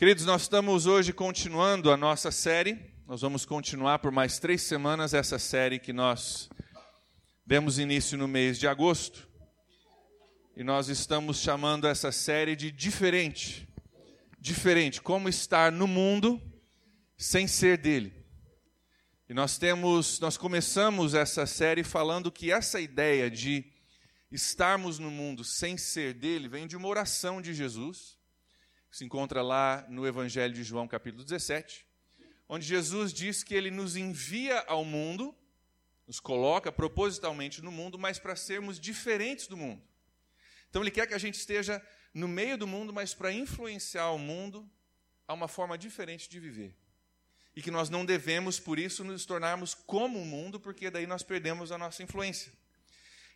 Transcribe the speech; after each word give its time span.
Queridos, 0.00 0.24
nós 0.24 0.40
estamos 0.40 0.86
hoje 0.86 1.12
continuando 1.12 1.92
a 1.92 1.96
nossa 1.96 2.30
série. 2.30 2.78
Nós 3.06 3.20
vamos 3.20 3.44
continuar 3.44 3.98
por 3.98 4.10
mais 4.10 4.38
três 4.38 4.62
semanas 4.62 5.12
essa 5.12 5.38
série 5.38 5.78
que 5.78 5.92
nós 5.92 6.48
demos 7.44 7.78
início 7.78 8.16
no 8.16 8.26
mês 8.26 8.58
de 8.58 8.66
agosto. 8.66 9.28
E 10.56 10.64
nós 10.64 10.88
estamos 10.88 11.40
chamando 11.40 11.86
essa 11.86 12.10
série 12.10 12.56
de 12.56 12.70
Diferente. 12.72 13.68
Diferente, 14.40 15.02
como 15.02 15.28
estar 15.28 15.70
no 15.70 15.86
mundo 15.86 16.40
sem 17.14 17.46
ser 17.46 17.76
dele. 17.76 18.24
E 19.28 19.34
nós 19.34 19.58
temos, 19.58 20.18
nós 20.18 20.38
começamos 20.38 21.12
essa 21.12 21.44
série 21.44 21.84
falando 21.84 22.32
que 22.32 22.50
essa 22.50 22.80
ideia 22.80 23.30
de 23.30 23.70
estarmos 24.32 24.98
no 24.98 25.10
mundo 25.10 25.44
sem 25.44 25.76
ser 25.76 26.14
dele 26.14 26.48
vem 26.48 26.66
de 26.66 26.74
uma 26.74 26.88
oração 26.88 27.42
de 27.42 27.52
Jesus 27.52 28.18
se 28.90 29.04
encontra 29.04 29.42
lá 29.42 29.86
no 29.88 30.06
Evangelho 30.06 30.52
de 30.52 30.64
João, 30.64 30.88
capítulo 30.88 31.22
17, 31.22 31.86
onde 32.48 32.66
Jesus 32.66 33.12
diz 33.12 33.44
que 33.44 33.54
ele 33.54 33.70
nos 33.70 33.94
envia 33.94 34.58
ao 34.66 34.84
mundo, 34.84 35.34
nos 36.06 36.18
coloca 36.18 36.72
propositalmente 36.72 37.62
no 37.62 37.70
mundo, 37.70 37.98
mas 37.98 38.18
para 38.18 38.34
sermos 38.34 38.80
diferentes 38.80 39.46
do 39.46 39.56
mundo. 39.56 39.82
Então 40.68 40.82
ele 40.82 40.90
quer 40.90 41.06
que 41.06 41.14
a 41.14 41.18
gente 41.18 41.34
esteja 41.34 41.80
no 42.12 42.26
meio 42.26 42.58
do 42.58 42.66
mundo, 42.66 42.92
mas 42.92 43.14
para 43.14 43.32
influenciar 43.32 44.10
o 44.10 44.18
mundo 44.18 44.68
a 45.26 45.32
uma 45.32 45.46
forma 45.46 45.78
diferente 45.78 46.28
de 46.28 46.40
viver. 46.40 46.76
E 47.54 47.62
que 47.62 47.70
nós 47.70 47.88
não 47.88 48.04
devemos, 48.04 48.58
por 48.58 48.78
isso, 48.78 49.04
nos 49.04 49.24
tornarmos 49.24 49.74
como 49.74 50.20
o 50.20 50.24
mundo, 50.24 50.58
porque 50.58 50.90
daí 50.90 51.06
nós 51.06 51.22
perdemos 51.22 51.70
a 51.70 51.78
nossa 51.78 52.02
influência. 52.02 52.52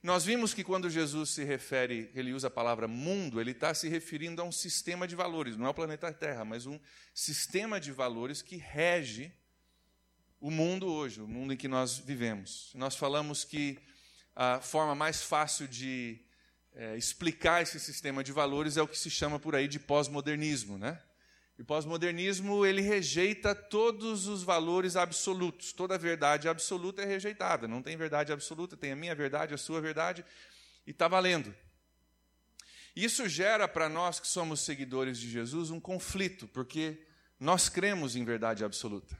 Nós 0.05 0.23
vimos 0.23 0.53
que 0.53 0.63
quando 0.63 0.91
Jesus 0.91 1.31
se 1.31 1.45
refere, 1.45 2.11
ele 2.15 2.35
usa 2.35 2.49
a 2.49 2.51
palavra 2.51 2.87
mundo, 2.87 3.41
ele 3.41 3.53
está 3.53 3.73
se 3.73 3.89
referindo 3.89 4.43
a 4.43 4.45
um 4.45 4.53
sistema 4.53 5.09
de 5.09 5.17
valores, 5.17 5.57
não 5.57 5.65
é 5.65 5.71
o 5.71 5.73
planeta 5.73 6.13
Terra, 6.13 6.45
mas 6.45 6.67
um 6.67 6.79
sistema 7.15 7.81
de 7.81 7.91
valores 7.91 8.43
que 8.43 8.59
rege 8.59 9.33
o 10.39 10.51
mundo 10.51 10.93
hoje, 10.93 11.23
o 11.23 11.27
mundo 11.27 11.55
em 11.55 11.57
que 11.57 11.67
nós 11.67 11.97
vivemos. 11.97 12.71
Nós 12.75 12.95
falamos 12.95 13.45
que 13.45 13.79
a 14.37 14.61
forma 14.61 14.95
mais 14.95 15.23
fácil 15.23 15.67
de 15.67 16.21
é, 16.75 16.99
explicar 16.99 17.63
esse 17.63 17.81
sistema 17.81 18.23
de 18.23 18.31
valores 18.31 18.77
é 18.77 18.83
o 18.83 18.89
que 18.89 18.99
se 18.99 19.09
chama 19.09 19.41
por 19.41 19.55
aí 19.55 19.67
de 19.67 19.81
pós-modernismo, 19.81 20.77
né? 20.77 21.01
E 21.59 21.63
o 21.63 21.65
pós-modernismo 21.65 22.67
ele 22.67 22.81
rejeita 22.81 23.55
todos 23.55 24.27
os 24.27 24.43
valores 24.43 24.97
absolutos. 24.97 25.73
Toda 25.73 25.97
verdade 25.97 26.49
absoluta 26.49 27.03
é 27.03 27.05
rejeitada. 27.05 27.69
Não 27.69 27.83
tem 27.83 27.97
verdade 27.97 28.33
absoluta, 28.33 28.77
tem 28.77 28.93
a 28.93 28.97
minha 28.97 29.15
verdade, 29.15 29.55
a 29.55 29.59
sua 29.59 29.81
verdade, 29.81 30.25
e 30.87 30.91
está 30.91 31.07
valendo. 31.07 31.55
Isso 32.95 33.29
gera 33.29 33.67
para 33.67 33.89
nós 33.89 34.21
que 34.21 34.27
somos 34.27 34.61
seguidores 34.61 35.19
de 35.19 35.29
Jesus 35.29 35.71
um 35.71 35.81
conflito, 35.81 36.47
porque 36.49 37.05
nós 37.39 37.69
cremos 37.69 38.15
em 38.15 38.25
verdade 38.25 38.65
absoluta. 38.65 39.19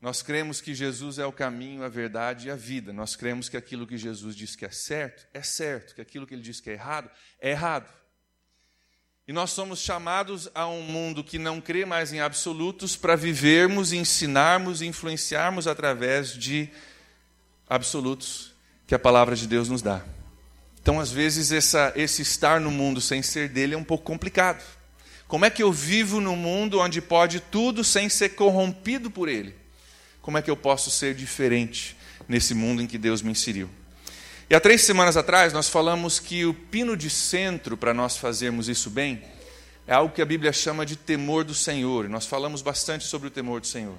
Nós 0.00 0.22
cremos 0.22 0.62
que 0.62 0.74
Jesus 0.74 1.18
é 1.18 1.26
o 1.26 1.32
caminho, 1.32 1.82
a 1.82 1.88
verdade 1.88 2.48
e 2.48 2.50
a 2.50 2.56
vida. 2.56 2.90
Nós 2.90 3.14
cremos 3.14 3.50
que 3.50 3.56
aquilo 3.56 3.86
que 3.86 3.98
Jesus 3.98 4.34
diz 4.34 4.56
que 4.56 4.64
é 4.64 4.70
certo, 4.70 5.28
é 5.34 5.42
certo, 5.42 5.94
que 5.94 6.00
aquilo 6.00 6.26
que 6.26 6.32
ele 6.32 6.42
diz 6.42 6.58
que 6.58 6.70
é 6.70 6.72
errado, 6.72 7.10
é 7.38 7.50
errado. 7.50 7.99
E 9.30 9.32
nós 9.32 9.50
somos 9.52 9.78
chamados 9.78 10.50
a 10.52 10.66
um 10.66 10.82
mundo 10.82 11.22
que 11.22 11.38
não 11.38 11.60
crê 11.60 11.84
mais 11.84 12.12
em 12.12 12.18
absolutos 12.18 12.96
para 12.96 13.14
vivermos, 13.14 13.92
ensinarmos 13.92 14.82
e 14.82 14.86
influenciarmos 14.86 15.68
através 15.68 16.32
de 16.32 16.68
absolutos 17.68 18.52
que 18.88 18.94
a 18.96 18.98
palavra 18.98 19.36
de 19.36 19.46
Deus 19.46 19.68
nos 19.68 19.82
dá. 19.82 20.02
Então, 20.82 20.98
às 20.98 21.12
vezes, 21.12 21.52
essa, 21.52 21.92
esse 21.94 22.22
estar 22.22 22.60
no 22.60 22.72
mundo 22.72 23.00
sem 23.00 23.22
ser 23.22 23.48
dele 23.48 23.74
é 23.74 23.78
um 23.78 23.84
pouco 23.84 24.02
complicado. 24.02 24.64
Como 25.28 25.44
é 25.44 25.50
que 25.50 25.62
eu 25.62 25.70
vivo 25.70 26.20
no 26.20 26.34
mundo 26.34 26.80
onde 26.80 27.00
pode 27.00 27.38
tudo 27.38 27.84
sem 27.84 28.08
ser 28.08 28.30
corrompido 28.30 29.12
por 29.12 29.28
ele? 29.28 29.54
Como 30.20 30.38
é 30.38 30.42
que 30.42 30.50
eu 30.50 30.56
posso 30.56 30.90
ser 30.90 31.14
diferente 31.14 31.96
nesse 32.26 32.52
mundo 32.52 32.82
em 32.82 32.86
que 32.88 32.98
Deus 32.98 33.22
me 33.22 33.30
inseriu? 33.30 33.70
E 34.50 34.54
há 34.56 34.58
três 34.58 34.82
semanas 34.82 35.16
atrás 35.16 35.52
nós 35.52 35.68
falamos 35.68 36.18
que 36.18 36.44
o 36.44 36.52
pino 36.52 36.96
de 36.96 37.08
centro 37.08 37.76
para 37.76 37.94
nós 37.94 38.16
fazermos 38.16 38.68
isso 38.68 38.90
bem 38.90 39.22
é 39.86 39.94
algo 39.94 40.12
que 40.12 40.20
a 40.20 40.26
Bíblia 40.26 40.52
chama 40.52 40.84
de 40.84 40.96
temor 40.96 41.44
do 41.44 41.54
Senhor. 41.54 42.08
Nós 42.08 42.26
falamos 42.26 42.60
bastante 42.60 43.04
sobre 43.04 43.28
o 43.28 43.30
temor 43.30 43.60
do 43.60 43.68
Senhor. 43.68 43.96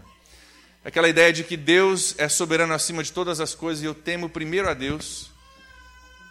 Aquela 0.84 1.08
ideia 1.08 1.32
de 1.32 1.46
que 1.46 1.56
Deus 1.56 2.16
é 2.18 2.28
soberano 2.28 2.74
acima 2.74 3.02
de 3.02 3.14
todas 3.14 3.40
as 3.40 3.56
coisas 3.56 3.82
e 3.82 3.86
eu 3.86 3.94
temo 3.96 4.28
primeiro 4.28 4.70
a 4.70 4.74
Deus, 4.74 5.32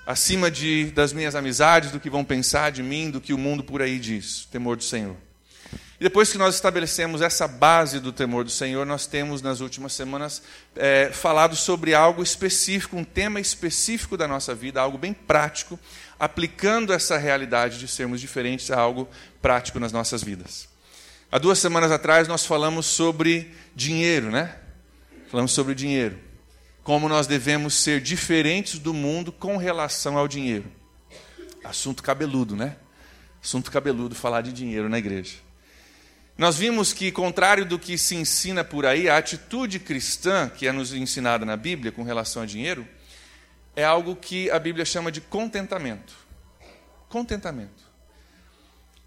acima 0.04 0.50
de, 0.50 0.90
das 0.90 1.14
minhas 1.14 1.34
amizades, 1.34 1.90
do 1.90 1.98
que 1.98 2.10
vão 2.10 2.22
pensar 2.22 2.70
de 2.70 2.82
mim, 2.82 3.10
do 3.10 3.22
que 3.22 3.32
o 3.32 3.38
mundo 3.38 3.64
por 3.64 3.80
aí 3.80 3.98
diz. 3.98 4.46
Temor 4.50 4.76
do 4.76 4.84
Senhor. 4.84 5.16
E 6.00 6.04
depois 6.04 6.32
que 6.32 6.38
nós 6.38 6.54
estabelecemos 6.54 7.20
essa 7.20 7.46
base 7.46 8.00
do 8.00 8.10
temor 8.10 8.42
do 8.42 8.50
Senhor, 8.50 8.86
nós 8.86 9.06
temos 9.06 9.42
nas 9.42 9.60
últimas 9.60 9.92
semanas 9.92 10.42
é, 10.74 11.10
falado 11.12 11.54
sobre 11.54 11.94
algo 11.94 12.22
específico, 12.22 12.96
um 12.96 13.04
tema 13.04 13.38
específico 13.38 14.16
da 14.16 14.26
nossa 14.26 14.54
vida, 14.54 14.80
algo 14.80 14.96
bem 14.96 15.12
prático, 15.12 15.78
aplicando 16.18 16.94
essa 16.94 17.18
realidade 17.18 17.78
de 17.78 17.86
sermos 17.86 18.18
diferentes 18.18 18.70
a 18.70 18.80
algo 18.80 19.10
prático 19.42 19.78
nas 19.78 19.92
nossas 19.92 20.24
vidas. 20.24 20.70
Há 21.30 21.36
duas 21.36 21.58
semanas 21.58 21.92
atrás 21.92 22.26
nós 22.26 22.46
falamos 22.46 22.86
sobre 22.86 23.54
dinheiro, 23.76 24.30
né? 24.30 24.56
Falamos 25.30 25.52
sobre 25.52 25.74
dinheiro. 25.74 26.18
Como 26.82 27.10
nós 27.10 27.26
devemos 27.26 27.74
ser 27.74 28.00
diferentes 28.00 28.78
do 28.78 28.94
mundo 28.94 29.30
com 29.30 29.58
relação 29.58 30.16
ao 30.16 30.26
dinheiro. 30.26 30.64
Assunto 31.62 32.02
cabeludo, 32.02 32.56
né? 32.56 32.76
Assunto 33.42 33.70
cabeludo 33.70 34.14
falar 34.14 34.40
de 34.40 34.50
dinheiro 34.50 34.88
na 34.88 34.98
igreja. 34.98 35.49
Nós 36.40 36.56
vimos 36.56 36.94
que, 36.94 37.12
contrário 37.12 37.66
do 37.66 37.78
que 37.78 37.98
se 37.98 38.14
ensina 38.14 38.64
por 38.64 38.86
aí, 38.86 39.10
a 39.10 39.18
atitude 39.18 39.78
cristã 39.78 40.48
que 40.48 40.66
é 40.66 40.72
nos 40.72 40.94
ensinada 40.94 41.44
na 41.44 41.54
Bíblia 41.54 41.92
com 41.92 42.02
relação 42.02 42.42
a 42.42 42.46
dinheiro 42.46 42.88
é 43.76 43.84
algo 43.84 44.16
que 44.16 44.50
a 44.50 44.58
Bíblia 44.58 44.86
chama 44.86 45.12
de 45.12 45.20
contentamento. 45.20 46.14
Contentamento. 47.10 47.84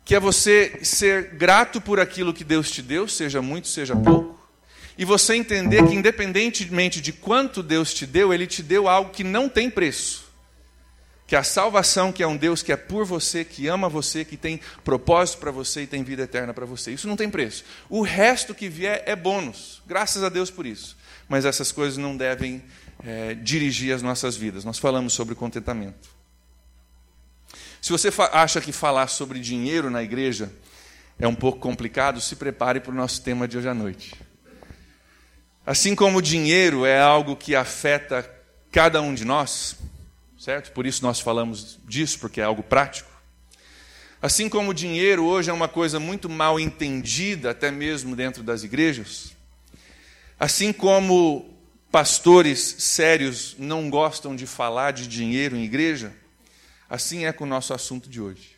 Que 0.05 0.13
é 0.13 0.19
você 0.19 0.77
ser 0.83 1.31
grato 1.31 1.81
por 1.81 1.99
aquilo 1.99 2.35
que 2.35 2.43
Deus 2.43 2.69
te 2.69 2.83
deu, 2.83 3.07
seja 3.07 3.41
muito, 3.41 3.67
seja 3.67 3.95
pouco, 3.95 4.39
e 4.95 5.03
você 5.03 5.33
entender 5.33 5.87
que, 5.87 5.95
independentemente 5.95 7.01
de 7.01 7.11
quanto 7.11 7.63
Deus 7.63 7.95
te 7.95 8.05
deu, 8.05 8.31
Ele 8.31 8.45
te 8.45 8.61
deu 8.61 8.87
algo 8.87 9.09
que 9.09 9.23
não 9.23 9.49
tem 9.49 9.71
preço 9.71 10.22
que 11.25 11.35
a 11.35 11.43
salvação, 11.43 12.11
que 12.11 12.21
é 12.21 12.27
um 12.27 12.35
Deus 12.35 12.61
que 12.61 12.71
é 12.71 12.77
por 12.77 13.05
você, 13.05 13.45
que 13.45 13.67
ama 13.67 13.87
você, 13.87 14.25
que 14.25 14.35
tem 14.35 14.59
propósito 14.83 15.39
para 15.39 15.51
você 15.51 15.83
e 15.83 15.87
tem 15.87 16.03
vida 16.03 16.23
eterna 16.23 16.53
para 16.53 16.65
você. 16.65 16.91
Isso 16.91 17.07
não 17.07 17.15
tem 17.15 17.29
preço. 17.29 17.63
O 17.89 18.01
resto 18.01 18.53
que 18.53 18.67
vier 18.67 19.03
é 19.05 19.15
bônus. 19.15 19.81
Graças 19.87 20.23
a 20.23 20.29
Deus 20.29 20.51
por 20.51 20.65
isso. 20.65 20.97
Mas 21.29 21.45
essas 21.45 21.71
coisas 21.71 21.97
não 21.97 22.17
devem 22.17 22.63
é, 23.05 23.33
dirigir 23.35 23.95
as 23.95 24.01
nossas 24.01 24.35
vidas. 24.35 24.65
Nós 24.65 24.77
falamos 24.77 25.13
sobre 25.13 25.33
contentamento. 25.33 26.09
Se 27.81 27.91
você 27.91 28.09
acha 28.31 28.61
que 28.61 28.71
falar 28.71 29.07
sobre 29.07 29.39
dinheiro 29.39 29.89
na 29.89 30.03
igreja 30.03 30.51
é 31.19 31.27
um 31.27 31.35
pouco 31.35 31.59
complicado, 31.59 32.19
se 32.21 32.35
prepare 32.35 32.79
para 32.79 32.91
o 32.91 32.95
nosso 32.95 33.21
tema 33.21 33.47
de 33.47 33.57
hoje 33.57 33.67
à 33.67 33.73
noite. 33.73 34.15
Assim 35.65 35.95
como 35.95 36.17
o 36.17 36.21
dinheiro 36.21 36.85
é 36.85 36.99
algo 36.99 37.35
que 37.35 37.55
afeta 37.55 38.29
cada 38.71 39.01
um 39.01 39.13
de 39.13 39.23
nós, 39.23 39.77
certo? 40.43 40.73
Por 40.73 40.85
isso 40.85 41.01
nós 41.03 41.21
falamos 41.21 41.79
disso, 41.85 42.19
porque 42.19 42.41
é 42.41 42.43
algo 42.43 42.61
prático. 42.61 43.09
Assim 44.21 44.49
como 44.49 44.71
o 44.71 44.73
dinheiro 44.73 45.23
hoje 45.23 45.49
é 45.49 45.53
uma 45.53 45.69
coisa 45.69 46.01
muito 46.01 46.27
mal 46.27 46.59
entendida, 46.59 47.51
até 47.51 47.71
mesmo 47.71 48.13
dentro 48.13 48.43
das 48.43 48.61
igrejas, 48.61 49.33
assim 50.37 50.73
como 50.73 51.57
pastores 51.89 52.59
sérios 52.59 53.55
não 53.57 53.89
gostam 53.89 54.35
de 54.35 54.45
falar 54.45 54.91
de 54.91 55.07
dinheiro 55.07 55.55
em 55.55 55.63
igreja, 55.63 56.13
assim 56.89 57.25
é 57.25 57.31
com 57.31 57.45
o 57.45 57.47
nosso 57.47 57.73
assunto 57.73 58.09
de 58.09 58.19
hoje. 58.19 58.57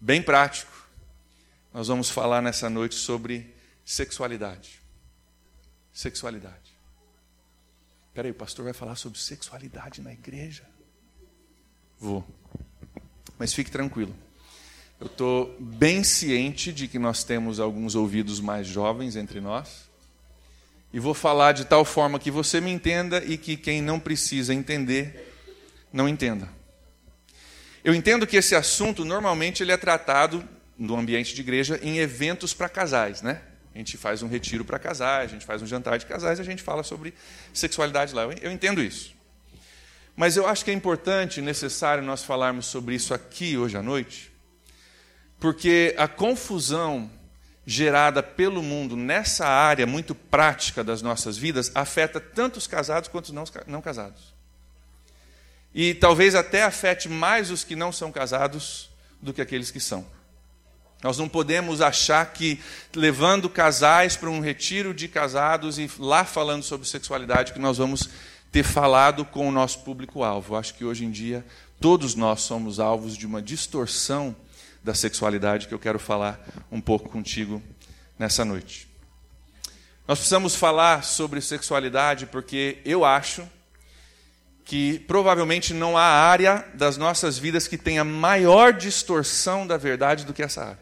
Bem 0.00 0.20
prático. 0.20 0.72
Nós 1.72 1.86
vamos 1.86 2.10
falar 2.10 2.42
nessa 2.42 2.68
noite 2.68 2.96
sobre 2.96 3.54
sexualidade. 3.84 4.82
Sexualidade. 5.92 6.72
Peraí, 8.12 8.32
o 8.32 8.34
pastor 8.34 8.64
vai 8.64 8.74
falar 8.74 8.96
sobre 8.96 9.18
sexualidade 9.18 10.02
na 10.02 10.12
igreja. 10.12 10.71
Vou. 12.02 12.26
Mas 13.38 13.54
fique 13.54 13.70
tranquilo. 13.70 14.12
Eu 14.98 15.06
estou 15.06 15.56
bem 15.60 16.02
ciente 16.02 16.72
de 16.72 16.88
que 16.88 16.98
nós 16.98 17.22
temos 17.22 17.60
alguns 17.60 17.94
ouvidos 17.94 18.40
mais 18.40 18.66
jovens 18.66 19.14
entre 19.14 19.40
nós. 19.40 19.88
E 20.92 20.98
vou 20.98 21.14
falar 21.14 21.52
de 21.52 21.64
tal 21.64 21.84
forma 21.84 22.18
que 22.18 22.28
você 22.28 22.60
me 22.60 22.72
entenda 22.72 23.22
e 23.24 23.38
que 23.38 23.56
quem 23.56 23.80
não 23.80 24.00
precisa 24.00 24.52
entender, 24.52 25.32
não 25.92 26.08
entenda. 26.08 26.48
Eu 27.84 27.94
entendo 27.94 28.26
que 28.26 28.36
esse 28.36 28.56
assunto 28.56 29.04
normalmente 29.04 29.62
ele 29.62 29.70
é 29.70 29.76
tratado 29.76 30.46
no 30.76 30.96
ambiente 30.96 31.36
de 31.36 31.40
igreja 31.40 31.78
em 31.84 31.98
eventos 31.98 32.52
para 32.52 32.68
casais, 32.68 33.22
né? 33.22 33.42
A 33.72 33.78
gente 33.78 33.96
faz 33.96 34.24
um 34.24 34.28
retiro 34.28 34.64
para 34.64 34.76
casais, 34.76 35.30
a 35.30 35.32
gente 35.32 35.46
faz 35.46 35.62
um 35.62 35.66
jantar 35.66 36.00
de 36.00 36.06
casais, 36.06 36.40
a 36.40 36.44
gente 36.44 36.64
fala 36.64 36.82
sobre 36.82 37.14
sexualidade 37.54 38.12
lá. 38.12 38.24
Eu 38.24 38.50
entendo 38.50 38.82
isso. 38.82 39.14
Mas 40.22 40.36
eu 40.36 40.46
acho 40.46 40.64
que 40.64 40.70
é 40.70 40.74
importante 40.74 41.40
e 41.40 41.42
necessário 41.42 42.00
nós 42.00 42.22
falarmos 42.22 42.66
sobre 42.66 42.94
isso 42.94 43.12
aqui 43.12 43.58
hoje 43.58 43.76
à 43.76 43.82
noite, 43.82 44.32
porque 45.40 45.96
a 45.98 46.06
confusão 46.06 47.10
gerada 47.66 48.22
pelo 48.22 48.62
mundo 48.62 48.96
nessa 48.96 49.48
área 49.48 49.84
muito 49.84 50.14
prática 50.14 50.84
das 50.84 51.02
nossas 51.02 51.36
vidas 51.36 51.72
afeta 51.74 52.20
tanto 52.20 52.58
os 52.58 52.68
casados 52.68 53.08
quanto 53.08 53.30
os 53.30 53.52
não, 53.66 53.82
casados. 53.82 54.32
E 55.74 55.92
talvez 55.92 56.36
até 56.36 56.62
afete 56.62 57.08
mais 57.08 57.50
os 57.50 57.64
que 57.64 57.74
não 57.74 57.90
são 57.90 58.12
casados 58.12 58.90
do 59.20 59.34
que 59.34 59.42
aqueles 59.42 59.72
que 59.72 59.80
são. 59.80 60.06
Nós 61.02 61.18
não 61.18 61.28
podemos 61.28 61.80
achar 61.80 62.24
que 62.32 62.62
levando 62.94 63.50
casais 63.50 64.16
para 64.16 64.30
um 64.30 64.38
retiro 64.38 64.94
de 64.94 65.08
casados 65.08 65.80
e 65.80 65.90
lá 65.98 66.24
falando 66.24 66.62
sobre 66.62 66.86
sexualidade 66.86 67.52
que 67.52 67.58
nós 67.58 67.78
vamos 67.78 68.08
ter 68.52 68.62
falado 68.62 69.24
com 69.24 69.48
o 69.48 69.50
nosso 69.50 69.80
público-alvo. 69.80 70.54
Acho 70.54 70.74
que 70.74 70.84
hoje 70.84 71.06
em 71.06 71.10
dia 71.10 71.44
todos 71.80 72.14
nós 72.14 72.42
somos 72.42 72.78
alvos 72.78 73.16
de 73.16 73.26
uma 73.26 73.40
distorção 73.40 74.36
da 74.84 74.94
sexualidade 74.94 75.66
que 75.66 75.74
eu 75.74 75.78
quero 75.78 75.98
falar 75.98 76.38
um 76.70 76.80
pouco 76.80 77.08
contigo 77.08 77.62
nessa 78.18 78.44
noite. 78.44 78.86
Nós 80.06 80.18
precisamos 80.18 80.54
falar 80.54 81.02
sobre 81.02 81.40
sexualidade 81.40 82.26
porque 82.26 82.78
eu 82.84 83.04
acho 83.04 83.48
que 84.64 84.98
provavelmente 85.00 85.72
não 85.72 85.96
há 85.96 86.02
área 86.02 86.64
das 86.74 86.96
nossas 86.96 87.38
vidas 87.38 87.66
que 87.66 87.78
tenha 87.78 88.04
maior 88.04 88.72
distorção 88.72 89.66
da 89.66 89.76
verdade 89.76 90.24
do 90.26 90.34
que 90.34 90.42
essa 90.42 90.62
área. 90.62 90.81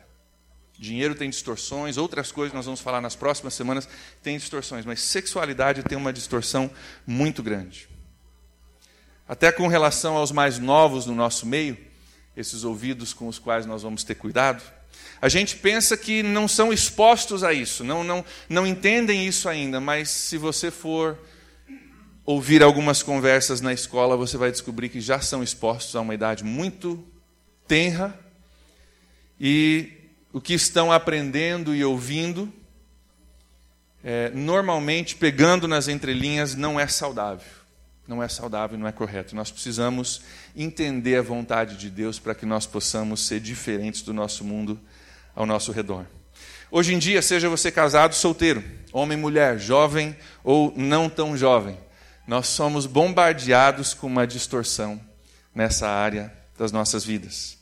Dinheiro 0.80 1.14
tem 1.14 1.28
distorções, 1.28 1.98
outras 1.98 2.32
coisas 2.32 2.54
nós 2.54 2.64
vamos 2.64 2.80
falar 2.80 3.02
nas 3.02 3.14
próximas 3.14 3.52
semanas 3.52 3.86
tem 4.22 4.38
distorções, 4.38 4.86
mas 4.86 5.02
sexualidade 5.02 5.82
tem 5.82 5.98
uma 5.98 6.10
distorção 6.10 6.70
muito 7.06 7.42
grande. 7.42 7.86
Até 9.28 9.52
com 9.52 9.66
relação 9.66 10.16
aos 10.16 10.32
mais 10.32 10.58
novos 10.58 11.04
no 11.04 11.14
nosso 11.14 11.44
meio, 11.44 11.76
esses 12.34 12.64
ouvidos 12.64 13.12
com 13.12 13.28
os 13.28 13.38
quais 13.38 13.66
nós 13.66 13.82
vamos 13.82 14.04
ter 14.04 14.14
cuidado, 14.14 14.62
a 15.20 15.28
gente 15.28 15.54
pensa 15.56 15.98
que 15.98 16.22
não 16.22 16.48
são 16.48 16.72
expostos 16.72 17.44
a 17.44 17.52
isso, 17.52 17.84
não, 17.84 18.02
não, 18.02 18.24
não 18.48 18.66
entendem 18.66 19.26
isso 19.26 19.50
ainda, 19.50 19.80
mas 19.80 20.08
se 20.08 20.38
você 20.38 20.70
for 20.70 21.18
ouvir 22.24 22.62
algumas 22.62 23.02
conversas 23.02 23.60
na 23.60 23.74
escola, 23.74 24.16
você 24.16 24.38
vai 24.38 24.50
descobrir 24.50 24.88
que 24.88 24.98
já 24.98 25.20
são 25.20 25.42
expostos 25.42 25.94
a 25.94 26.00
uma 26.00 26.14
idade 26.14 26.42
muito 26.42 27.04
tenra 27.68 28.18
e 29.38 29.99
o 30.32 30.40
que 30.40 30.54
estão 30.54 30.92
aprendendo 30.92 31.74
e 31.74 31.84
ouvindo, 31.84 32.52
é, 34.02 34.30
normalmente 34.30 35.16
pegando 35.16 35.66
nas 35.66 35.88
entrelinhas, 35.88 36.54
não 36.54 36.78
é 36.78 36.86
saudável 36.86 37.60
não 38.10 38.20
é 38.20 38.28
saudável, 38.28 38.76
não 38.76 38.88
é 38.88 38.92
correto. 38.92 39.36
Nós 39.36 39.52
precisamos 39.52 40.22
entender 40.56 41.16
a 41.16 41.22
vontade 41.22 41.76
de 41.76 41.88
Deus 41.88 42.18
para 42.18 42.34
que 42.34 42.44
nós 42.44 42.66
possamos 42.66 43.24
ser 43.24 43.38
diferentes 43.38 44.02
do 44.02 44.12
nosso 44.12 44.44
mundo 44.44 44.78
ao 45.34 45.46
nosso 45.46 45.70
redor. 45.70 46.04
Hoje 46.72 46.92
em 46.92 46.98
dia, 46.98 47.22
seja 47.22 47.48
você 47.48 47.70
casado, 47.70 48.14
solteiro, 48.14 48.64
homem, 48.92 49.16
mulher, 49.16 49.58
jovem 49.60 50.16
ou 50.42 50.74
não 50.76 51.08
tão 51.08 51.36
jovem, 51.36 51.78
nós 52.26 52.48
somos 52.48 52.84
bombardeados 52.84 53.94
com 53.94 54.08
uma 54.08 54.26
distorção 54.26 55.00
nessa 55.54 55.88
área 55.88 56.32
das 56.58 56.72
nossas 56.72 57.04
vidas. 57.04 57.58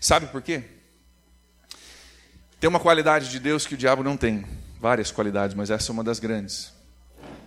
Sabe 0.00 0.26
por 0.26 0.40
quê? 0.40 0.62
Tem 2.60 2.68
uma 2.68 2.78
qualidade 2.78 3.30
de 3.30 3.40
Deus 3.40 3.66
que 3.66 3.74
o 3.74 3.78
diabo 3.78 4.04
não 4.04 4.18
tem. 4.18 4.44
Várias 4.78 5.10
qualidades, 5.10 5.56
mas 5.56 5.70
essa 5.70 5.90
é 5.90 5.92
uma 5.94 6.04
das 6.04 6.20
grandes. 6.20 6.72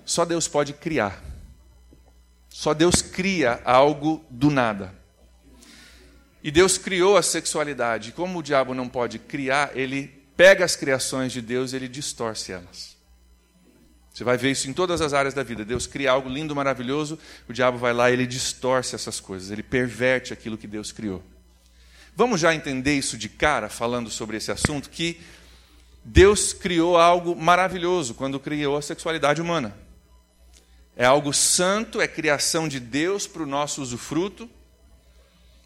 Só 0.04 0.26
Deus 0.26 0.48
pode 0.48 0.74
criar. 0.74 1.24
Só 2.50 2.74
Deus 2.74 3.02
cria 3.02 3.62
algo 3.64 4.26
do 4.28 4.50
nada. 4.50 4.94
E 6.44 6.50
Deus 6.50 6.80
criou 6.80 7.16
a 7.16 7.22
sexualidade. 7.22 8.12
Como 8.12 8.40
o 8.40 8.44
diabo 8.44 8.74
não 8.74 8.90
pode 8.90 9.20
criar, 9.20 9.72
ele 9.76 10.08
pega 10.36 10.66
as 10.66 10.76
criações 10.76 11.32
de 11.32 11.42
Deus 11.42 11.74
e 11.74 11.76
ele 11.76 11.88
distorce 11.88 12.52
elas. 12.52 12.98
Você 14.12 14.24
vai 14.24 14.38
ver 14.38 14.52
isso 14.52 14.68
em 14.68 14.74
todas 14.74 15.00
as 15.00 15.14
áreas 15.14 15.34
da 15.34 15.44
vida. 15.44 15.64
Deus 15.64 15.86
cria 15.86 16.12
algo 16.12 16.28
lindo, 16.28 16.56
maravilhoso, 16.56 17.20
o 17.48 17.54
diabo 17.54 17.78
vai 17.78 17.94
lá 17.94 18.10
e 18.10 18.14
ele 18.14 18.28
distorce 18.28 18.96
essas 18.96 19.20
coisas, 19.20 19.50
ele 19.52 19.64
perverte 19.64 20.34
aquilo 20.34 20.58
que 20.58 20.68
Deus 20.68 20.92
criou. 20.92 21.24
Vamos 22.16 22.40
já 22.40 22.54
entender 22.54 22.96
isso 22.96 23.18
de 23.18 23.28
cara, 23.28 23.70
falando 23.70 24.10
sobre 24.10 24.38
esse 24.38 24.52
assunto, 24.52 24.90
que 24.90 25.20
Deus 26.06 26.54
criou 26.54 26.98
algo 26.98 27.36
maravilhoso 27.36 28.14
quando 28.14 28.40
criou 28.40 28.78
a 28.78 28.82
sexualidade 28.82 29.42
humana. 29.42 29.76
É 30.96 31.06
algo 31.06 31.34
santo, 31.34 32.00
é 32.00 32.08
criação 32.08 32.68
de 32.68 32.80
Deus 32.80 33.26
para 33.26 33.42
o 33.42 33.48
nosso 33.48 33.82
usufruto, 33.82 34.48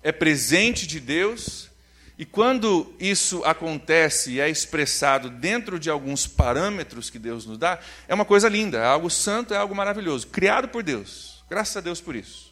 é 0.02 0.12
presente 0.14 0.88
de 0.88 1.02
Deus, 1.02 1.70
e 2.18 2.26
quando 2.26 2.96
isso 2.98 3.44
acontece 3.44 4.32
e 4.32 4.40
é 4.40 4.50
expressado 4.50 5.30
dentro 5.30 5.78
de 5.78 5.90
alguns 5.90 6.26
parâmetros 6.26 7.10
que 7.10 7.20
Deus 7.20 7.46
nos 7.46 7.58
dá, 7.58 7.78
é 8.08 8.16
uma 8.16 8.26
coisa 8.26 8.48
linda, 8.48 8.78
é 8.78 8.86
algo 8.86 9.10
santo, 9.10 9.54
é 9.54 9.58
algo 9.58 9.76
maravilhoso, 9.76 10.28
criado 10.28 10.70
por 10.70 10.82
Deus. 10.82 11.44
Graças 11.50 11.76
a 11.76 11.82
Deus 11.82 12.00
por 12.00 12.16
isso. 12.16 12.47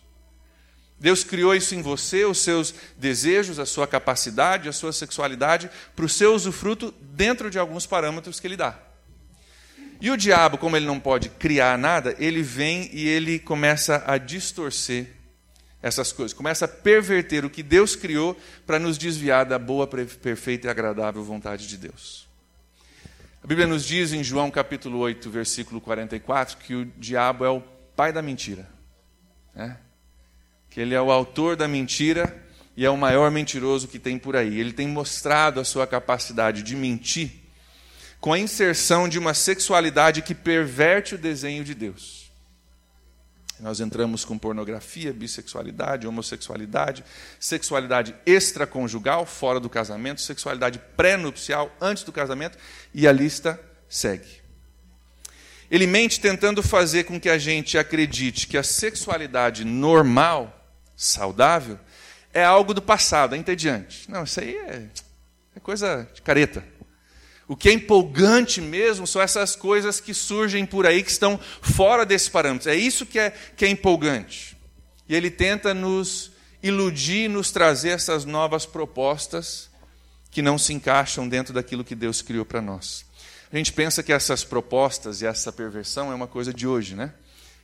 Deus 1.00 1.24
criou 1.24 1.54
isso 1.54 1.76
em 1.76 1.82
você, 1.82 2.24
os 2.26 2.40
seus 2.40 2.74
desejos, 2.98 3.60
a 3.60 3.66
sua 3.66 3.86
capacidade, 3.86 4.70
a 4.70 4.74
sua 4.74 4.94
sexualidade, 4.94 5.70
para 5.96 6.06
o 6.06 6.10
seu 6.10 6.34
usufruto 6.34 6.94
dentro 7.02 7.50
de 7.50 7.60
alguns 7.60 7.86
parâmetros 7.86 8.40
que 8.40 8.48
Ele 8.48 8.58
dá. 8.58 8.80
E 10.00 10.12
o 10.12 10.18
diabo, 10.18 10.58
como 10.58 10.76
ele 10.76 10.86
não 10.86 11.00
pode 11.00 11.30
criar 11.30 11.78
nada, 11.78 12.16
ele 12.20 12.42
vem 12.42 12.90
e 12.94 13.08
ele 13.08 13.40
começa 13.40 14.04
a 14.06 14.18
distorcer 14.18 15.08
essas 15.82 16.12
coisas, 16.12 16.34
começa 16.34 16.66
a 16.66 16.68
perverter 16.68 17.46
o 17.46 17.50
que 17.50 17.62
Deus 17.62 17.96
criou 17.96 18.36
para 18.66 18.80
nos 18.80 18.98
desviar 18.98 19.46
da 19.46 19.60
boa, 19.60 19.88
perfeita 19.88 20.68
e 20.68 20.70
agradável 20.70 21.24
vontade 21.24 21.68
de 21.68 21.78
Deus. 21.78 22.28
A 23.44 23.48
Bíblia 23.48 23.68
nos 23.68 23.86
diz 23.86 24.12
em 24.12 24.24
João 24.24 24.50
capítulo 24.50 24.98
8, 24.98 25.30
versículo 25.30 25.80
44, 25.80 26.58
que 26.58 26.74
o 26.74 26.86
diabo 26.98 27.46
é 27.46 27.50
o 27.50 27.62
pai 27.96 28.12
da 28.12 28.22
mentira. 28.22 28.68
Né? 29.54 29.78
Que 30.76 30.82
ele 30.82 30.94
é 30.94 31.02
o 31.02 31.10
autor 31.10 31.56
da 31.56 31.70
mentira 31.70 32.38
e 32.76 32.84
é 32.84 32.90
o 32.90 32.98
maior 32.98 33.32
mentiroso 33.32 33.88
que 33.88 33.98
tem 33.98 34.20
por 34.20 34.36
aí. 34.36 34.60
Ele 34.60 34.74
tem 34.74 34.86
mostrado 34.86 35.62
a 35.62 35.64
sua 35.64 35.88
capacidade 35.88 36.62
de 36.64 36.76
mentir 36.76 37.32
com 38.20 38.34
a 38.34 38.40
inserção 38.40 39.08
de 39.08 39.18
uma 39.18 39.34
sexualidade 39.34 40.22
que 40.22 40.36
perverte 40.36 41.16
o 41.16 41.18
desenho 41.18 41.64
de 41.64 41.74
Deus. 41.74 42.30
Nós 43.58 43.80
entramos 43.80 44.26
com 44.26 44.38
pornografia, 44.38 45.14
bissexualidade, 45.14 46.08
homossexualidade, 46.08 47.06
sexualidade 47.40 48.14
extraconjugal, 48.26 49.26
fora 49.26 49.62
do 49.62 49.70
casamento, 49.70 50.20
sexualidade 50.20 50.78
pré-nupcial, 50.98 51.74
antes 51.80 52.04
do 52.04 52.12
casamento, 52.12 52.58
e 52.94 53.08
a 53.08 53.14
lista 53.14 53.58
segue. 53.88 54.44
Ele 55.72 55.88
mente 55.88 56.20
tentando 56.20 56.62
fazer 56.62 57.06
com 57.06 57.18
que 57.18 57.30
a 57.30 57.38
gente 57.38 57.78
acredite 57.78 58.46
que 58.46 58.58
a 58.58 58.64
sexualidade 58.64 59.64
normal, 59.64 60.55
saudável, 60.96 61.80
é 62.34 62.44
algo 62.44 62.74
do 62.74 62.82
passado, 62.82 63.36
é 63.36 63.38
entediante. 63.38 64.10
Não, 64.10 64.24
isso 64.24 64.40
aí 64.40 64.56
é, 64.56 64.88
é 65.56 65.60
coisa 65.60 66.08
de 66.14 66.22
careta. 66.22 66.64
O 67.48 67.56
que 67.56 67.70
é 67.70 67.74
empolgante 67.74 68.60
mesmo 68.60 69.06
são 69.06 69.22
essas 69.22 69.56
coisas 69.56 70.00
que 70.00 70.14
surgem 70.14 70.66
por 70.66 70.86
aí, 70.86 71.04
que 71.04 71.12
estão 71.12 71.40
fora 71.62 72.06
desses 72.06 72.28
parâmetros. 72.28 72.68
É 72.68 72.76
isso 72.76 73.06
que 73.06 73.20
é, 73.20 73.30
que 73.30 73.66
é 73.66 73.70
empolgante. 73.70 74.58
E 75.08 75.16
ele 75.16 75.30
tenta 75.30 75.74
nos 75.74 76.32
iludir, 76.64 77.30
nos 77.30 77.52
trazer 77.52 77.90
essas 77.90 78.26
novas 78.26 78.66
propostas 78.66 79.70
que 80.32 80.42
não 80.42 80.58
se 80.58 80.74
encaixam 80.74 81.30
dentro 81.30 81.54
daquilo 81.54 81.84
que 81.84 81.96
Deus 81.96 82.22
criou 82.22 82.44
para 82.44 82.62
nós. 82.62 83.06
A 83.54 83.56
gente 83.56 83.72
pensa 83.72 84.02
que 84.02 84.12
essas 84.12 84.44
propostas 84.44 85.22
e 85.22 85.26
essa 85.26 85.52
perversão 85.52 86.12
é 86.12 86.16
uma 86.16 86.28
coisa 86.28 86.52
de 86.52 86.66
hoje, 86.68 86.96
né? 86.96 87.14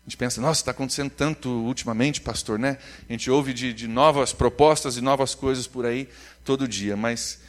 A 0.02 0.10
gente 0.10 0.18
pensa, 0.18 0.42
nossa, 0.42 0.62
está 0.62 0.72
acontecendo 0.72 1.12
tanto 1.12 1.50
ultimamente, 1.50 2.22
pastor, 2.22 2.58
né? 2.58 2.78
A 3.08 3.12
gente 3.12 3.30
ouve 3.30 3.54
de, 3.54 3.72
de 3.72 3.88
novas 3.88 4.34
propostas 4.34 4.98
e 4.98 5.02
novas 5.02 5.36
coisas 5.36 5.68
por 5.68 5.86
aí 5.86 6.10
todo 6.44 6.68
dia, 6.68 6.98
mas 6.98 7.40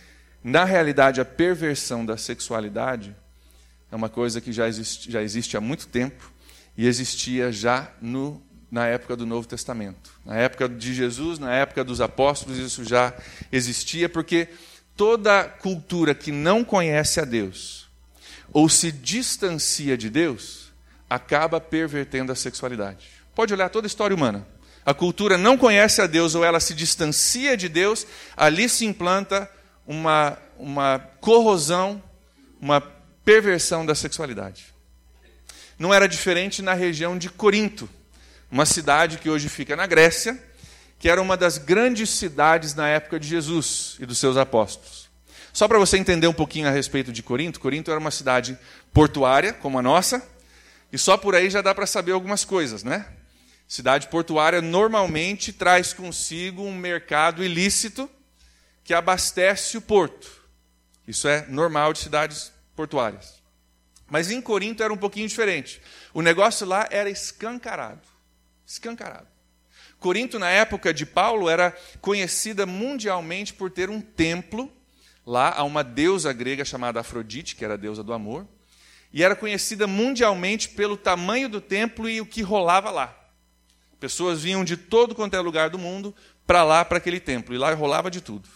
na 0.44 0.64
realidade, 0.64 1.20
a 1.20 1.24
perversão 1.24 2.04
da 2.04 2.16
sexualidade 2.16 3.14
é 3.90 3.96
uma 3.96 4.08
coisa 4.08 4.40
que 4.40 4.52
já 4.52 4.66
existe, 4.66 5.10
já 5.10 5.22
existe 5.22 5.56
há 5.56 5.60
muito 5.60 5.86
tempo 5.86 6.32
e 6.76 6.86
existia 6.86 7.52
já 7.52 7.92
no, 8.00 8.42
na 8.70 8.86
época 8.86 9.14
do 9.14 9.24
Novo 9.24 9.46
Testamento. 9.46 10.10
Na 10.26 10.36
época 10.36 10.68
de 10.68 10.94
Jesus, 10.94 11.38
na 11.38 11.54
época 11.54 11.84
dos 11.84 12.00
apóstolos, 12.00 12.58
isso 12.58 12.84
já 12.84 13.14
existia, 13.52 14.08
porque 14.08 14.48
toda 14.96 15.44
cultura 15.44 16.14
que 16.14 16.32
não 16.32 16.64
conhece 16.64 17.20
a 17.20 17.24
Deus 17.24 17.88
ou 18.52 18.68
se 18.68 18.90
distancia 18.90 19.96
de 19.96 20.10
Deus 20.10 20.61
acaba 21.14 21.60
pervertendo 21.60 22.32
a 22.32 22.34
sexualidade. 22.34 23.06
Pode 23.34 23.52
olhar 23.52 23.68
toda 23.68 23.86
a 23.86 23.88
história 23.88 24.16
humana. 24.16 24.46
A 24.84 24.94
cultura 24.94 25.36
não 25.36 25.58
conhece 25.58 26.00
a 26.00 26.06
Deus 26.06 26.34
ou 26.34 26.42
ela 26.42 26.58
se 26.58 26.74
distancia 26.74 27.54
de 27.56 27.68
Deus, 27.68 28.06
ali 28.34 28.68
se 28.68 28.86
implanta 28.86 29.48
uma, 29.86 30.38
uma 30.58 30.98
corrosão, 31.20 32.02
uma 32.58 32.80
perversão 33.24 33.84
da 33.84 33.94
sexualidade. 33.94 34.72
Não 35.78 35.92
era 35.92 36.08
diferente 36.08 36.62
na 36.62 36.72
região 36.72 37.18
de 37.18 37.28
Corinto, 37.28 37.88
uma 38.50 38.64
cidade 38.64 39.18
que 39.18 39.28
hoje 39.28 39.48
fica 39.48 39.76
na 39.76 39.86
Grécia, 39.86 40.42
que 40.98 41.10
era 41.10 41.20
uma 41.20 41.36
das 41.36 41.58
grandes 41.58 42.08
cidades 42.08 42.74
na 42.74 42.88
época 42.88 43.20
de 43.20 43.28
Jesus 43.28 43.96
e 44.00 44.06
dos 44.06 44.18
seus 44.18 44.36
apóstolos. 44.36 45.10
Só 45.52 45.68
para 45.68 45.78
você 45.78 45.98
entender 45.98 46.26
um 46.26 46.32
pouquinho 46.32 46.68
a 46.68 46.70
respeito 46.70 47.12
de 47.12 47.22
Corinto, 47.22 47.60
Corinto 47.60 47.90
era 47.90 48.00
uma 48.00 48.10
cidade 48.10 48.58
portuária, 48.92 49.52
como 49.52 49.78
a 49.78 49.82
nossa, 49.82 50.31
e 50.92 50.98
só 50.98 51.16
por 51.16 51.34
aí 51.34 51.48
já 51.48 51.62
dá 51.62 51.74
para 51.74 51.86
saber 51.86 52.12
algumas 52.12 52.44
coisas, 52.44 52.84
né? 52.84 53.06
Cidade 53.66 54.08
portuária 54.08 54.60
normalmente 54.60 55.52
traz 55.52 55.94
consigo 55.94 56.62
um 56.62 56.76
mercado 56.76 57.42
ilícito 57.42 58.10
que 58.84 58.92
abastece 58.92 59.78
o 59.78 59.80
porto. 59.80 60.30
Isso 61.08 61.26
é 61.26 61.46
normal 61.48 61.94
de 61.94 62.00
cidades 62.00 62.52
portuárias. 62.76 63.42
Mas 64.10 64.30
em 64.30 64.42
Corinto 64.42 64.82
era 64.82 64.92
um 64.92 64.96
pouquinho 64.96 65.26
diferente. 65.26 65.80
O 66.12 66.20
negócio 66.20 66.66
lá 66.66 66.86
era 66.90 67.08
escancarado. 67.08 68.02
Escancarado. 68.66 69.26
Corinto, 69.98 70.38
na 70.38 70.50
época 70.50 70.92
de 70.92 71.06
Paulo, 71.06 71.48
era 71.48 71.74
conhecida 72.00 72.66
mundialmente 72.66 73.54
por 73.54 73.70
ter 73.70 73.88
um 73.88 74.00
templo 74.02 74.70
lá 75.24 75.54
a 75.56 75.62
uma 75.62 75.82
deusa 75.82 76.32
grega 76.32 76.64
chamada 76.64 77.00
Afrodite, 77.00 77.56
que 77.56 77.64
era 77.64 77.74
a 77.74 77.78
deusa 77.78 78.02
do 78.02 78.12
amor, 78.12 78.46
e 79.12 79.22
era 79.22 79.36
conhecida 79.36 79.86
mundialmente 79.86 80.70
pelo 80.70 80.96
tamanho 80.96 81.48
do 81.48 81.60
templo 81.60 82.08
e 82.08 82.20
o 82.20 82.26
que 82.26 82.42
rolava 82.42 82.90
lá. 82.90 83.16
Pessoas 84.00 84.42
vinham 84.42 84.64
de 84.64 84.76
todo 84.76 85.14
quanto 85.14 85.34
é 85.34 85.40
lugar 85.40 85.70
do 85.70 85.78
mundo 85.78 86.14
para 86.46 86.64
lá, 86.64 86.84
para 86.84 86.98
aquele 86.98 87.20
templo, 87.20 87.54
e 87.54 87.58
lá 87.58 87.72
rolava 87.74 88.10
de 88.10 88.20
tudo. 88.20 88.48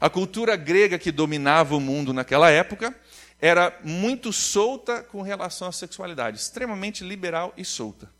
A 0.00 0.10
cultura 0.10 0.56
grega 0.56 0.98
que 0.98 1.10
dominava 1.10 1.74
o 1.74 1.80
mundo 1.80 2.12
naquela 2.12 2.50
época 2.50 2.94
era 3.40 3.78
muito 3.84 4.32
solta 4.32 5.02
com 5.02 5.22
relação 5.22 5.68
à 5.68 5.72
sexualidade, 5.72 6.38
extremamente 6.38 7.04
liberal 7.04 7.52
e 7.56 7.64
solta. 7.64 8.10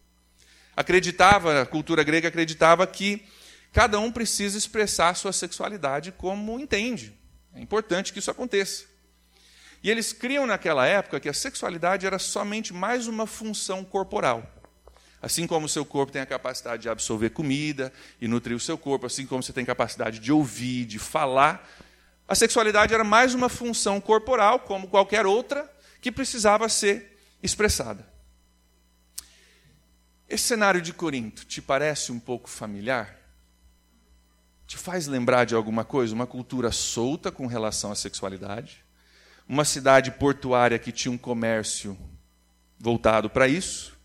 Acreditava, 0.76 1.62
a 1.62 1.66
cultura 1.66 2.02
grega 2.04 2.28
acreditava 2.28 2.86
que 2.86 3.24
cada 3.72 3.98
um 3.98 4.10
precisa 4.10 4.56
expressar 4.56 5.14
sua 5.14 5.32
sexualidade 5.32 6.12
como 6.12 6.58
entende. 6.58 7.12
É 7.54 7.60
importante 7.60 8.12
que 8.12 8.20
isso 8.20 8.30
aconteça. 8.30 8.84
E 9.82 9.90
eles 9.90 10.12
criam 10.12 10.46
naquela 10.46 10.86
época 10.86 11.20
que 11.20 11.28
a 11.28 11.34
sexualidade 11.34 12.06
era 12.06 12.18
somente 12.18 12.72
mais 12.72 13.06
uma 13.06 13.26
função 13.26 13.84
corporal. 13.84 14.42
Assim 15.20 15.46
como 15.46 15.66
o 15.66 15.68
seu 15.68 15.84
corpo 15.84 16.12
tem 16.12 16.22
a 16.22 16.26
capacidade 16.26 16.82
de 16.82 16.88
absorver 16.88 17.30
comida 17.30 17.92
e 18.20 18.28
nutrir 18.28 18.56
o 18.56 18.60
seu 18.60 18.78
corpo, 18.78 19.06
assim 19.06 19.26
como 19.26 19.42
você 19.42 19.52
tem 19.52 19.64
capacidade 19.64 20.18
de 20.20 20.32
ouvir, 20.32 20.84
de 20.84 20.98
falar, 20.98 21.68
a 22.26 22.34
sexualidade 22.34 22.94
era 22.94 23.02
mais 23.02 23.34
uma 23.34 23.48
função 23.48 24.00
corporal, 24.00 24.60
como 24.60 24.88
qualquer 24.88 25.26
outra, 25.26 25.68
que 26.00 26.12
precisava 26.12 26.68
ser 26.68 27.18
expressada. 27.42 28.06
Esse 30.28 30.44
cenário 30.44 30.82
de 30.82 30.92
Corinto 30.92 31.44
te 31.46 31.62
parece 31.62 32.12
um 32.12 32.20
pouco 32.20 32.50
familiar? 32.50 33.16
Te 34.66 34.76
faz 34.76 35.06
lembrar 35.06 35.46
de 35.46 35.54
alguma 35.54 35.84
coisa? 35.84 36.14
Uma 36.14 36.26
cultura 36.26 36.70
solta 36.70 37.32
com 37.32 37.46
relação 37.46 37.90
à 37.90 37.94
sexualidade? 37.94 38.84
Uma 39.48 39.64
cidade 39.64 40.10
portuária 40.10 40.78
que 40.78 40.92
tinha 40.92 41.10
um 41.10 41.18
comércio 41.18 41.96
voltado 42.78 43.30
para 43.30 43.48
isso? 43.48 43.96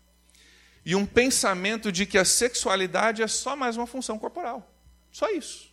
E 0.84 0.94
um 0.94 1.04
pensamento 1.04 1.92
de 1.92 2.06
que 2.06 2.18
a 2.18 2.24
sexualidade 2.24 3.22
é 3.22 3.28
só 3.28 3.54
mais 3.54 3.76
uma 3.76 3.86
função 3.86 4.18
corporal. 4.18 4.70
Só 5.12 5.30
isso. 5.30 5.72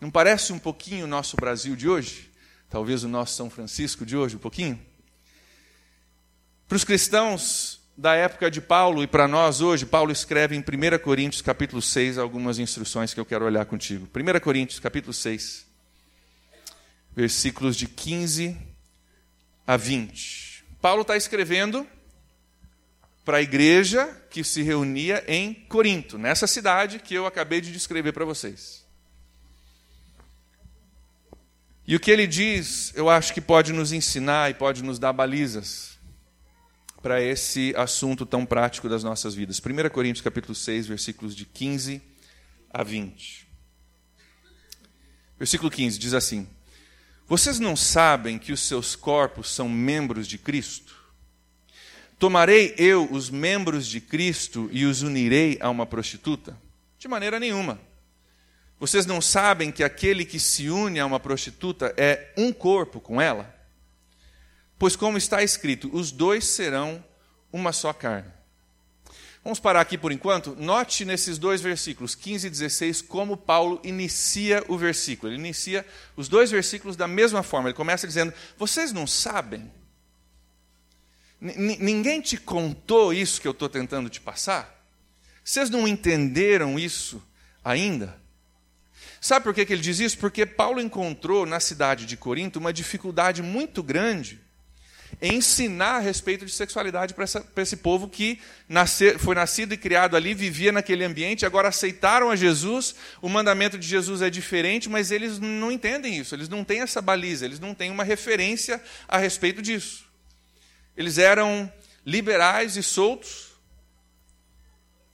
Não 0.00 0.10
parece 0.10 0.52
um 0.52 0.58
pouquinho 0.58 1.04
o 1.04 1.08
nosso 1.08 1.36
Brasil 1.36 1.74
de 1.74 1.88
hoje? 1.88 2.30
Talvez 2.68 3.04
o 3.04 3.08
nosso 3.08 3.34
São 3.34 3.50
Francisco 3.50 4.04
de 4.06 4.16
hoje, 4.16 4.36
um 4.36 4.40
pouquinho? 4.40 4.80
Para 6.66 6.76
os 6.76 6.84
cristãos, 6.84 7.80
da 7.96 8.14
época 8.14 8.50
de 8.50 8.60
Paulo 8.60 9.02
e 9.02 9.06
para 9.06 9.28
nós 9.28 9.60
hoje, 9.60 9.86
Paulo 9.86 10.10
escreve 10.10 10.56
em 10.56 10.60
1 10.60 10.98
Coríntios 10.98 11.40
capítulo 11.40 11.80
6 11.80 12.18
algumas 12.18 12.58
instruções 12.58 13.14
que 13.14 13.20
eu 13.20 13.24
quero 13.24 13.44
olhar 13.44 13.64
contigo. 13.66 14.08
1 14.12 14.40
Coríntios 14.40 14.80
capítulo 14.80 15.12
6, 15.12 15.63
versículos 17.14 17.76
de 17.76 17.86
15 17.86 18.56
a 19.66 19.76
20. 19.76 20.64
Paulo 20.80 21.02
está 21.02 21.16
escrevendo 21.16 21.86
para 23.24 23.38
a 23.38 23.42
igreja 23.42 24.06
que 24.28 24.44
se 24.44 24.62
reunia 24.62 25.24
em 25.26 25.54
Corinto, 25.54 26.18
nessa 26.18 26.46
cidade 26.46 26.98
que 26.98 27.14
eu 27.14 27.26
acabei 27.26 27.60
de 27.60 27.72
descrever 27.72 28.12
para 28.12 28.24
vocês. 28.24 28.84
E 31.86 31.94
o 31.94 32.00
que 32.00 32.10
ele 32.10 32.26
diz, 32.26 32.92
eu 32.94 33.08
acho 33.10 33.32
que 33.32 33.40
pode 33.40 33.72
nos 33.72 33.92
ensinar 33.92 34.50
e 34.50 34.54
pode 34.54 34.82
nos 34.82 34.98
dar 34.98 35.12
balizas 35.12 35.98
para 37.02 37.22
esse 37.22 37.74
assunto 37.76 38.24
tão 38.24 38.46
prático 38.46 38.88
das 38.88 39.04
nossas 39.04 39.34
vidas. 39.34 39.60
1 39.60 39.90
Coríntios 39.90 40.22
capítulo 40.22 40.54
6, 40.54 40.86
versículos 40.86 41.36
de 41.36 41.44
15 41.44 42.00
a 42.70 42.82
20. 42.82 43.46
Versículo 45.38 45.70
15 45.70 45.98
diz 45.98 46.14
assim: 46.14 46.48
Vocês 47.26 47.58
não 47.58 47.74
sabem 47.74 48.38
que 48.38 48.52
os 48.52 48.60
seus 48.60 48.94
corpos 48.94 49.50
são 49.50 49.68
membros 49.68 50.28
de 50.28 50.36
Cristo? 50.36 50.94
Tomarei 52.18 52.74
eu 52.76 53.10
os 53.10 53.30
membros 53.30 53.86
de 53.86 54.00
Cristo 54.00 54.68
e 54.70 54.84
os 54.84 55.02
unirei 55.02 55.58
a 55.60 55.70
uma 55.70 55.86
prostituta? 55.86 56.56
De 56.98 57.08
maneira 57.08 57.40
nenhuma. 57.40 57.80
Vocês 58.78 59.06
não 59.06 59.20
sabem 59.20 59.72
que 59.72 59.82
aquele 59.82 60.24
que 60.24 60.38
se 60.38 60.68
une 60.68 61.00
a 61.00 61.06
uma 61.06 61.18
prostituta 61.18 61.94
é 61.96 62.32
um 62.36 62.52
corpo 62.52 63.00
com 63.00 63.20
ela? 63.20 63.54
Pois, 64.78 64.94
como 64.94 65.16
está 65.16 65.42
escrito, 65.42 65.88
os 65.92 66.12
dois 66.12 66.44
serão 66.44 67.02
uma 67.52 67.72
só 67.72 67.92
carne. 67.92 68.30
Vamos 69.44 69.60
parar 69.60 69.82
aqui 69.82 69.98
por 69.98 70.10
enquanto. 70.10 70.56
Note 70.58 71.04
nesses 71.04 71.36
dois 71.36 71.60
versículos, 71.60 72.14
15 72.14 72.46
e 72.46 72.50
16, 72.50 73.02
como 73.02 73.36
Paulo 73.36 73.78
inicia 73.84 74.64
o 74.68 74.78
versículo. 74.78 75.30
Ele 75.30 75.38
inicia 75.38 75.84
os 76.16 76.28
dois 76.28 76.50
versículos 76.50 76.96
da 76.96 77.06
mesma 77.06 77.42
forma. 77.42 77.68
Ele 77.68 77.76
começa 77.76 78.06
dizendo: 78.06 78.32
Vocês 78.56 78.90
não 78.90 79.06
sabem? 79.06 79.70
N 81.38 81.76
ninguém 81.78 82.22
te 82.22 82.38
contou 82.38 83.12
isso 83.12 83.38
que 83.38 83.46
eu 83.46 83.52
estou 83.52 83.68
tentando 83.68 84.08
te 84.08 84.18
passar? 84.18 84.82
Vocês 85.44 85.68
não 85.68 85.86
entenderam 85.86 86.78
isso 86.78 87.22
ainda? 87.62 88.18
Sabe 89.20 89.44
por 89.44 89.52
que, 89.52 89.66
que 89.66 89.74
ele 89.74 89.82
diz 89.82 90.00
isso? 90.00 90.16
Porque 90.16 90.46
Paulo 90.46 90.80
encontrou 90.80 91.44
na 91.44 91.60
cidade 91.60 92.06
de 92.06 92.16
Corinto 92.16 92.58
uma 92.58 92.72
dificuldade 92.72 93.42
muito 93.42 93.82
grande 93.82 94.40
ensinar 95.20 95.96
a 95.96 95.98
respeito 96.00 96.44
de 96.44 96.52
sexualidade 96.52 97.14
para 97.14 97.62
esse 97.62 97.76
povo 97.76 98.08
que 98.08 98.40
nascer, 98.68 99.18
foi 99.18 99.34
nascido 99.34 99.72
e 99.72 99.76
criado 99.76 100.16
ali, 100.16 100.34
vivia 100.34 100.72
naquele 100.72 101.04
ambiente, 101.04 101.46
agora 101.46 101.68
aceitaram 101.68 102.30
a 102.30 102.36
Jesus. 102.36 102.94
O 103.20 103.28
mandamento 103.28 103.78
de 103.78 103.86
Jesus 103.86 104.22
é 104.22 104.30
diferente, 104.30 104.88
mas 104.88 105.10
eles 105.10 105.38
não 105.38 105.70
entendem 105.70 106.18
isso, 106.18 106.34
eles 106.34 106.48
não 106.48 106.64
têm 106.64 106.80
essa 106.80 107.00
baliza, 107.00 107.44
eles 107.44 107.60
não 107.60 107.74
têm 107.74 107.90
uma 107.90 108.04
referência 108.04 108.82
a 109.08 109.18
respeito 109.18 109.62
disso. 109.62 110.04
Eles 110.96 111.18
eram 111.18 111.72
liberais 112.04 112.76
e 112.76 112.82
soltos, 112.82 113.52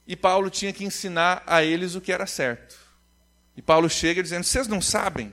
e 0.05 0.15
Paulo 0.15 0.49
tinha 0.49 0.73
que 0.73 0.83
ensinar 0.83 1.43
a 1.47 1.63
eles 1.63 1.95
o 1.95 2.01
que 2.01 2.11
era 2.11 2.25
certo. 2.25 2.75
E 3.55 3.61
Paulo 3.61 3.89
chega 3.89 4.21
dizendo: 4.21 4.43
Vocês 4.43 4.67
não 4.67 4.81
sabem 4.81 5.31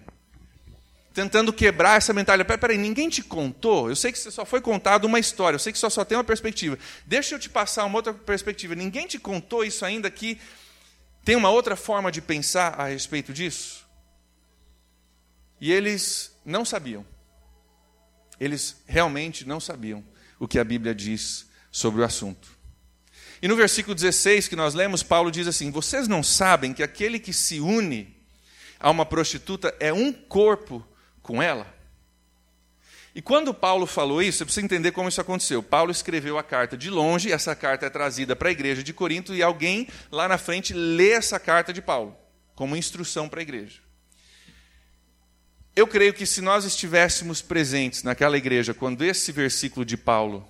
tentando 1.19 1.53
quebrar 1.53 1.97
essa 1.97 2.13
mentalidade. 2.13 2.61
Peraí, 2.61 2.79
ninguém 2.79 3.09
te 3.09 3.23
contou? 3.23 3.89
Eu 3.89 3.97
sei 3.97 4.13
que 4.13 4.19
você 4.19 4.31
só 4.31 4.45
foi 4.45 4.61
contado 4.61 5.05
uma 5.05 5.19
história, 5.19 5.57
eu 5.57 5.59
sei 5.59 5.73
que 5.73 5.79
só, 5.79 5.91
só 5.91 6.05
tem 6.05 6.17
uma 6.17 6.23
perspectiva. 6.23 6.79
Deixa 7.05 7.35
eu 7.35 7.41
te 7.41 7.51
passar 7.51 7.85
uma 7.87 7.97
outra 7.97 8.15
perspectiva. 8.15 8.77
Ninguém 8.77 9.09
te 9.09 9.19
contou 9.19 9.65
isso 9.65 9.85
ainda 9.85 10.09
que 10.13 10.39
tem 11.25 11.35
uma 11.35 11.51
outra 11.51 11.75
forma 11.75 12.13
de 12.13 12.23
pensar 12.23 12.81
a 12.81 12.87
respeito 12.87 13.33
disso? 13.33 13.85
E 15.61 15.73
eles 15.73 16.33
não 16.45 16.65
sabiam. 16.65 17.05
Eles 18.39 18.77
realmente 18.87 19.45
não 19.45 19.59
sabiam 19.59 20.05
o 20.39 20.47
que 20.47 20.61
a 20.61 20.65
Bíblia 20.65 20.95
diz 20.95 21.49
sobre 21.73 22.01
o 22.01 22.05
assunto. 22.05 22.49
E 23.43 23.49
no 23.49 23.57
versículo 23.57 23.93
16 23.93 24.47
que 24.47 24.55
nós 24.55 24.73
lemos, 24.73 25.03
Paulo 25.03 25.33
diz 25.33 25.49
assim: 25.49 25.73
Vocês 25.73 26.07
não 26.07 26.23
sabem 26.23 26.73
que 26.73 26.83
aquele 26.83 27.19
que 27.19 27.33
se 27.33 27.59
une 27.59 28.17
a 28.79 28.89
uma 28.89 29.05
prostituta 29.05 29.75
é 29.81 29.93
um 29.93 30.13
corpo 30.13 30.87
com 31.23 31.43
ela. 31.43 31.79
E 33.15 33.23
quando 33.23 33.53
Paulo 33.53 33.85
falou 33.87 34.23
isso, 34.23 34.39
você 34.39 34.45
precisa 34.45 34.65
entender 34.65 34.93
como 34.93 35.09
isso 35.09 35.21
aconteceu. 35.21 35.61
Paulo 35.61 35.91
escreveu 35.91 36.39
a 36.39 36.43
carta 36.43 36.77
de 36.77 36.89
longe, 36.89 37.33
essa 37.33 37.53
carta 37.53 37.87
é 37.87 37.91
trazida 37.91 38.37
para 38.37 38.49
a 38.49 38.53
igreja 38.53 38.81
de 38.81 38.93
Corinto 38.93 39.35
e 39.35 39.43
alguém 39.43 39.89
lá 40.11 40.29
na 40.29 40.39
frente 40.39 40.73
lê 40.73 41.11
essa 41.11 41.41
carta 41.41 41.73
de 41.73 41.83
Paulo 41.83 42.17
como 42.55 42.77
instrução 42.77 43.29
para 43.29 43.41
a 43.41 43.43
igreja. 43.43 43.81
Eu 45.75 45.87
creio 45.87 46.13
que 46.13 46.27
se 46.27 46.41
nós 46.41 46.65
estivéssemos 46.65 47.41
presentes 47.41 48.03
naquela 48.03 48.37
igreja 48.37 48.75
quando 48.75 49.05
esse 49.05 49.33
versículo 49.33 49.85
de 49.85 49.97
Paulo 49.97 50.47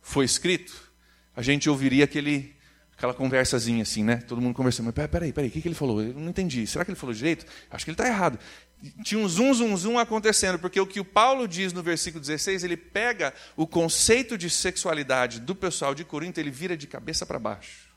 foi 0.00 0.24
escrito, 0.24 0.92
a 1.36 1.42
gente 1.42 1.68
ouviria 1.70 2.04
aquele, 2.04 2.54
aquela 2.96 3.14
conversazinha 3.14 3.82
assim, 3.82 4.02
né? 4.02 4.16
Todo 4.16 4.40
mundo 4.40 4.54
conversando. 4.54 4.92
Mas 4.94 5.06
peraí, 5.06 5.32
peraí, 5.32 5.48
o 5.48 5.52
que 5.52 5.66
ele 5.66 5.74
falou? 5.74 6.02
Eu 6.02 6.14
não 6.14 6.28
entendi. 6.28 6.66
Será 6.66 6.84
que 6.84 6.90
ele 6.90 6.98
falou 6.98 7.14
direito? 7.14 7.46
Acho 7.70 7.84
que 7.84 7.90
ele 7.90 7.94
está 7.94 8.06
errado 8.06 8.38
tinha 9.02 9.20
um 9.20 9.28
zum, 9.28 9.54
zum, 9.54 9.76
zum 9.76 9.98
acontecendo, 9.98 10.58
porque 10.58 10.80
o 10.80 10.86
que 10.86 11.00
o 11.00 11.04
Paulo 11.04 11.48
diz 11.48 11.72
no 11.72 11.82
versículo 11.82 12.20
16, 12.20 12.64
ele 12.64 12.76
pega 12.76 13.32
o 13.56 13.66
conceito 13.66 14.36
de 14.36 14.50
sexualidade 14.50 15.40
do 15.40 15.54
pessoal 15.54 15.94
de 15.94 16.04
Corinto, 16.04 16.38
ele 16.38 16.50
vira 16.50 16.76
de 16.76 16.86
cabeça 16.86 17.24
para 17.24 17.38
baixo. 17.38 17.88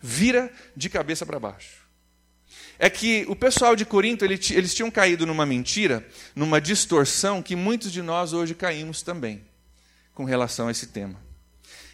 Vira 0.00 0.50
de 0.76 0.88
cabeça 0.88 1.26
para 1.26 1.38
baixo. 1.38 1.86
é 2.78 2.88
que 2.88 3.24
o 3.28 3.34
pessoal 3.34 3.74
de 3.74 3.84
Corinto 3.84 4.24
eles 4.24 4.74
tinham 4.74 4.90
caído 4.90 5.26
numa 5.26 5.44
mentira, 5.44 6.06
numa 6.34 6.60
distorção 6.60 7.42
que 7.42 7.56
muitos 7.56 7.90
de 7.90 8.02
nós 8.02 8.32
hoje 8.32 8.54
caímos 8.54 9.02
também 9.02 9.44
com 10.14 10.24
relação 10.24 10.68
a 10.68 10.70
esse 10.70 10.86
tema. 10.86 11.20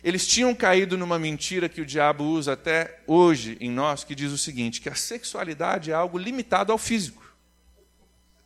Eles 0.02 0.26
tinham 0.26 0.54
caído 0.54 0.98
numa 0.98 1.18
mentira 1.18 1.68
que 1.68 1.80
o 1.80 1.86
diabo 1.86 2.24
usa 2.24 2.54
até 2.54 3.00
hoje 3.06 3.56
em 3.60 3.70
nós, 3.70 4.02
que 4.02 4.14
diz 4.14 4.32
o 4.32 4.38
seguinte: 4.38 4.80
que 4.80 4.88
a 4.88 4.94
sexualidade 4.94 5.92
é 5.92 5.94
algo 5.94 6.18
limitado 6.18 6.72
ao 6.72 6.78
físico. 6.78 7.31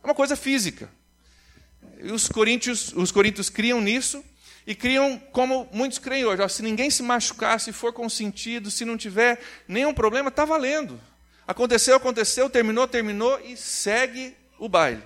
Uma 0.07 0.15
coisa 0.15 0.37
física. 0.37 0.89
E 2.01 2.13
os 2.13 2.29
coríntios, 2.29 2.93
os 2.93 3.11
coríntios 3.11 3.49
criam 3.49 3.81
nisso 3.81 4.23
e 4.65 4.73
criam 4.73 5.19
como 5.33 5.67
muitos 5.73 5.99
creem 5.99 6.23
hoje. 6.23 6.47
se 6.47 6.63
ninguém 6.63 6.89
se 6.89 7.03
machucar, 7.03 7.59
se 7.59 7.73
for 7.73 7.91
consentido, 7.91 8.71
se 8.71 8.85
não 8.85 8.95
tiver 8.95 9.37
nenhum 9.67 9.93
problema, 9.93 10.29
está 10.29 10.45
valendo. 10.45 10.97
Aconteceu, 11.45 11.97
aconteceu, 11.97 12.49
terminou, 12.49 12.87
terminou 12.87 13.37
e 13.41 13.57
segue 13.57 14.33
o 14.57 14.69
baile. 14.69 15.03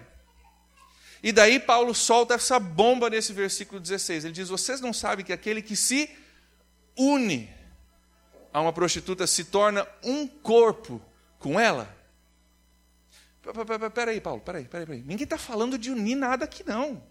E 1.24 1.32
daí 1.32 1.60
Paulo 1.60 1.96
solta 1.96 2.36
essa 2.36 2.60
bomba 2.60 3.10
nesse 3.10 3.34
versículo 3.34 3.82
16. 3.82 4.26
Ele 4.26 4.34
diz: 4.34 4.50
Vocês 4.50 4.80
não 4.82 4.94
sabem 4.94 5.26
que 5.26 5.34
aquele 5.34 5.64
que 5.64 5.76
se 5.76 6.12
une 6.96 7.50
a 8.54 8.62
uma 8.62 8.72
prostituta 8.72 9.26
se 9.26 9.46
torna 9.46 9.84
um 10.04 10.28
corpo 10.28 11.02
com 11.40 11.60
ela? 11.60 12.01
Peraí, 13.94 14.22
Paulo, 14.22 14.42
peraí, 14.42 14.66
peraí, 14.66 14.86
peraí. 14.86 15.02
Ninguém 15.02 15.24
está 15.24 15.38
falando 15.38 15.78
de 15.78 15.90
unir 15.90 16.16
nada 16.16 16.46
aqui, 16.46 16.64
não. 16.66 17.02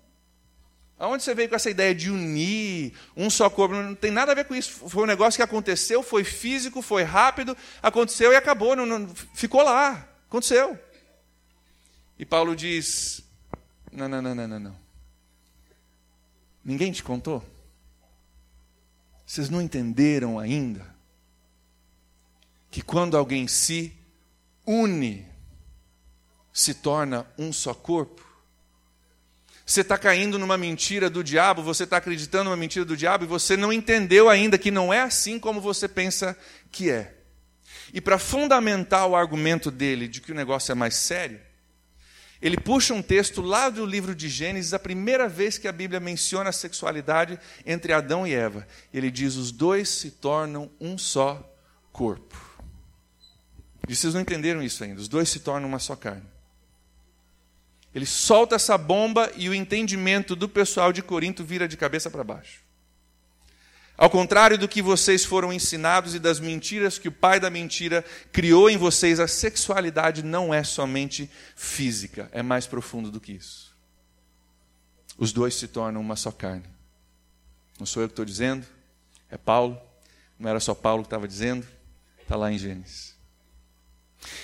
Aonde 0.98 1.22
você 1.22 1.34
veio 1.34 1.48
com 1.48 1.56
essa 1.56 1.70
ideia 1.70 1.94
de 1.94 2.10
unir 2.10 2.92
um 3.16 3.30
só 3.30 3.48
corpo? 3.48 3.74
Não 3.74 3.94
tem 3.94 4.10
nada 4.10 4.32
a 4.32 4.34
ver 4.34 4.44
com 4.44 4.54
isso. 4.54 4.88
Foi 4.88 5.02
um 5.02 5.06
negócio 5.06 5.38
que 5.38 5.42
aconteceu, 5.42 6.02
foi 6.02 6.24
físico, 6.24 6.82
foi 6.82 7.02
rápido, 7.02 7.56
aconteceu 7.82 8.32
e 8.32 8.36
acabou. 8.36 8.76
Não, 8.76 8.84
não, 8.84 9.08
ficou 9.34 9.62
lá. 9.62 10.06
Aconteceu. 10.28 10.78
E 12.18 12.26
Paulo 12.26 12.54
diz: 12.54 13.24
não, 13.90 14.08
não, 14.08 14.20
não, 14.20 14.34
não, 14.34 14.46
não, 14.46 14.60
não. 14.60 14.76
Ninguém 16.62 16.92
te 16.92 17.02
contou? 17.02 17.42
Vocês 19.24 19.48
não 19.48 19.62
entenderam 19.62 20.38
ainda 20.38 20.94
que 22.70 22.82
quando 22.82 23.16
alguém 23.16 23.48
se 23.48 23.92
une, 24.66 25.29
se 26.52 26.74
torna 26.74 27.26
um 27.38 27.52
só 27.52 27.74
corpo? 27.74 28.30
Você 29.70 29.82
está 29.82 29.96
caindo 29.96 30.36
numa 30.36 30.58
mentira 30.58 31.08
do 31.08 31.22
diabo, 31.22 31.62
você 31.62 31.84
está 31.84 31.98
acreditando 31.98 32.44
numa 32.44 32.56
mentira 32.56 32.84
do 32.84 32.96
diabo 32.96 33.22
e 33.22 33.28
você 33.28 33.56
não 33.56 33.72
entendeu 33.72 34.28
ainda 34.28 34.58
que 34.58 34.70
não 34.70 34.92
é 34.92 35.00
assim 35.00 35.38
como 35.38 35.60
você 35.60 35.86
pensa 35.86 36.36
que 36.72 36.90
é. 36.90 37.14
E 37.94 38.00
para 38.00 38.18
fundamentar 38.18 39.06
o 39.06 39.14
argumento 39.14 39.70
dele 39.70 40.08
de 40.08 40.20
que 40.20 40.32
o 40.32 40.34
negócio 40.34 40.72
é 40.72 40.74
mais 40.74 40.96
sério, 40.96 41.40
ele 42.42 42.56
puxa 42.56 42.94
um 42.94 43.02
texto 43.02 43.42
lá 43.42 43.68
do 43.68 43.84
livro 43.84 44.14
de 44.14 44.28
Gênesis, 44.28 44.72
a 44.72 44.78
primeira 44.78 45.28
vez 45.28 45.58
que 45.58 45.68
a 45.68 45.72
Bíblia 45.72 46.00
menciona 46.00 46.50
a 46.50 46.52
sexualidade 46.52 47.38
entre 47.66 47.92
Adão 47.92 48.26
e 48.26 48.32
Eva. 48.32 48.66
Ele 48.92 49.10
diz: 49.10 49.36
os 49.36 49.52
dois 49.52 49.88
se 49.88 50.10
tornam 50.10 50.70
um 50.80 50.96
só 50.96 51.48
corpo. 51.92 52.36
E 53.88 53.94
vocês 53.94 54.14
não 54.14 54.20
entenderam 54.20 54.62
isso 54.62 54.82
ainda, 54.82 55.00
os 55.00 55.08
dois 55.08 55.28
se 55.28 55.40
tornam 55.40 55.68
uma 55.68 55.78
só 55.78 55.94
carne. 55.94 56.26
Ele 57.94 58.06
solta 58.06 58.54
essa 58.54 58.78
bomba 58.78 59.30
e 59.36 59.48
o 59.48 59.54
entendimento 59.54 60.36
do 60.36 60.48
pessoal 60.48 60.92
de 60.92 61.02
Corinto 61.02 61.42
vira 61.42 61.66
de 61.66 61.76
cabeça 61.76 62.10
para 62.10 62.22
baixo. 62.22 62.60
Ao 64.00 64.08
contrário 64.08 64.56
do 64.56 64.66
que 64.66 64.80
vocês 64.80 65.26
foram 65.26 65.52
ensinados 65.52 66.14
e 66.14 66.18
das 66.18 66.40
mentiras 66.40 66.98
que 66.98 67.08
o 67.08 67.12
pai 67.12 67.38
da 67.38 67.50
mentira 67.50 68.02
criou 68.32 68.70
em 68.70 68.78
vocês, 68.78 69.20
a 69.20 69.28
sexualidade 69.28 70.22
não 70.22 70.54
é 70.54 70.64
somente 70.64 71.30
física, 71.54 72.30
é 72.32 72.42
mais 72.42 72.66
profundo 72.66 73.10
do 73.10 73.20
que 73.20 73.32
isso. 73.32 73.76
Os 75.18 75.32
dois 75.32 75.54
se 75.54 75.68
tornam 75.68 76.00
uma 76.00 76.16
só 76.16 76.32
carne. 76.32 76.64
Não 77.78 77.84
sou 77.84 78.02
eu 78.02 78.08
que 78.08 78.12
estou 78.12 78.24
dizendo, 78.24 78.64
é 79.28 79.36
Paulo. 79.36 79.78
Não 80.38 80.48
era 80.48 80.60
só 80.60 80.74
Paulo 80.74 81.02
que 81.02 81.08
estava 81.08 81.28
dizendo, 81.28 81.66
está 82.22 82.36
lá 82.36 82.50
em 82.50 82.56
Gênesis. 82.56 83.09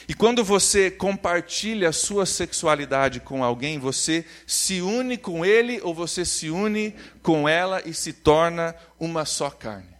E 0.08 0.14
quando 0.14 0.42
você 0.42 0.90
compartilha 0.90 1.88
a 1.88 1.92
sua 1.92 2.24
sexualidade 2.24 3.20
com 3.20 3.44
alguém, 3.44 3.78
você 3.78 4.24
se 4.46 4.80
une 4.80 5.18
com 5.18 5.44
ele 5.44 5.80
ou 5.82 5.94
você 5.94 6.24
se 6.24 6.48
une 6.48 6.94
com 7.22 7.48
ela 7.48 7.82
e 7.84 7.92
se 7.92 8.12
torna 8.12 8.74
uma 8.98 9.24
só 9.24 9.50
carne. 9.50 9.96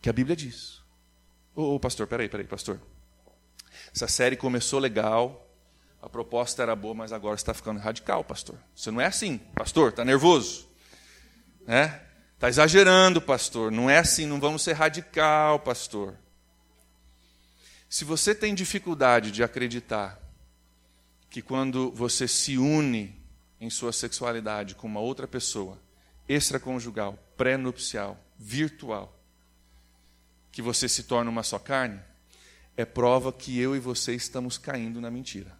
Que 0.00 0.08
a 0.08 0.12
Bíblia 0.12 0.36
diz. 0.36 0.80
Ô, 1.54 1.74
oh, 1.74 1.80
pastor, 1.80 2.06
peraí, 2.06 2.28
peraí, 2.28 2.46
pastor. 2.46 2.80
Essa 3.94 4.06
série 4.06 4.36
começou 4.36 4.78
legal, 4.78 5.48
a 6.02 6.08
proposta 6.08 6.62
era 6.62 6.76
boa, 6.76 6.94
mas 6.94 7.12
agora 7.12 7.34
está 7.34 7.54
ficando 7.54 7.80
radical, 7.80 8.22
pastor. 8.22 8.56
Você 8.74 8.90
não 8.90 9.00
é 9.00 9.06
assim, 9.06 9.38
pastor, 9.54 9.88
está 9.88 10.04
nervoso. 10.04 10.68
Né? 11.66 12.00
Está 12.34 12.48
exagerando, 12.48 13.20
pastor. 13.20 13.72
Não 13.72 13.88
é 13.88 13.98
assim, 13.98 14.26
não 14.26 14.38
vamos 14.38 14.62
ser 14.62 14.74
radical, 14.74 15.58
pastor. 15.60 16.14
Se 17.88 18.04
você 18.04 18.34
tem 18.34 18.54
dificuldade 18.54 19.30
de 19.30 19.42
acreditar 19.42 20.20
que 21.30 21.40
quando 21.40 21.90
você 21.92 22.26
se 22.26 22.58
une 22.58 23.14
em 23.60 23.70
sua 23.70 23.92
sexualidade 23.92 24.74
com 24.74 24.86
uma 24.86 25.00
outra 25.00 25.26
pessoa, 25.26 25.80
extraconjugal, 26.28 27.18
pré-nupcial, 27.36 28.18
virtual, 28.38 29.14
que 30.50 30.60
você 30.60 30.88
se 30.88 31.04
torna 31.04 31.30
uma 31.30 31.42
só 31.42 31.58
carne, 31.58 32.00
é 32.76 32.84
prova 32.84 33.32
que 33.32 33.58
eu 33.58 33.76
e 33.76 33.78
você 33.78 34.14
estamos 34.14 34.58
caindo 34.58 35.00
na 35.00 35.10
mentira. 35.10 35.56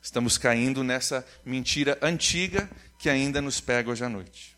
Estamos 0.00 0.36
caindo 0.36 0.82
nessa 0.82 1.26
mentira 1.44 1.98
antiga 2.02 2.68
que 2.98 3.08
ainda 3.08 3.40
nos 3.40 3.60
pega 3.60 3.90
hoje 3.90 4.04
à 4.04 4.08
noite. 4.08 4.56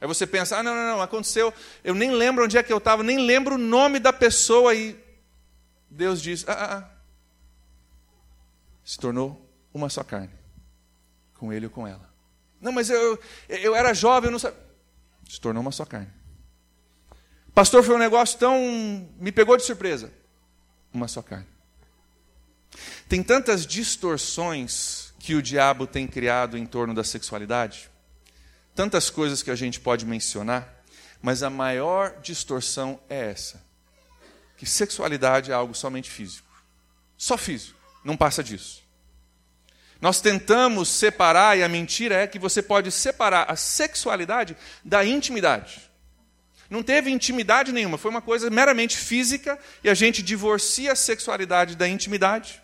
Aí 0.00 0.08
você 0.08 0.26
pensa: 0.26 0.58
ah, 0.58 0.62
não, 0.62 0.74
não, 0.74 0.96
não, 0.96 1.00
aconteceu, 1.00 1.54
eu 1.82 1.94
nem 1.94 2.10
lembro 2.10 2.44
onde 2.44 2.58
é 2.58 2.62
que 2.62 2.72
eu 2.72 2.78
estava, 2.78 3.02
nem 3.02 3.18
lembro 3.18 3.54
o 3.54 3.58
nome 3.58 3.98
da 3.98 4.12
pessoa 4.12 4.74
e 4.74 5.03
Deus 5.94 6.20
diz: 6.20 6.44
ah, 6.48 6.52
ah, 6.52 6.78
ah. 6.78 6.90
Se 8.84 8.98
tornou 8.98 9.40
uma 9.72 9.88
só 9.88 10.02
carne, 10.02 10.30
com 11.34 11.52
ele 11.52 11.66
ou 11.66 11.70
com 11.70 11.86
ela. 11.86 12.12
Não, 12.60 12.72
mas 12.72 12.90
eu, 12.90 13.18
eu 13.48 13.74
era 13.74 13.94
jovem, 13.94 14.28
eu 14.28 14.32
não 14.32 14.38
sabia. 14.38 14.60
Se 15.28 15.40
tornou 15.40 15.62
uma 15.62 15.72
só 15.72 15.84
carne. 15.84 16.10
Pastor, 17.54 17.82
foi 17.82 17.94
um 17.94 17.98
negócio 17.98 18.38
tão. 18.38 18.58
me 19.18 19.30
pegou 19.30 19.56
de 19.56 19.62
surpresa. 19.62 20.12
Uma 20.92 21.08
só 21.08 21.22
carne. 21.22 21.46
Tem 23.08 23.22
tantas 23.22 23.64
distorções 23.64 25.14
que 25.18 25.34
o 25.34 25.42
diabo 25.42 25.86
tem 25.86 26.06
criado 26.06 26.58
em 26.58 26.66
torno 26.66 26.92
da 26.92 27.04
sexualidade, 27.04 27.88
tantas 28.74 29.08
coisas 29.08 29.42
que 29.42 29.50
a 29.50 29.54
gente 29.54 29.80
pode 29.80 30.04
mencionar, 30.04 30.84
mas 31.22 31.42
a 31.42 31.48
maior 31.48 32.20
distorção 32.20 33.00
é 33.08 33.30
essa 33.30 33.64
que 34.64 34.70
sexualidade 34.70 35.50
é 35.50 35.54
algo 35.54 35.74
somente 35.74 36.10
físico. 36.10 36.48
Só 37.16 37.36
físico, 37.36 37.78
não 38.02 38.16
passa 38.16 38.42
disso. 38.42 38.82
Nós 40.00 40.20
tentamos 40.20 40.88
separar, 40.88 41.56
e 41.56 41.62
a 41.62 41.68
mentira 41.68 42.16
é 42.16 42.26
que 42.26 42.38
você 42.38 42.62
pode 42.62 42.90
separar 42.90 43.50
a 43.50 43.56
sexualidade 43.56 44.56
da 44.84 45.04
intimidade. 45.04 45.90
Não 46.68 46.82
teve 46.82 47.10
intimidade 47.10 47.72
nenhuma, 47.72 47.98
foi 47.98 48.10
uma 48.10 48.22
coisa 48.22 48.50
meramente 48.50 48.96
física, 48.96 49.58
e 49.82 49.88
a 49.88 49.94
gente 49.94 50.22
divorcia 50.22 50.92
a 50.92 50.96
sexualidade 50.96 51.76
da 51.76 51.86
intimidade. 51.86 52.62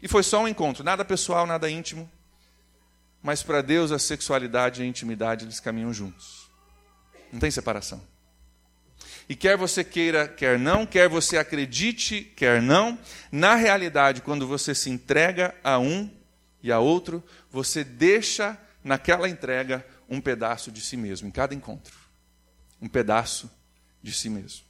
E 0.00 0.08
foi 0.08 0.22
só 0.22 0.42
um 0.42 0.48
encontro, 0.48 0.82
nada 0.82 1.04
pessoal, 1.04 1.46
nada 1.46 1.70
íntimo. 1.70 2.10
Mas 3.22 3.42
para 3.42 3.62
Deus 3.62 3.92
a 3.92 3.98
sexualidade 3.98 4.80
e 4.80 4.84
a 4.84 4.86
intimidade 4.86 5.44
eles 5.44 5.60
caminham 5.60 5.92
juntos. 5.92 6.50
Não 7.32 7.38
tem 7.38 7.50
separação. 7.50 8.11
E 9.28 9.36
quer 9.36 9.56
você 9.56 9.84
queira, 9.84 10.28
quer 10.28 10.58
não, 10.58 10.84
quer 10.84 11.08
você 11.08 11.36
acredite, 11.36 12.22
quer 12.36 12.60
não, 12.60 12.98
na 13.30 13.54
realidade, 13.54 14.22
quando 14.22 14.46
você 14.46 14.74
se 14.74 14.90
entrega 14.90 15.54
a 15.62 15.78
um 15.78 16.10
e 16.62 16.70
a 16.70 16.78
outro, 16.78 17.22
você 17.50 17.84
deixa 17.84 18.58
naquela 18.82 19.28
entrega 19.28 19.86
um 20.08 20.20
pedaço 20.20 20.70
de 20.70 20.80
si 20.80 20.96
mesmo, 20.96 21.28
em 21.28 21.30
cada 21.30 21.54
encontro. 21.54 21.96
Um 22.80 22.88
pedaço 22.88 23.50
de 24.02 24.12
si 24.12 24.28
mesmo. 24.28 24.64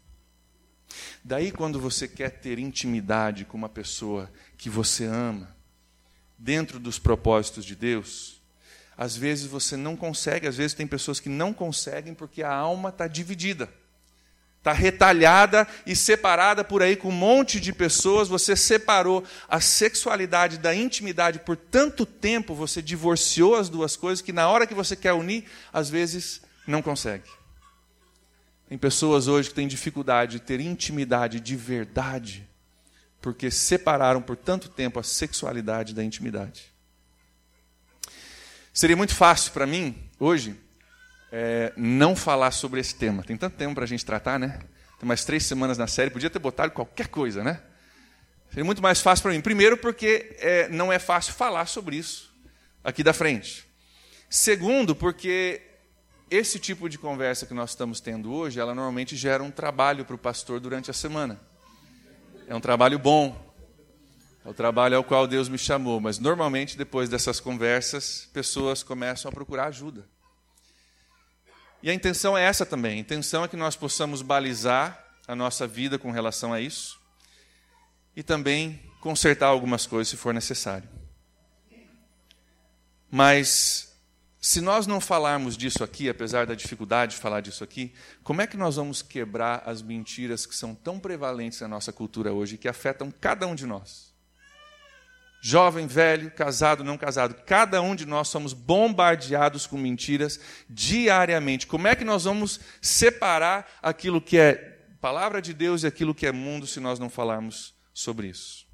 Daí, 1.24 1.50
quando 1.50 1.80
você 1.80 2.06
quer 2.06 2.30
ter 2.30 2.58
intimidade 2.58 3.44
com 3.44 3.56
uma 3.56 3.68
pessoa 3.68 4.30
que 4.56 4.68
você 4.68 5.04
ama, 5.04 5.56
dentro 6.38 6.78
dos 6.78 6.98
propósitos 6.98 7.64
de 7.64 7.74
Deus, 7.74 8.42
às 8.96 9.16
vezes 9.16 9.46
você 9.46 9.76
não 9.76 9.96
consegue, 9.96 10.46
às 10.46 10.56
vezes 10.56 10.74
tem 10.74 10.86
pessoas 10.86 11.18
que 11.18 11.28
não 11.28 11.52
conseguem 11.52 12.14
porque 12.14 12.42
a 12.42 12.52
alma 12.52 12.90
está 12.90 13.06
dividida. 13.06 13.72
Está 14.62 14.72
retalhada 14.72 15.66
e 15.84 15.96
separada 15.96 16.62
por 16.62 16.82
aí 16.82 16.94
com 16.94 17.08
um 17.08 17.12
monte 17.12 17.58
de 17.58 17.72
pessoas. 17.72 18.28
Você 18.28 18.54
separou 18.54 19.24
a 19.48 19.60
sexualidade 19.60 20.56
da 20.56 20.72
intimidade 20.72 21.40
por 21.40 21.56
tanto 21.56 22.06
tempo, 22.06 22.54
você 22.54 22.80
divorciou 22.80 23.56
as 23.56 23.68
duas 23.68 23.96
coisas, 23.96 24.22
que 24.22 24.32
na 24.32 24.48
hora 24.48 24.66
que 24.66 24.74
você 24.74 24.94
quer 24.94 25.14
unir, 25.14 25.46
às 25.72 25.90
vezes 25.90 26.40
não 26.64 26.80
consegue. 26.80 27.28
Tem 28.68 28.78
pessoas 28.78 29.26
hoje 29.26 29.48
que 29.48 29.54
têm 29.56 29.66
dificuldade 29.66 30.38
de 30.38 30.44
ter 30.44 30.60
intimidade 30.60 31.40
de 31.40 31.56
verdade 31.56 32.48
porque 33.22 33.50
separaram 33.52 34.20
por 34.20 34.36
tanto 34.36 34.68
tempo 34.68 34.98
a 34.98 35.02
sexualidade 35.02 35.94
da 35.94 36.02
intimidade. 36.02 36.64
Seria 38.74 38.96
muito 38.96 39.14
fácil 39.14 39.52
para 39.52 39.64
mim, 39.64 39.94
hoje, 40.18 40.56
é, 41.32 41.72
não 41.76 42.14
falar 42.14 42.50
sobre 42.50 42.78
esse 42.78 42.94
tema. 42.94 43.22
Tem 43.22 43.36
tanto 43.38 43.56
tempo 43.56 43.74
para 43.74 43.84
a 43.84 43.88
gente 43.88 44.04
tratar, 44.04 44.38
né? 44.38 44.60
Tem 45.00 45.08
mais 45.08 45.24
três 45.24 45.44
semanas 45.46 45.78
na 45.78 45.86
série, 45.86 46.10
podia 46.10 46.28
ter 46.28 46.38
botado 46.38 46.72
qualquer 46.72 47.08
coisa, 47.08 47.42
né? 47.42 47.62
Seria 48.50 48.64
muito 48.64 48.82
mais 48.82 49.00
fácil 49.00 49.22
para 49.22 49.32
mim. 49.32 49.40
Primeiro, 49.40 49.78
porque 49.78 50.36
é, 50.38 50.68
não 50.68 50.92
é 50.92 50.98
fácil 50.98 51.32
falar 51.32 51.64
sobre 51.66 51.96
isso 51.96 52.30
aqui 52.84 53.02
da 53.02 53.14
frente. 53.14 53.66
Segundo, 54.28 54.94
porque 54.94 55.62
esse 56.30 56.58
tipo 56.58 56.88
de 56.88 56.98
conversa 56.98 57.46
que 57.46 57.54
nós 57.54 57.70
estamos 57.70 57.98
tendo 57.98 58.30
hoje, 58.30 58.60
ela 58.60 58.74
normalmente 58.74 59.16
gera 59.16 59.42
um 59.42 59.50
trabalho 59.50 60.04
para 60.04 60.14
o 60.14 60.18
pastor 60.18 60.60
durante 60.60 60.90
a 60.90 60.94
semana. 60.94 61.40
É 62.46 62.54
um 62.54 62.60
trabalho 62.60 62.98
bom. 62.98 63.50
É 64.44 64.48
o 64.50 64.54
trabalho 64.54 64.98
ao 64.98 65.04
qual 65.04 65.26
Deus 65.26 65.48
me 65.48 65.56
chamou. 65.56 65.98
Mas 65.98 66.18
normalmente, 66.18 66.76
depois 66.76 67.08
dessas 67.08 67.40
conversas, 67.40 68.28
pessoas 68.34 68.82
começam 68.82 69.30
a 69.30 69.32
procurar 69.32 69.68
ajuda. 69.68 70.11
E 71.82 71.90
a 71.90 71.94
intenção 71.94 72.38
é 72.38 72.44
essa 72.44 72.64
também. 72.64 72.98
A 72.98 73.00
intenção 73.00 73.44
é 73.44 73.48
que 73.48 73.56
nós 73.56 73.74
possamos 73.74 74.22
balizar 74.22 75.04
a 75.26 75.34
nossa 75.34 75.66
vida 75.66 75.98
com 75.98 76.10
relação 76.10 76.52
a 76.52 76.60
isso 76.60 77.00
e 78.14 78.22
também 78.22 78.80
consertar 79.00 79.46
algumas 79.46 79.86
coisas 79.86 80.08
se 80.08 80.16
for 80.16 80.32
necessário. 80.32 80.88
Mas 83.10 83.92
se 84.40 84.60
nós 84.60 84.86
não 84.86 85.00
falarmos 85.00 85.56
disso 85.56 85.84
aqui, 85.84 86.08
apesar 86.08 86.46
da 86.46 86.54
dificuldade 86.54 87.16
de 87.16 87.20
falar 87.20 87.40
disso 87.40 87.62
aqui, 87.62 87.92
como 88.22 88.42
é 88.42 88.46
que 88.46 88.56
nós 88.56 88.76
vamos 88.76 89.02
quebrar 89.02 89.62
as 89.66 89.82
mentiras 89.82 90.46
que 90.46 90.54
são 90.54 90.74
tão 90.74 90.98
prevalentes 90.98 91.60
na 91.60 91.68
nossa 91.68 91.92
cultura 91.92 92.32
hoje, 92.32 92.58
que 92.58 92.68
afetam 92.68 93.10
cada 93.10 93.46
um 93.46 93.54
de 93.54 93.66
nós? 93.66 94.11
Jovem, 95.44 95.88
velho, 95.88 96.30
casado, 96.30 96.84
não 96.84 96.96
casado, 96.96 97.34
cada 97.44 97.82
um 97.82 97.96
de 97.96 98.06
nós 98.06 98.28
somos 98.28 98.52
bombardeados 98.52 99.66
com 99.66 99.76
mentiras 99.76 100.38
diariamente. 100.70 101.66
Como 101.66 101.88
é 101.88 101.96
que 101.96 102.04
nós 102.04 102.24
vamos 102.24 102.60
separar 102.80 103.68
aquilo 103.82 104.20
que 104.20 104.38
é 104.38 104.72
palavra 105.02 105.42
de 105.42 105.52
Deus 105.52 105.82
e 105.82 105.86
aquilo 105.88 106.14
que 106.14 106.28
é 106.28 106.30
mundo 106.30 106.64
se 106.64 106.78
nós 106.78 107.00
não 107.00 107.10
falarmos 107.10 107.74
sobre 107.92 108.28
isso. 108.28 108.64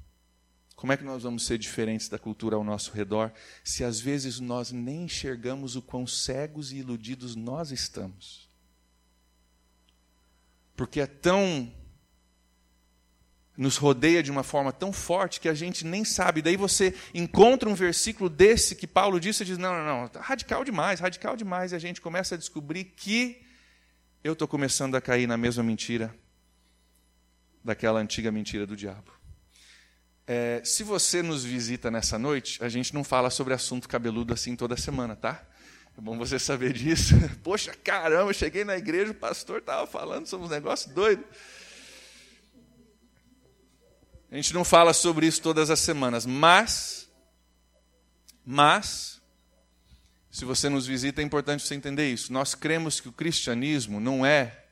Como 0.75 0.93
é 0.93 0.97
que 0.97 1.03
nós 1.03 1.23
vamos 1.23 1.43
ser 1.43 1.57
diferentes 1.57 2.07
da 2.07 2.19
cultura 2.19 2.55
ao 2.55 2.63
nosso 2.63 2.91
redor 2.91 3.33
se 3.63 3.83
às 3.83 3.99
vezes 3.99 4.39
nós 4.39 4.71
nem 4.71 5.05
enxergamos 5.05 5.75
o 5.75 5.81
quão 5.81 6.05
cegos 6.05 6.71
e 6.71 6.77
iludidos 6.77 7.35
nós 7.35 7.71
estamos? 7.71 8.47
Porque 10.75 11.01
é 11.01 11.07
tão. 11.07 11.73
Nos 13.59 13.75
rodeia 13.75 14.23
de 14.23 14.31
uma 14.31 14.41
forma 14.41 14.71
tão 14.71 14.93
forte 14.93 15.41
que 15.41 15.49
a 15.49 15.53
gente 15.53 15.85
nem 15.85 16.05
sabe. 16.05 16.41
Daí 16.41 16.55
você 16.55 16.95
encontra 17.13 17.67
um 17.67 17.75
versículo 17.75 18.29
desse 18.29 18.73
que 18.73 18.87
Paulo 18.87 19.19
disse 19.19 19.43
e 19.43 19.45
diz: 19.45 19.57
não, 19.57 19.73
não, 19.73 20.09
não, 20.13 20.21
radical 20.21 20.63
demais, 20.63 21.01
radical 21.01 21.35
demais. 21.35 21.73
E 21.73 21.75
a 21.75 21.79
gente 21.79 21.99
começa 21.99 22.35
a 22.35 22.37
descobrir 22.37 22.85
que 22.85 23.41
eu 24.23 24.31
estou 24.31 24.47
começando 24.47 24.95
a 24.95 25.01
cair 25.01 25.27
na 25.27 25.35
mesma 25.35 25.61
mentira 25.61 26.15
daquela 27.61 27.99
antiga 27.99 28.31
mentira 28.31 28.65
do 28.65 28.77
diabo. 28.77 29.11
É, 30.25 30.61
se 30.63 30.81
você 30.81 31.21
nos 31.21 31.43
visita 31.43 31.91
nessa 31.91 32.17
noite, 32.17 32.63
a 32.63 32.69
gente 32.69 32.93
não 32.93 33.03
fala 33.03 33.29
sobre 33.29 33.53
assunto 33.53 33.89
cabeludo 33.89 34.33
assim 34.33 34.55
toda 34.55 34.77
semana, 34.77 35.17
tá? 35.17 35.45
É 35.97 35.99
bom 35.99 36.17
você 36.17 36.39
saber 36.39 36.71
disso. 36.71 37.13
Poxa, 37.43 37.73
caramba, 37.83 38.31
cheguei 38.31 38.63
na 38.63 38.77
igreja, 38.77 39.11
o 39.11 39.15
pastor 39.15 39.57
estava 39.57 39.85
falando 39.85 40.27
sobre 40.27 40.47
um 40.47 40.49
negócio 40.49 40.93
doido. 40.93 41.25
A 44.31 44.35
gente 44.35 44.53
não 44.53 44.63
fala 44.63 44.93
sobre 44.93 45.25
isso 45.25 45.41
todas 45.41 45.69
as 45.69 45.79
semanas, 45.79 46.25
mas, 46.25 47.09
mas, 48.45 49.19
se 50.29 50.45
você 50.45 50.69
nos 50.69 50.85
visita, 50.85 51.21
é 51.21 51.25
importante 51.25 51.65
você 51.65 51.73
entender 51.73 52.11
isso. 52.11 52.31
Nós 52.31 52.53
cremos 52.53 52.99
que 52.99 53.09
o 53.09 53.11
cristianismo 53.11 53.99
não 53.99 54.23
é 54.23 54.65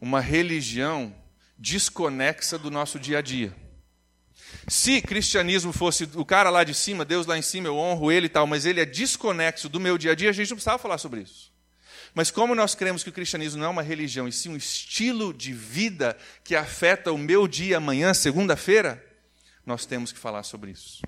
uma 0.00 0.20
religião 0.20 1.14
desconexa 1.58 2.56
do 2.56 2.70
nosso 2.70 3.00
dia 3.00 3.18
a 3.18 3.22
dia. 3.22 3.52
Se 4.68 5.02
cristianismo 5.02 5.72
fosse 5.72 6.08
o 6.14 6.24
cara 6.24 6.48
lá 6.48 6.62
de 6.62 6.72
cima, 6.72 7.04
Deus 7.04 7.26
lá 7.26 7.36
em 7.36 7.42
cima, 7.42 7.66
eu 7.66 7.76
honro 7.76 8.12
ele 8.12 8.26
e 8.26 8.30
tal, 8.30 8.46
mas 8.46 8.64
ele 8.64 8.80
é 8.80 8.84
desconexo 8.84 9.68
do 9.68 9.80
meu 9.80 9.98
dia 9.98 10.12
a 10.12 10.14
dia, 10.14 10.30
a 10.30 10.32
gente 10.32 10.50
não 10.50 10.56
precisava 10.56 10.78
falar 10.78 10.98
sobre 10.98 11.22
isso. 11.22 11.47
Mas 12.18 12.32
como 12.32 12.52
nós 12.52 12.74
cremos 12.74 13.04
que 13.04 13.10
o 13.10 13.12
cristianismo 13.12 13.60
não 13.60 13.66
é 13.66 13.68
uma 13.68 13.80
religião, 13.80 14.26
e 14.26 14.32
sim 14.32 14.48
um 14.48 14.56
estilo 14.56 15.32
de 15.32 15.52
vida 15.52 16.18
que 16.42 16.56
afeta 16.56 17.12
o 17.12 17.16
meu 17.16 17.46
dia 17.46 17.76
amanhã, 17.76 18.12
segunda-feira, 18.12 19.00
nós 19.64 19.86
temos 19.86 20.10
que 20.10 20.18
falar 20.18 20.42
sobre 20.42 20.72
isso. 20.72 21.00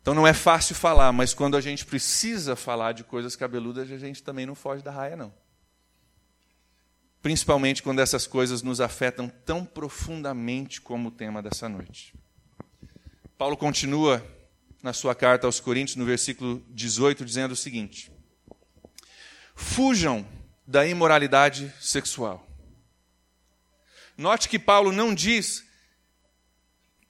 Então 0.00 0.14
não 0.14 0.26
é 0.26 0.32
fácil 0.32 0.74
falar, 0.74 1.12
mas 1.12 1.34
quando 1.34 1.58
a 1.58 1.60
gente 1.60 1.84
precisa 1.84 2.56
falar 2.56 2.92
de 2.92 3.04
coisas 3.04 3.36
cabeludas, 3.36 3.92
a 3.92 3.98
gente 3.98 4.22
também 4.22 4.46
não 4.46 4.54
foge 4.54 4.82
da 4.82 4.90
raia, 4.90 5.14
não 5.14 5.30
principalmente 7.20 7.82
quando 7.82 7.98
essas 7.98 8.26
coisas 8.26 8.62
nos 8.62 8.80
afetam 8.80 9.28
tão 9.28 9.62
profundamente 9.62 10.80
como 10.80 11.08
o 11.08 11.12
tema 11.12 11.42
dessa 11.42 11.68
noite. 11.68 12.14
Paulo 13.36 13.58
continua 13.58 14.26
na 14.82 14.94
sua 14.94 15.14
carta 15.14 15.46
aos 15.46 15.60
Coríntios, 15.60 15.96
no 15.96 16.06
versículo 16.06 16.64
18, 16.70 17.26
dizendo 17.26 17.52
o 17.52 17.56
seguinte: 17.56 18.13
Fujam 19.54 20.26
da 20.66 20.86
imoralidade 20.86 21.72
sexual. 21.80 22.46
Note 24.16 24.48
que 24.48 24.58
Paulo 24.58 24.92
não 24.92 25.14
diz, 25.14 25.64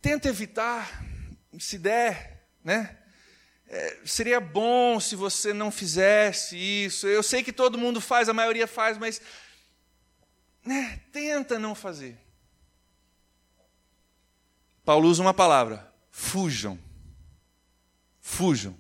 tenta 0.01 0.29
evitar, 0.29 1.05
se 1.59 1.79
der, 1.79 2.47
né? 2.63 2.99
É, 3.67 3.99
seria 4.05 4.41
bom 4.41 5.01
se 5.01 5.17
você 5.17 5.53
não 5.53 5.71
fizesse 5.71 6.57
isso. 6.57 7.07
Eu 7.07 7.23
sei 7.23 7.43
que 7.43 7.53
todo 7.53 7.79
mundo 7.79 8.01
faz, 8.01 8.29
a 8.29 8.35
maioria 8.35 8.67
faz, 8.67 8.99
mas 8.99 9.21
né, 10.65 11.01
tenta 11.13 11.59
não 11.59 11.75
fazer. 11.75 12.19
Paulo 14.85 15.09
usa 15.09 15.23
uma 15.23 15.35
palavra: 15.35 15.93
fujam. 16.11 16.79
Fujam. 18.21 18.79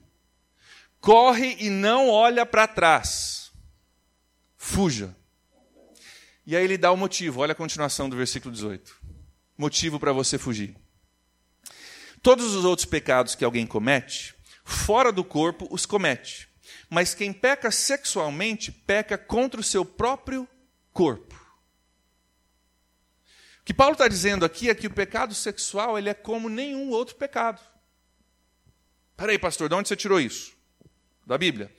Corre 1.00 1.57
e 1.61 1.68
não 1.68 2.09
olha 2.09 2.46
para 2.46 2.66
trás. 2.66 3.43
Fuja. 4.66 5.14
E 6.46 6.57
aí 6.57 6.64
ele 6.64 6.79
dá 6.79 6.90
o 6.90 6.96
motivo, 6.96 7.42
olha 7.42 7.53
a 7.53 7.55
continuação 7.55 8.09
do 8.09 8.16
versículo 8.16 8.50
18. 8.50 8.96
Motivo 9.59 10.00
para 10.00 10.11
você 10.11 10.38
fugir. 10.38 10.74
Todos 12.22 12.55
os 12.55 12.64
outros 12.64 12.87
pecados 12.87 13.35
que 13.35 13.44
alguém 13.44 13.66
comete, 13.66 14.35
fora 14.64 15.12
do 15.12 15.22
corpo 15.22 15.68
os 15.70 15.85
comete. 15.85 16.48
Mas 16.88 17.14
quem 17.14 17.31
peca 17.31 17.70
sexualmente, 17.70 18.72
peca 18.72 19.18
contra 19.18 19.61
o 19.61 19.62
seu 19.62 19.85
próprio 19.85 20.48
corpo. 20.94 21.35
O 23.61 23.64
que 23.66 23.74
Paulo 23.74 23.92
está 23.92 24.09
dizendo 24.09 24.46
aqui 24.46 24.70
é 24.70 24.74
que 24.74 24.87
o 24.87 24.94
pecado 24.94 25.35
sexual 25.35 25.98
ele 25.98 26.09
é 26.09 26.14
como 26.14 26.48
nenhum 26.48 26.88
outro 26.88 27.16
pecado. 27.16 27.61
Peraí, 29.14 29.38
pastor, 29.38 29.68
de 29.68 29.74
onde 29.74 29.88
você 29.88 29.94
tirou 29.94 30.18
isso? 30.18 30.57
Da 31.27 31.37
Bíblia. 31.37 31.72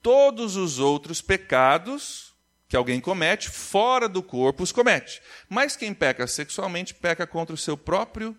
Todos 0.00 0.54
os 0.54 0.78
outros 0.78 1.20
pecados 1.20 2.27
que 2.68 2.76
alguém 2.76 3.00
comete, 3.00 3.48
fora 3.48 4.08
do 4.08 4.22
corpo, 4.22 4.62
os 4.62 4.72
comete. 4.72 5.22
Mas 5.48 5.74
quem 5.74 5.94
peca 5.94 6.26
sexualmente, 6.26 6.94
peca 6.94 7.26
contra 7.26 7.54
o 7.54 7.58
seu 7.58 7.76
próprio 7.76 8.36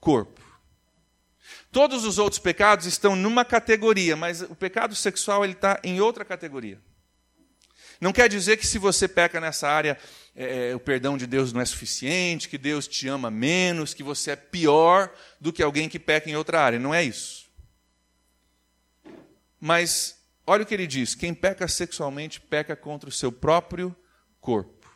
corpo. 0.00 0.40
Todos 1.70 2.04
os 2.04 2.18
outros 2.18 2.38
pecados 2.38 2.86
estão 2.86 3.14
numa 3.14 3.44
categoria, 3.44 4.16
mas 4.16 4.40
o 4.40 4.54
pecado 4.54 4.94
sexual 4.94 5.44
ele 5.44 5.52
está 5.52 5.78
em 5.84 6.00
outra 6.00 6.24
categoria. 6.24 6.80
Não 8.00 8.12
quer 8.12 8.28
dizer 8.28 8.56
que 8.56 8.66
se 8.66 8.78
você 8.78 9.06
peca 9.06 9.40
nessa 9.40 9.68
área, 9.68 9.98
é, 10.34 10.74
o 10.74 10.80
perdão 10.80 11.16
de 11.16 11.26
Deus 11.26 11.52
não 11.52 11.60
é 11.60 11.64
suficiente, 11.64 12.48
que 12.48 12.58
Deus 12.58 12.88
te 12.88 13.08
ama 13.08 13.30
menos, 13.30 13.94
que 13.94 14.02
você 14.02 14.32
é 14.32 14.36
pior 14.36 15.12
do 15.40 15.52
que 15.52 15.62
alguém 15.62 15.88
que 15.88 15.98
peca 15.98 16.28
em 16.28 16.36
outra 16.36 16.60
área. 16.60 16.78
Não 16.78 16.94
é 16.94 17.02
isso. 17.02 17.46
Mas 19.60 20.15
olha 20.46 20.62
o 20.62 20.66
que 20.66 20.74
ele 20.74 20.86
diz: 20.86 21.14
quem 21.14 21.34
peca 21.34 21.66
sexualmente 21.66 22.40
peca 22.40 22.76
contra 22.76 23.08
o 23.08 23.12
seu 23.12 23.32
próprio 23.32 23.94
corpo. 24.40 24.86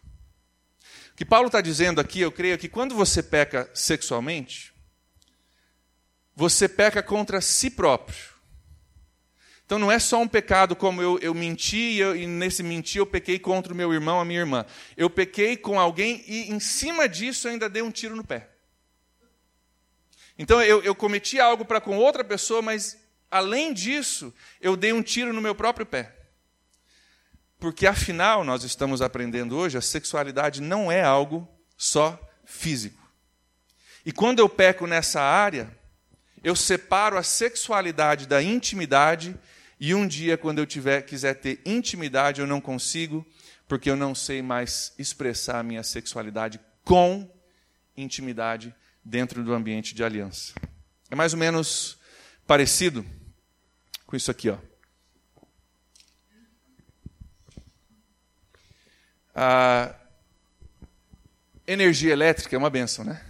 O 1.13 1.17
que 1.17 1.25
Paulo 1.25 1.47
está 1.47 1.61
dizendo 1.61 2.01
aqui, 2.01 2.21
eu 2.21 2.33
creio 2.33 2.57
que 2.57 2.69
quando 2.69 2.95
você 2.95 3.23
peca 3.23 3.71
sexualmente, 3.75 4.73
você 6.35 6.69
peca 6.69 7.03
contra 7.03 7.41
si 7.41 7.71
próprio. 7.71 8.31
Então 9.71 9.79
não 9.79 9.93
é 9.93 10.01
só 10.01 10.21
um 10.21 10.27
pecado 10.27 10.75
como 10.75 11.01
eu, 11.01 11.17
eu 11.21 11.33
menti 11.33 11.77
e, 11.77 12.01
eu, 12.01 12.17
e, 12.17 12.27
nesse 12.27 12.61
mentir 12.61 12.99
eu 12.99 13.07
pequei 13.07 13.39
contra 13.39 13.73
o 13.73 13.77
meu 13.77 13.93
irmão, 13.93 14.19
a 14.19 14.25
minha 14.25 14.41
irmã. 14.41 14.67
Eu 14.97 15.09
pequei 15.09 15.57
com 15.57 15.79
alguém 15.79 16.25
e 16.27 16.51
em 16.51 16.59
cima 16.59 17.09
disso 17.09 17.47
eu 17.47 17.53
ainda 17.53 17.69
dei 17.69 17.81
um 17.81 17.91
tiro 17.91 18.17
no 18.17 18.25
pé. 18.25 18.51
Então 20.37 20.61
eu, 20.61 20.83
eu 20.83 20.93
cometi 20.93 21.39
algo 21.39 21.65
para 21.65 21.81
com 21.81 21.97
outra 21.99 22.25
pessoa, 22.25 22.61
mas 22.61 23.00
além 23.31 23.73
disso 23.73 24.35
eu 24.61 24.77
dei 24.77 24.93
um 24.93 25.03
tiro 25.03 25.33
no 25.33 25.41
meu 25.41 25.55
próprio 25.55 25.87
pé. 25.87 26.17
Porque 27.59 27.87
afinal 27.87 28.43
nós 28.43 28.65
estamos 28.65 29.03
aprendendo 29.03 29.57
hoje, 29.57 29.77
a 29.77 29.83
sexualidade 29.83 30.63
não 30.63 30.91
é 30.91 31.03
algo 31.03 31.47
só 31.77 32.19
físico. 32.45 33.01
E 34.05 34.13
quando 34.13 34.39
eu 34.39 34.49
peco 34.49 34.87
nessa 34.87 35.21
área, 35.21 35.71
eu 36.43 36.57
separo 36.57 37.19
a 37.19 37.23
sexualidade 37.23 38.27
da 38.27 38.43
intimidade, 38.43 39.37
e 39.79 39.95
um 39.95 40.07
dia, 40.07 40.37
quando 40.39 40.59
eu 40.59 40.67
tiver, 40.67 41.03
quiser 41.03 41.35
ter 41.35 41.61
intimidade, 41.65 42.41
eu 42.41 42.47
não 42.47 42.61
consigo, 42.61 43.27
porque 43.69 43.91
eu 43.91 43.97
não 43.97 44.15
sei 44.15 44.43
mais 44.43 44.93
expressar 44.99 45.59
a 45.59 45.63
minha 45.63 45.83
sexualidade 45.83 46.59
com 46.83 47.31
intimidade 47.97 48.75
dentro 49.05 49.45
do 49.45 49.53
ambiente 49.53 49.95
de 49.95 50.03
aliança. 50.03 50.55
É 51.11 51.15
mais 51.15 51.33
ou 51.33 51.39
menos 51.39 51.99
parecido 52.47 53.05
com 54.11 54.17
isso 54.17 54.29
aqui, 54.29 54.51
ó. 54.51 54.59
A 59.33 59.95
energia 61.65 62.13
elétrica 62.13 62.57
é 62.57 62.59
uma 62.59 62.69
benção, 62.69 63.05
né? 63.05 63.25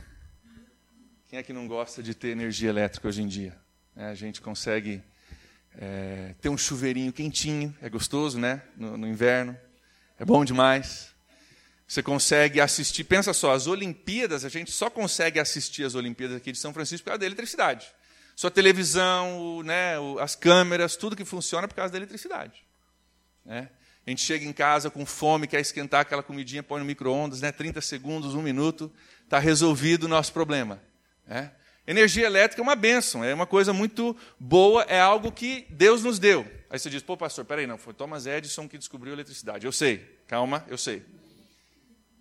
Quem 1.29 1.39
é 1.39 1.43
que 1.43 1.53
não 1.53 1.69
gosta 1.69 2.03
de 2.03 2.15
ter 2.15 2.29
energia 2.29 2.71
elétrica 2.71 3.07
hoje 3.07 3.21
em 3.21 3.29
dia? 3.29 3.55
É, 3.95 4.07
a 4.07 4.15
gente 4.15 4.41
consegue 4.41 5.03
é, 5.77 6.35
ter 6.41 6.49
um 6.49 6.57
chuveirinho 6.57 7.13
quentinho, 7.13 7.77
é 7.83 7.91
gostoso, 7.91 8.39
né? 8.39 8.63
No, 8.75 8.97
no 8.97 9.07
inverno, 9.07 9.55
é 10.19 10.25
bom 10.25 10.47
demais. 10.47 11.15
Você 11.87 12.03
consegue 12.03 12.59
assistir, 12.59 13.05
pensa 13.05 13.35
só, 13.35 13.53
as 13.53 13.67
Olimpíadas, 13.67 14.47
a 14.47 14.49
gente 14.49 14.73
só 14.73 14.89
consegue 14.89 15.39
assistir 15.39 15.85
as 15.85 15.95
Olimpíadas 15.95 16.39
aqui 16.39 16.53
de 16.53 16.59
São 16.59 16.73
Francisco 16.73 17.05
por 17.05 17.11
causa 17.11 17.21
da 17.21 17.27
eletricidade. 17.27 17.87
Sua 18.41 18.51
televisão, 18.51 19.63
né, 19.63 19.97
as 20.19 20.35
câmeras, 20.35 20.97
tudo 20.97 21.15
que 21.15 21.27
funciona 21.27 21.69
por 21.69 21.75
causa 21.75 21.93
da 21.93 21.99
eletricidade. 21.99 22.65
Né? 23.45 23.69
A 24.07 24.09
gente 24.09 24.23
chega 24.23 24.47
em 24.47 24.53
casa 24.55 24.89
com 24.89 25.05
fome, 25.05 25.47
quer 25.47 25.61
esquentar 25.61 26.01
aquela 26.01 26.23
comidinha, 26.23 26.63
põe 26.63 26.81
no 26.81 26.87
micro-ondas, 26.87 27.43
né, 27.43 27.53
30 27.53 27.83
segundos, 27.83 28.35
um 28.35 28.41
minuto, 28.41 28.91
está 29.25 29.39
resolvido 29.39 30.05
o 30.05 30.09
nosso 30.09 30.33
problema. 30.33 30.81
Né? 31.27 31.53
Energia 31.87 32.25
elétrica 32.25 32.63
é 32.63 32.65
uma 32.65 32.75
bênção, 32.75 33.23
é 33.23 33.35
uma 33.35 33.47
coisa 33.47 33.75
muito 33.75 34.17
boa, 34.39 34.85
é 34.85 34.99
algo 34.99 35.31
que 35.31 35.67
Deus 35.69 36.03
nos 36.03 36.19
deu. 36.19 36.51
Aí 36.71 36.79
você 36.79 36.89
diz, 36.89 37.03
pô, 37.03 37.19
pastor, 37.19 37.45
peraí, 37.45 37.67
não, 37.67 37.77
foi 37.77 37.93
Thomas 37.93 38.25
Edison 38.25 38.67
que 38.67 38.79
descobriu 38.79 39.13
a 39.13 39.17
eletricidade. 39.17 39.67
Eu 39.67 39.73
sei, 39.73 40.19
calma, 40.27 40.65
eu 40.67 40.79
sei. 40.79 41.05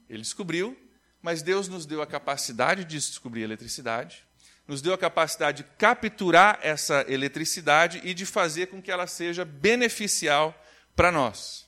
Ele 0.09 0.21
descobriu, 0.21 0.77
mas 1.21 1.41
Deus 1.41 1.69
nos 1.69 1.85
deu 1.85 2.01
a 2.01 2.05
capacidade 2.05 2.83
de 2.83 2.97
descobrir 2.97 3.43
a 3.43 3.45
eletricidade, 3.45 4.27
nos 4.69 4.83
deu 4.83 4.93
a 4.93 4.97
capacidade 4.99 5.63
de 5.63 5.69
capturar 5.79 6.59
essa 6.61 7.03
eletricidade 7.07 8.01
e 8.03 8.13
de 8.13 8.23
fazer 8.23 8.67
com 8.67 8.79
que 8.79 8.91
ela 8.91 9.07
seja 9.07 9.43
beneficial 9.43 10.53
para 10.95 11.11
nós. 11.11 11.67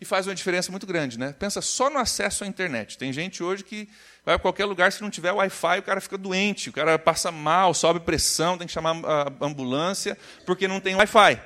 E 0.00 0.04
faz 0.04 0.24
uma 0.24 0.36
diferença 0.36 0.70
muito 0.70 0.86
grande, 0.86 1.18
né? 1.18 1.34
Pensa 1.36 1.60
só 1.60 1.90
no 1.90 1.98
acesso 1.98 2.44
à 2.44 2.46
internet. 2.46 2.96
Tem 2.96 3.12
gente 3.12 3.42
hoje 3.42 3.64
que 3.64 3.88
vai 4.24 4.36
a 4.36 4.38
qualquer 4.38 4.66
lugar, 4.66 4.92
se 4.92 5.02
não 5.02 5.10
tiver 5.10 5.32
Wi-Fi, 5.32 5.80
o 5.80 5.82
cara 5.82 6.00
fica 6.00 6.16
doente, 6.16 6.70
o 6.70 6.72
cara 6.72 6.96
passa 6.96 7.32
mal, 7.32 7.74
sobe 7.74 7.98
pressão, 7.98 8.56
tem 8.56 8.68
que 8.68 8.72
chamar 8.72 8.94
a 9.04 9.32
ambulância, 9.44 10.16
porque 10.46 10.68
não 10.68 10.78
tem 10.78 10.94
Wi-Fi. 10.94 11.42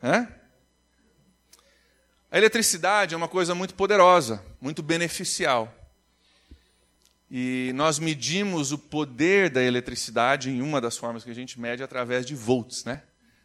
Né? 0.00 0.26
A 2.30 2.38
eletricidade 2.38 3.12
é 3.12 3.16
uma 3.16 3.28
coisa 3.28 3.54
muito 3.54 3.74
poderosa, 3.74 4.42
muito 4.58 4.82
beneficial. 4.82 5.70
E 7.30 7.70
nós 7.76 8.00
medimos 8.00 8.72
o 8.72 8.78
poder 8.78 9.50
da 9.50 9.62
eletricidade 9.62 10.50
em 10.50 10.60
uma 10.60 10.80
das 10.80 10.96
formas 10.96 11.22
que 11.22 11.30
a 11.30 11.34
gente 11.34 11.60
mede 11.60 11.80
através 11.80 12.26
de 12.26 12.34
volts, 12.34 12.84
né? 12.84 13.04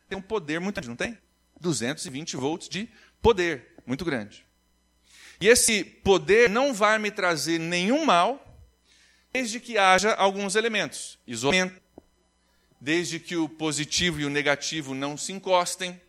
Tem 0.09 0.17
um 0.17 0.21
poder 0.21 0.59
muito 0.59 0.75
grande, 0.75 0.89
não 0.89 0.95
tem? 0.95 1.17
220 1.61 2.35
volts 2.35 2.67
de 2.67 2.89
poder, 3.21 3.75
muito 3.85 4.03
grande. 4.03 4.43
E 5.39 5.47
esse 5.47 5.83
poder 5.83 6.49
não 6.49 6.73
vai 6.73 6.97
me 6.97 7.11
trazer 7.11 7.59
nenhum 7.59 8.05
mal, 8.05 8.41
desde 9.31 9.59
que 9.59 9.77
haja 9.77 10.15
alguns 10.15 10.55
elementos. 10.55 11.19
Isolamento, 11.27 11.79
desde 12.81 13.19
que 13.19 13.35
o 13.35 13.47
positivo 13.47 14.19
e 14.19 14.25
o 14.25 14.29
negativo 14.31 14.95
não 14.95 15.15
se 15.15 15.31
encostem, 15.31 16.01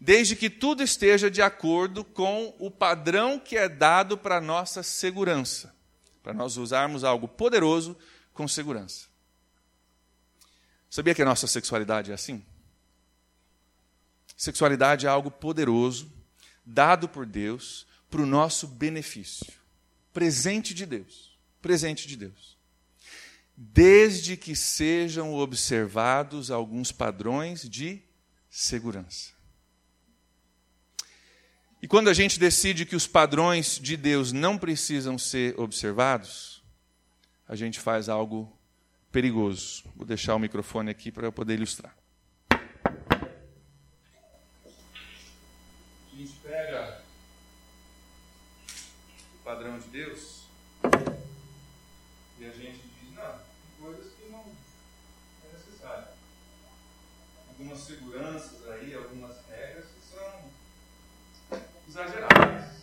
desde 0.00 0.34
que 0.34 0.48
tudo 0.48 0.82
esteja 0.82 1.30
de 1.30 1.42
acordo 1.42 2.02
com 2.02 2.54
o 2.58 2.70
padrão 2.70 3.38
que 3.38 3.58
é 3.58 3.68
dado 3.68 4.16
para 4.16 4.38
a 4.38 4.40
nossa 4.40 4.82
segurança 4.82 5.76
para 6.28 6.36
nós 6.36 6.58
usarmos 6.58 7.04
algo 7.04 7.26
poderoso 7.26 7.96
com 8.34 8.46
segurança. 8.46 9.06
Sabia 10.90 11.14
que 11.14 11.22
a 11.22 11.24
nossa 11.24 11.46
sexualidade 11.46 12.10
é 12.10 12.14
assim? 12.14 12.44
Sexualidade 14.36 15.06
é 15.06 15.08
algo 15.08 15.30
poderoso, 15.30 16.12
dado 16.66 17.08
por 17.08 17.24
Deus 17.24 17.86
para 18.10 18.20
o 18.20 18.26
nosso 18.26 18.66
benefício. 18.66 19.54
Presente 20.12 20.74
de 20.74 20.84
Deus. 20.84 21.38
Presente 21.62 22.06
de 22.06 22.14
Deus. 22.14 22.58
Desde 23.56 24.36
que 24.36 24.54
sejam 24.54 25.32
observados 25.32 26.50
alguns 26.50 26.92
padrões 26.92 27.66
de 27.66 28.02
segurança. 28.50 29.30
E 31.80 31.86
quando 31.86 32.08
a 32.10 32.12
gente 32.12 32.40
decide 32.40 32.84
que 32.84 32.96
os 32.96 33.06
padrões 33.06 33.78
de 33.78 33.96
Deus 33.96 34.32
não 34.32 34.58
precisam 34.58 35.16
ser 35.16 35.58
observados, 35.58 36.60
a 37.46 37.54
gente 37.54 37.78
faz 37.78 38.08
algo 38.08 38.52
perigoso. 39.12 39.84
Vou 39.94 40.04
deixar 40.04 40.34
o 40.34 40.40
microfone 40.40 40.90
aqui 40.90 41.12
para 41.12 41.28
eu 41.28 41.32
poder 41.32 41.54
ilustrar. 41.54 41.96
A 42.50 42.56
gente 46.16 46.32
pega 46.42 47.00
o 49.36 49.44
padrão 49.44 49.78
de 49.78 49.86
Deus 49.88 50.48
e 52.40 52.44
a 52.44 52.50
gente 52.50 52.80
diz: 52.80 53.14
não, 53.14 53.32
tem 53.32 53.40
coisas 53.80 54.12
que 54.14 54.28
não 54.28 54.44
é 55.44 55.52
necessário. 55.52 56.08
Algumas 57.50 57.78
seguranças 57.78 58.68
aí, 58.68 58.94
exageradas. 61.98 62.78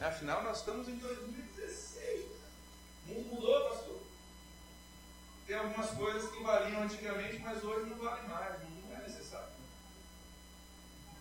Afinal, 0.00 0.44
nós 0.44 0.58
estamos 0.58 0.88
em 0.88 0.96
2016. 0.96 2.26
O 3.08 3.14
mundo 3.14 3.34
mudou, 3.34 3.70
pastor. 3.70 4.00
Tem 5.46 5.56
algumas 5.56 5.90
coisas 5.90 6.30
que 6.30 6.42
valiam 6.42 6.82
antigamente, 6.82 7.38
mas 7.40 7.62
hoje 7.64 7.90
não 7.90 7.96
valem 7.96 8.28
mais, 8.28 8.56
não 8.62 8.96
é 8.96 9.00
necessário. 9.02 9.48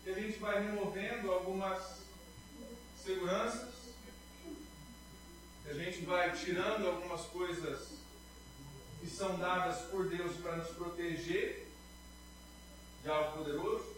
E 0.06 0.10
a 0.10 0.13
gente 0.13 0.38
vai 0.38 0.63
removendo 0.63 1.32
algumas 1.32 2.01
seguranças, 3.04 3.69
a 5.67 5.73
gente 5.73 6.06
vai 6.06 6.36
tirando 6.36 6.88
algumas 6.88 7.21
coisas 7.21 7.89
que 8.99 9.08
são 9.08 9.39
dadas 9.39 9.82
por 9.89 10.10
Deus 10.10 10.36
para 10.38 10.58
nos 10.58 10.69
proteger 10.69 11.67
de 13.01 13.10
algo 13.10 13.38
poderoso, 13.38 13.95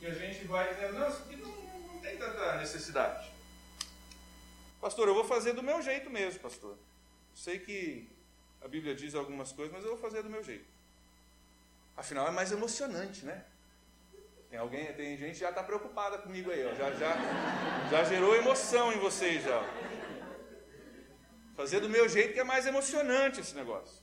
e 0.00 0.06
a 0.06 0.14
gente 0.14 0.46
vai 0.46 0.72
dizendo, 0.72 0.98
não, 0.98 1.08
isso 1.08 1.22
aqui 1.22 1.36
não 1.36 1.67
tem 2.08 2.16
tanta 2.16 2.56
necessidade. 2.56 3.30
Pastor, 4.80 5.08
eu 5.08 5.14
vou 5.14 5.24
fazer 5.24 5.52
do 5.52 5.62
meu 5.62 5.82
jeito 5.82 6.08
mesmo, 6.08 6.40
pastor. 6.40 6.76
Sei 7.34 7.58
que 7.58 8.08
a 8.62 8.68
Bíblia 8.68 8.94
diz 8.94 9.14
algumas 9.14 9.52
coisas, 9.52 9.72
mas 9.72 9.84
eu 9.84 9.90
vou 9.90 9.98
fazer 9.98 10.22
do 10.22 10.30
meu 10.30 10.42
jeito. 10.42 10.64
Afinal, 11.96 12.28
é 12.28 12.30
mais 12.30 12.52
emocionante, 12.52 13.24
né? 13.26 13.44
Tem 14.48 14.58
alguém, 14.58 14.92
tem 14.94 15.18
gente 15.18 15.34
que 15.34 15.40
já 15.40 15.50
está 15.50 15.62
preocupada 15.62 16.18
comigo 16.18 16.50
aí, 16.50 16.64
ó. 16.64 16.74
Já, 16.74 16.90
já, 16.92 17.16
já 17.90 18.04
gerou 18.04 18.34
emoção 18.34 18.92
em 18.92 18.98
vocês 18.98 19.42
já. 19.44 19.62
Fazer 21.56 21.80
do 21.80 21.88
meu 21.88 22.08
jeito 22.08 22.32
que 22.32 22.40
é 22.40 22.44
mais 22.44 22.66
emocionante 22.66 23.40
esse 23.40 23.54
negócio. 23.54 24.00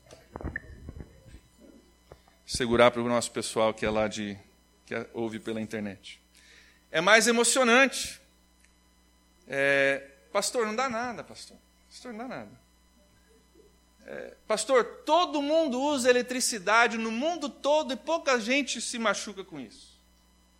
Segurar 2.45 2.91
para 2.91 3.01
o 3.01 3.07
nosso 3.07 3.31
pessoal 3.31 3.73
que 3.73 3.85
é 3.85 3.89
lá 3.89 4.07
de 4.07 4.37
que 4.85 4.93
ouve 5.13 5.39
pela 5.39 5.59
internet 5.59 6.24
é 6.95 7.01
mais 7.01 7.27
emocionante. 7.27 8.21
É, 9.49 10.11
pastor, 10.31 10.65
não 10.65 10.73
dá 10.73 10.87
nada, 10.87 11.25
pastor. 11.25 11.57
Pastor, 11.89 12.13
não 12.13 12.19
dá 12.19 12.37
nada. 12.37 12.51
É, 14.05 14.33
pastor, 14.47 14.85
todo 15.05 15.41
mundo 15.41 15.77
usa 15.81 16.09
eletricidade 16.09 16.97
no 16.97 17.11
mundo 17.11 17.49
todo 17.49 17.91
e 17.93 17.97
pouca 17.97 18.39
gente 18.39 18.79
se 18.79 18.97
machuca 18.97 19.43
com 19.43 19.59
isso. 19.59 19.99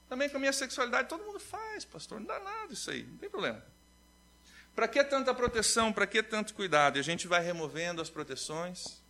Também 0.09 0.27
com 0.27 0.35
a 0.35 0.39
minha 0.41 0.51
sexualidade, 0.51 1.07
todo 1.07 1.23
mundo 1.23 1.39
faz, 1.39 1.85
pastor, 1.85 2.19
não 2.19 2.27
dá 2.27 2.37
nada 2.37 2.73
isso 2.73 2.91
aí, 2.91 3.03
não 3.03 3.17
tem 3.17 3.29
problema. 3.29 3.63
Para 4.75 4.89
que 4.89 5.01
tanta 5.05 5.33
proteção, 5.33 5.93
para 5.93 6.05
que 6.05 6.21
tanto 6.21 6.53
cuidado? 6.53 6.97
E 6.97 6.99
a 6.99 7.03
gente 7.03 7.27
vai 7.27 7.41
removendo 7.41 8.01
as 8.01 8.09
proteções, 8.09 9.01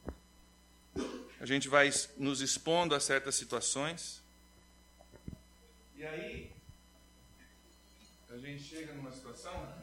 a 1.41 1.45
gente 1.47 1.67
vai 1.67 1.91
nos 2.17 2.41
expondo 2.41 2.93
a 2.93 2.99
certas 2.99 3.33
situações. 3.33 4.21
E 5.95 6.05
aí, 6.05 6.54
a 8.35 8.37
gente 8.37 8.63
chega 8.63 8.93
numa 8.93 9.13
situação. 9.13 9.53
Né? 9.53 9.75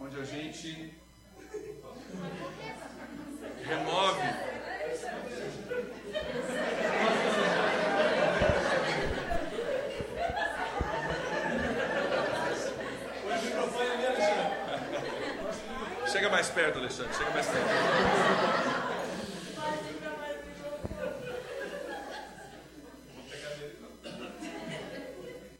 onde 0.00 0.20
a 0.20 0.24
gente 0.24 0.94
remove. 3.64 4.48
Chega 16.06 16.30
mais 16.30 16.48
perto, 16.50 16.78
Alexandre, 16.78 17.14
chega 17.14 17.30
mais 17.30 17.46
perto. 17.46 18.57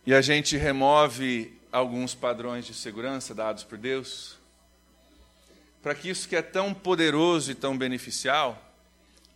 E 0.09 0.15
a 0.15 0.23
gente 0.23 0.57
remove 0.57 1.55
alguns 1.71 2.15
padrões 2.15 2.65
de 2.65 2.73
segurança 2.73 3.35
dados 3.35 3.63
por 3.63 3.77
Deus, 3.77 4.39
para 5.83 5.95
que 5.95 6.09
isso 6.09 6.27
que 6.27 6.35
é 6.35 6.41
tão 6.41 6.73
poderoso 6.73 7.51
e 7.51 7.55
tão 7.55 7.77
beneficial 7.77 8.59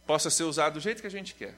possa 0.07 0.31
ser 0.31 0.45
usado 0.45 0.73
do 0.73 0.81
jeito 0.81 1.03
que 1.03 1.07
a 1.07 1.11
gente 1.11 1.35
quer. 1.35 1.55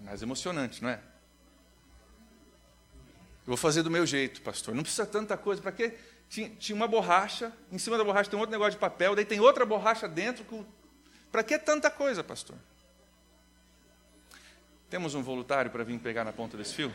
É 0.00 0.02
mais 0.02 0.22
emocionante, 0.22 0.82
não 0.82 0.88
é? 0.88 0.94
Eu 0.94 3.48
vou 3.48 3.58
fazer 3.58 3.82
do 3.82 3.90
meu 3.90 4.06
jeito, 4.06 4.40
pastor. 4.40 4.74
Não 4.74 4.82
precisa 4.82 5.04
tanta 5.04 5.36
coisa. 5.36 5.60
Para 5.60 5.72
quê? 5.72 5.98
Tinha, 6.30 6.74
uma 6.74 6.88
borracha, 6.88 7.52
em 7.70 7.76
cima 7.76 7.98
da 7.98 8.04
borracha 8.04 8.30
tem 8.30 8.40
outro 8.40 8.52
negócio 8.52 8.72
de 8.72 8.78
papel, 8.78 9.14
daí 9.14 9.26
tem 9.26 9.38
outra 9.38 9.66
borracha 9.66 10.08
dentro. 10.08 10.46
Com... 10.46 10.64
Para 11.30 11.42
que 11.42 11.58
tanta 11.58 11.90
coisa, 11.90 12.24
pastor? 12.24 12.56
Temos 14.88 15.14
um 15.14 15.22
voluntário 15.22 15.70
para 15.70 15.84
vir 15.84 15.98
pegar 15.98 16.24
na 16.24 16.32
ponta 16.32 16.56
desse 16.56 16.72
fio? 16.72 16.90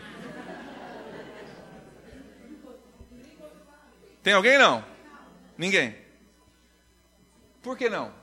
Tem 4.23 4.33
alguém 4.33 4.57
não? 4.57 4.83
Ninguém. 5.57 5.95
Por 7.61 7.77
que 7.77 7.89
não? 7.89 8.21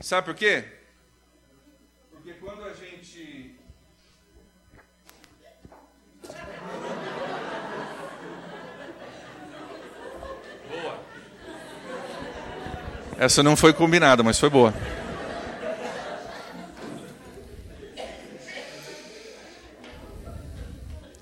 Sabe 0.00 0.24
por 0.24 0.34
quê? 0.34 0.64
Porque 2.10 2.32
quando 2.34 2.64
a 2.64 2.72
gente. 2.72 3.54
Boa. 10.70 10.98
Essa 13.18 13.42
não 13.42 13.54
foi 13.56 13.74
combinada, 13.74 14.22
mas 14.22 14.40
foi 14.40 14.48
boa. 14.48 14.72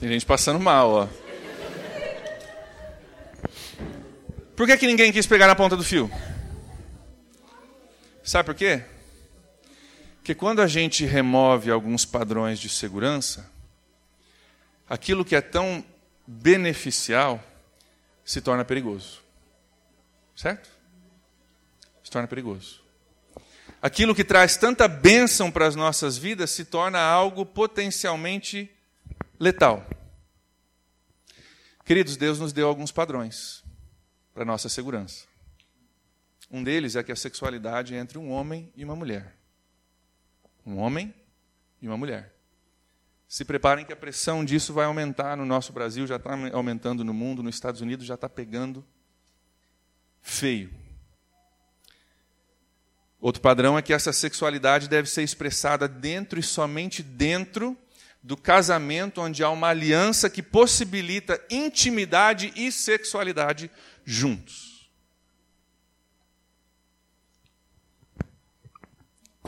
Tem 0.08 0.14
gente 0.14 0.24
passando 0.24 0.58
mal, 0.58 0.90
ó. 0.90 1.08
Por 4.56 4.66
que, 4.66 4.78
que 4.78 4.86
ninguém 4.86 5.12
quis 5.12 5.26
pegar 5.26 5.46
na 5.46 5.54
ponta 5.54 5.76
do 5.76 5.84
fio? 5.84 6.10
Sabe 8.24 8.46
por 8.46 8.54
quê? 8.54 8.82
Porque 10.16 10.34
quando 10.34 10.62
a 10.62 10.66
gente 10.66 11.04
remove 11.04 11.70
alguns 11.70 12.06
padrões 12.06 12.58
de 12.58 12.70
segurança, 12.70 13.52
aquilo 14.88 15.26
que 15.26 15.36
é 15.36 15.42
tão 15.42 15.84
beneficial 16.26 17.44
se 18.24 18.40
torna 18.40 18.64
perigoso. 18.64 19.20
Certo? 20.34 20.70
Se 22.02 22.10
torna 22.10 22.26
perigoso. 22.26 22.80
Aquilo 23.82 24.14
que 24.14 24.24
traz 24.24 24.56
tanta 24.56 24.88
bênção 24.88 25.50
para 25.50 25.66
as 25.66 25.76
nossas 25.76 26.16
vidas 26.16 26.50
se 26.50 26.64
torna 26.64 26.98
algo 26.98 27.44
potencialmente 27.44 28.70
letal. 29.38 29.86
Queridos, 31.88 32.18
Deus 32.18 32.38
nos 32.38 32.53
deu 32.53 32.68
alguns 32.68 32.92
padrões 32.92 33.64
para 34.35 34.44
nossa 34.44 34.68
segurança. 34.68 35.24
Um 36.51 36.62
deles 36.62 36.96
é 36.96 37.03
que 37.03 37.11
a 37.11 37.16
sexualidade 37.16 37.94
é 37.94 37.98
entre 37.98 38.18
um 38.18 38.31
homem 38.31 38.70
e 38.77 38.85
uma 38.85 38.94
mulher. 38.94 39.35
Um 40.66 40.77
homem 40.77 41.14
e 41.81 41.88
uma 41.88 41.96
mulher. 41.96 42.35
Se 43.27 43.42
preparem 43.42 43.87
que 43.87 43.92
a 43.94 43.96
pressão 43.96 44.44
disso 44.44 44.74
vai 44.74 44.85
aumentar 44.85 45.35
no 45.35 45.46
nosso 45.46 45.72
Brasil, 45.72 46.07
já 46.07 46.16
está 46.16 46.31
aumentando 46.53 47.03
no 47.03 47.14
mundo, 47.14 47.42
nos 47.42 47.55
Estados 47.55 47.81
Unidos 47.81 48.05
já 48.05 48.16
está 48.16 48.29
pegando 48.29 48.85
feio. 50.20 50.70
Outro 53.18 53.40
padrão 53.40 53.79
é 53.79 53.81
que 53.81 53.94
essa 53.94 54.12
sexualidade 54.12 54.90
deve 54.90 55.09
ser 55.09 55.22
expressada 55.22 55.88
dentro 55.88 56.38
e 56.38 56.42
somente 56.42 57.03
dentro 57.03 57.74
do 58.22 58.37
casamento, 58.37 59.20
onde 59.20 59.42
há 59.42 59.50
uma 59.50 59.68
aliança 59.68 60.28
que 60.28 60.42
possibilita 60.42 61.40
intimidade 61.50 62.52
e 62.57 62.70
sexualidade 62.72 63.70
juntos. 64.04 64.90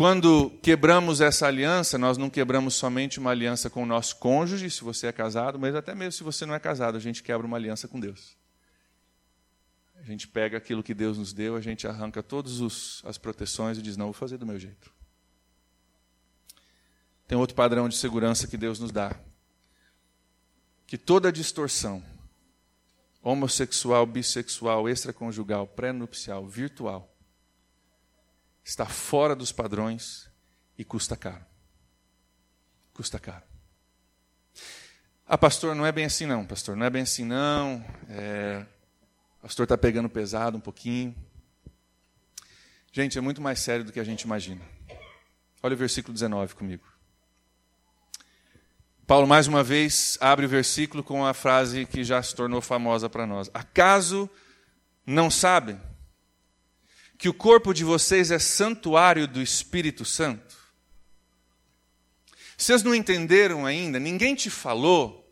Quando 0.01 0.51
quebramos 0.63 1.21
essa 1.21 1.47
aliança, 1.47 1.99
nós 1.99 2.17
não 2.17 2.31
quebramos 2.31 2.75
somente 2.75 3.19
uma 3.19 3.33
aliança 3.33 3.69
com 3.69 3.83
o 3.83 3.87
nosso 3.87 4.17
cônjuge, 4.17 4.71
se 4.71 4.83
você 4.83 5.09
é 5.09 5.13
casado, 5.13 5.59
mas 5.59 5.75
até 5.75 5.95
mesmo 5.95 6.13
se 6.13 6.23
você 6.23 6.47
não 6.47 6.55
é 6.55 6.59
casado, 6.59 6.97
a 6.97 7.01
gente 7.01 7.23
quebra 7.23 7.47
uma 7.47 7.59
aliança 7.59 7.87
com 7.87 8.01
Deus. 8.01 8.35
A 9.97 10.03
gente 10.03 10.27
pega 10.27 10.57
aquilo 10.57 10.83
que 10.83 10.95
Deus 10.95 11.19
nos 11.19 11.35
deu, 11.35 11.55
a 11.55 11.61
gente 11.61 11.87
arranca 11.87 12.23
todas 12.23 13.03
as 13.05 13.19
proteções 13.19 13.77
e 13.77 13.83
diz: 13.83 13.99
Não, 13.99 14.07
vou 14.07 14.15
fazer 14.15 14.39
do 14.39 14.47
meu 14.47 14.59
jeito. 14.59 14.91
Tem 17.31 17.39
outro 17.39 17.55
padrão 17.55 17.89
de 17.89 17.97
segurança 17.97 18.49
que 18.49 18.57
Deus 18.57 18.81
nos 18.81 18.91
dá. 18.91 19.15
Que 20.85 20.99
toda 20.99 21.31
distorção, 21.31 22.05
homossexual, 23.23 24.05
bissexual, 24.05 24.89
extraconjugal, 24.89 25.65
pré-nupcial, 25.65 26.45
virtual, 26.49 27.09
está 28.65 28.85
fora 28.85 29.37
dos 29.37 29.53
padrões 29.53 30.29
e 30.77 30.85
custa 30.85 31.17
caro. 31.17 31.47
Custa 32.93 33.21
caro. 33.21 33.45
Ah, 35.25 35.39
pastor, 35.39 35.77
não 35.77 35.87
é 35.87 35.93
bem 35.93 36.07
assim 36.07 36.27
não, 36.27 36.45
pastor, 36.45 36.75
não 36.75 36.85
é 36.85 36.91
bem 36.91 37.03
assim 37.03 37.25
não. 37.25 37.85
É... 38.09 38.67
Pastor 39.41 39.63
está 39.63 39.79
pegando 39.79 40.09
pesado 40.09 40.57
um 40.57 40.61
pouquinho. 40.61 41.15
Gente, 42.91 43.17
é 43.17 43.21
muito 43.21 43.41
mais 43.41 43.61
sério 43.61 43.85
do 43.85 43.93
que 43.93 44.01
a 44.01 44.05
gente 44.05 44.23
imagina. 44.23 44.67
Olha 45.63 45.75
o 45.75 45.79
versículo 45.79 46.13
19 46.13 46.57
comigo. 46.57 46.91
Paulo, 49.11 49.27
mais 49.27 49.49
uma 49.49 49.65
vez, 49.65 50.17
abre 50.21 50.47
o 50.47 50.49
versículo 50.49 51.03
com 51.03 51.27
a 51.27 51.35
frase 51.35 51.85
que 51.85 52.05
já 52.05 52.23
se 52.23 52.33
tornou 52.33 52.61
famosa 52.61 53.11
para 53.11 53.27
nós: 53.27 53.51
Acaso 53.53 54.31
não 55.05 55.29
sabem 55.29 55.81
que 57.19 57.29
o 57.29 57.35
corpo 57.35 57.75
de 57.75 57.83
vocês 57.83 58.31
é 58.31 58.39
santuário 58.39 59.27
do 59.27 59.43
Espírito 59.43 60.05
Santo? 60.05 60.57
Vocês 62.57 62.85
não 62.85 62.95
entenderam 62.95 63.67
ainda? 63.67 63.99
Ninguém 63.99 64.37
te 64.37 64.49
falou 64.49 65.29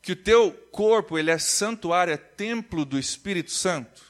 que 0.00 0.12
o 0.12 0.16
teu 0.16 0.50
corpo 0.72 1.18
ele 1.18 1.30
é 1.30 1.36
santuário, 1.36 2.14
é 2.14 2.16
templo 2.16 2.82
do 2.82 2.98
Espírito 2.98 3.50
Santo? 3.50 4.05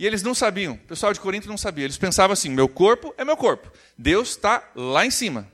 E 0.00 0.06
eles 0.06 0.22
não 0.22 0.34
sabiam, 0.34 0.72
o 0.72 0.78
pessoal 0.78 1.12
de 1.12 1.20
Corinto 1.20 1.46
não 1.46 1.58
sabia. 1.58 1.84
Eles 1.84 1.98
pensavam 1.98 2.32
assim: 2.32 2.48
meu 2.48 2.66
corpo 2.66 3.14
é 3.18 3.24
meu 3.24 3.36
corpo. 3.36 3.70
Deus 3.98 4.30
está 4.30 4.66
lá 4.74 5.04
em 5.04 5.10
cima. 5.10 5.46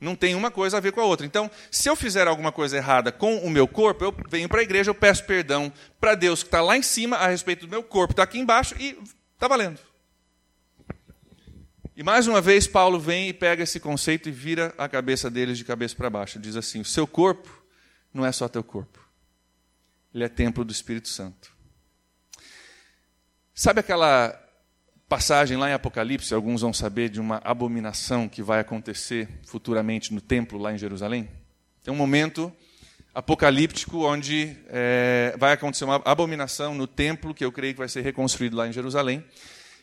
Não 0.00 0.16
tem 0.16 0.34
uma 0.34 0.50
coisa 0.50 0.76
a 0.76 0.80
ver 0.80 0.90
com 0.90 1.00
a 1.00 1.04
outra. 1.04 1.24
Então, 1.24 1.48
se 1.70 1.88
eu 1.88 1.94
fizer 1.94 2.26
alguma 2.26 2.50
coisa 2.50 2.76
errada 2.76 3.12
com 3.12 3.36
o 3.38 3.48
meu 3.48 3.68
corpo, 3.68 4.02
eu 4.02 4.12
venho 4.28 4.48
para 4.48 4.58
a 4.58 4.64
igreja, 4.64 4.90
eu 4.90 4.94
peço 4.94 5.24
perdão 5.24 5.72
para 6.00 6.16
Deus 6.16 6.42
que 6.42 6.48
está 6.48 6.60
lá 6.60 6.76
em 6.76 6.82
cima 6.82 7.16
a 7.16 7.28
respeito 7.28 7.64
do 7.64 7.70
meu 7.70 7.84
corpo, 7.84 8.12
está 8.12 8.24
aqui 8.24 8.40
embaixo 8.40 8.74
e 8.76 8.98
está 9.34 9.46
valendo. 9.46 9.78
E 11.94 12.02
mais 12.02 12.26
uma 12.26 12.40
vez, 12.40 12.66
Paulo 12.66 12.98
vem 12.98 13.28
e 13.28 13.32
pega 13.32 13.62
esse 13.62 13.78
conceito 13.78 14.28
e 14.28 14.32
vira 14.32 14.74
a 14.78 14.88
cabeça 14.88 15.30
deles 15.30 15.56
de 15.56 15.64
cabeça 15.64 15.94
para 15.94 16.10
baixo. 16.10 16.40
Diz 16.40 16.56
assim: 16.56 16.80
o 16.80 16.84
seu 16.84 17.06
corpo 17.06 17.62
não 18.12 18.26
é 18.26 18.32
só 18.32 18.48
teu 18.48 18.64
corpo, 18.64 18.98
ele 20.12 20.24
é 20.24 20.28
templo 20.28 20.64
do 20.64 20.72
Espírito 20.72 21.08
Santo. 21.08 21.49
Sabe 23.60 23.80
aquela 23.80 24.42
passagem 25.06 25.58
lá 25.58 25.68
em 25.68 25.74
Apocalipse, 25.74 26.32
alguns 26.32 26.62
vão 26.62 26.72
saber 26.72 27.10
de 27.10 27.20
uma 27.20 27.42
abominação 27.44 28.26
que 28.26 28.42
vai 28.42 28.58
acontecer 28.58 29.28
futuramente 29.44 30.14
no 30.14 30.20
templo 30.22 30.58
lá 30.58 30.72
em 30.72 30.78
Jerusalém? 30.78 31.28
Tem 31.84 31.92
um 31.92 31.96
momento 31.96 32.50
apocalíptico 33.14 33.98
onde 33.98 34.56
é, 34.68 35.36
vai 35.38 35.52
acontecer 35.52 35.84
uma 35.84 36.00
abominação 36.06 36.74
no 36.74 36.86
templo, 36.86 37.34
que 37.34 37.44
eu 37.44 37.52
creio 37.52 37.74
que 37.74 37.80
vai 37.80 37.88
ser 37.90 38.00
reconstruído 38.00 38.56
lá 38.56 38.66
em 38.66 38.72
Jerusalém. 38.72 39.22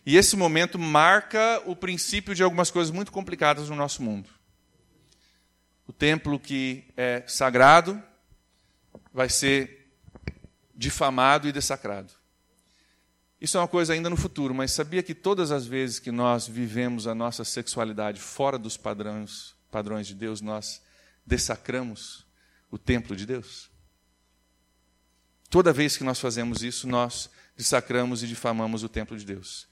E 0.03 0.17
esse 0.17 0.35
momento 0.35 0.79
marca 0.79 1.61
o 1.67 1.75
princípio 1.75 2.33
de 2.33 2.41
algumas 2.41 2.71
coisas 2.71 2.89
muito 2.91 3.11
complicadas 3.11 3.69
no 3.69 3.75
nosso 3.75 4.01
mundo. 4.01 4.27
O 5.85 5.93
templo 5.93 6.39
que 6.39 6.83
é 6.97 7.21
sagrado 7.27 8.01
vai 9.13 9.29
ser 9.29 9.87
difamado 10.75 11.47
e 11.47 11.51
dessacrado. 11.51 12.16
Isso 13.39 13.55
é 13.57 13.61
uma 13.61 13.67
coisa 13.67 13.93
ainda 13.93 14.09
no 14.09 14.17
futuro, 14.17 14.53
mas 14.53 14.71
sabia 14.71 15.03
que 15.03 15.13
todas 15.13 15.51
as 15.51 15.67
vezes 15.67 15.99
que 15.99 16.11
nós 16.11 16.47
vivemos 16.47 17.05
a 17.05 17.13
nossa 17.13 17.43
sexualidade 17.43 18.19
fora 18.19 18.57
dos 18.57 18.77
padrões, 18.77 19.53
padrões 19.69 20.07
de 20.07 20.15
Deus, 20.15 20.41
nós 20.41 20.81
dessacramos 21.23 22.25
o 22.71 22.79
templo 22.79 23.15
de 23.15 23.27
Deus? 23.27 23.69
Toda 25.51 25.71
vez 25.71 25.95
que 25.95 26.03
nós 26.03 26.19
fazemos 26.19 26.63
isso, 26.63 26.87
nós 26.87 27.29
dessacramos 27.55 28.23
e 28.23 28.27
difamamos 28.27 28.83
o 28.83 28.89
templo 28.89 29.15
de 29.15 29.25
Deus. 29.25 29.67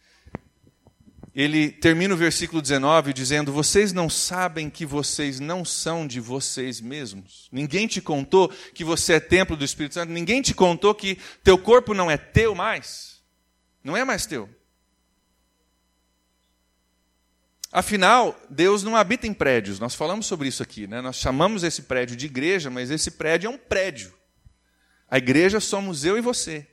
ele 1.34 1.70
termina 1.70 2.14
o 2.14 2.18
versículo 2.18 2.62
19 2.62 3.12
dizendo: 3.14 3.52
Vocês 3.52 3.92
não 3.92 4.10
sabem 4.10 4.70
que 4.70 4.86
vocês 4.86 5.40
não 5.40 5.66
são 5.66 6.08
de 6.08 6.20
vocês 6.20 6.80
mesmos. 6.80 7.50
Ninguém 7.52 7.88
te 7.88 8.00
contou 8.00 8.48
que 8.74 8.84
você 8.84 9.14
é 9.14 9.20
templo 9.20 9.58
do 9.58 9.66
Espírito 9.66 9.96
Santo. 9.96 10.14
Ninguém 10.14 10.42
te 10.42 10.54
contou 10.54 10.96
que 10.96 11.18
teu 11.44 11.58
corpo 11.58 11.94
não 11.96 12.10
é 12.10 12.16
teu 12.16 12.56
mais. 12.56 13.15
Não 13.86 13.96
é 13.96 14.04
mais 14.04 14.26
teu. 14.26 14.50
Afinal, 17.72 18.36
Deus 18.50 18.82
não 18.82 18.96
habita 18.96 19.28
em 19.28 19.34
prédios. 19.34 19.80
Nós 19.80 19.94
falamos 19.94 20.26
sobre 20.26 20.48
isso 20.48 20.64
aqui. 20.64 20.88
Né? 20.88 21.02
Nós 21.02 21.18
chamamos 21.18 21.64
esse 21.64 21.84
prédio 21.84 22.16
de 22.16 22.26
igreja, 22.26 22.72
mas 22.72 22.90
esse 22.90 23.12
prédio 23.12 23.48
é 23.48 23.50
um 23.52 23.60
prédio. 23.60 24.12
A 25.08 25.20
igreja 25.20 25.60
somos 25.60 26.04
eu 26.04 26.18
e 26.18 26.22
você. 26.22 26.66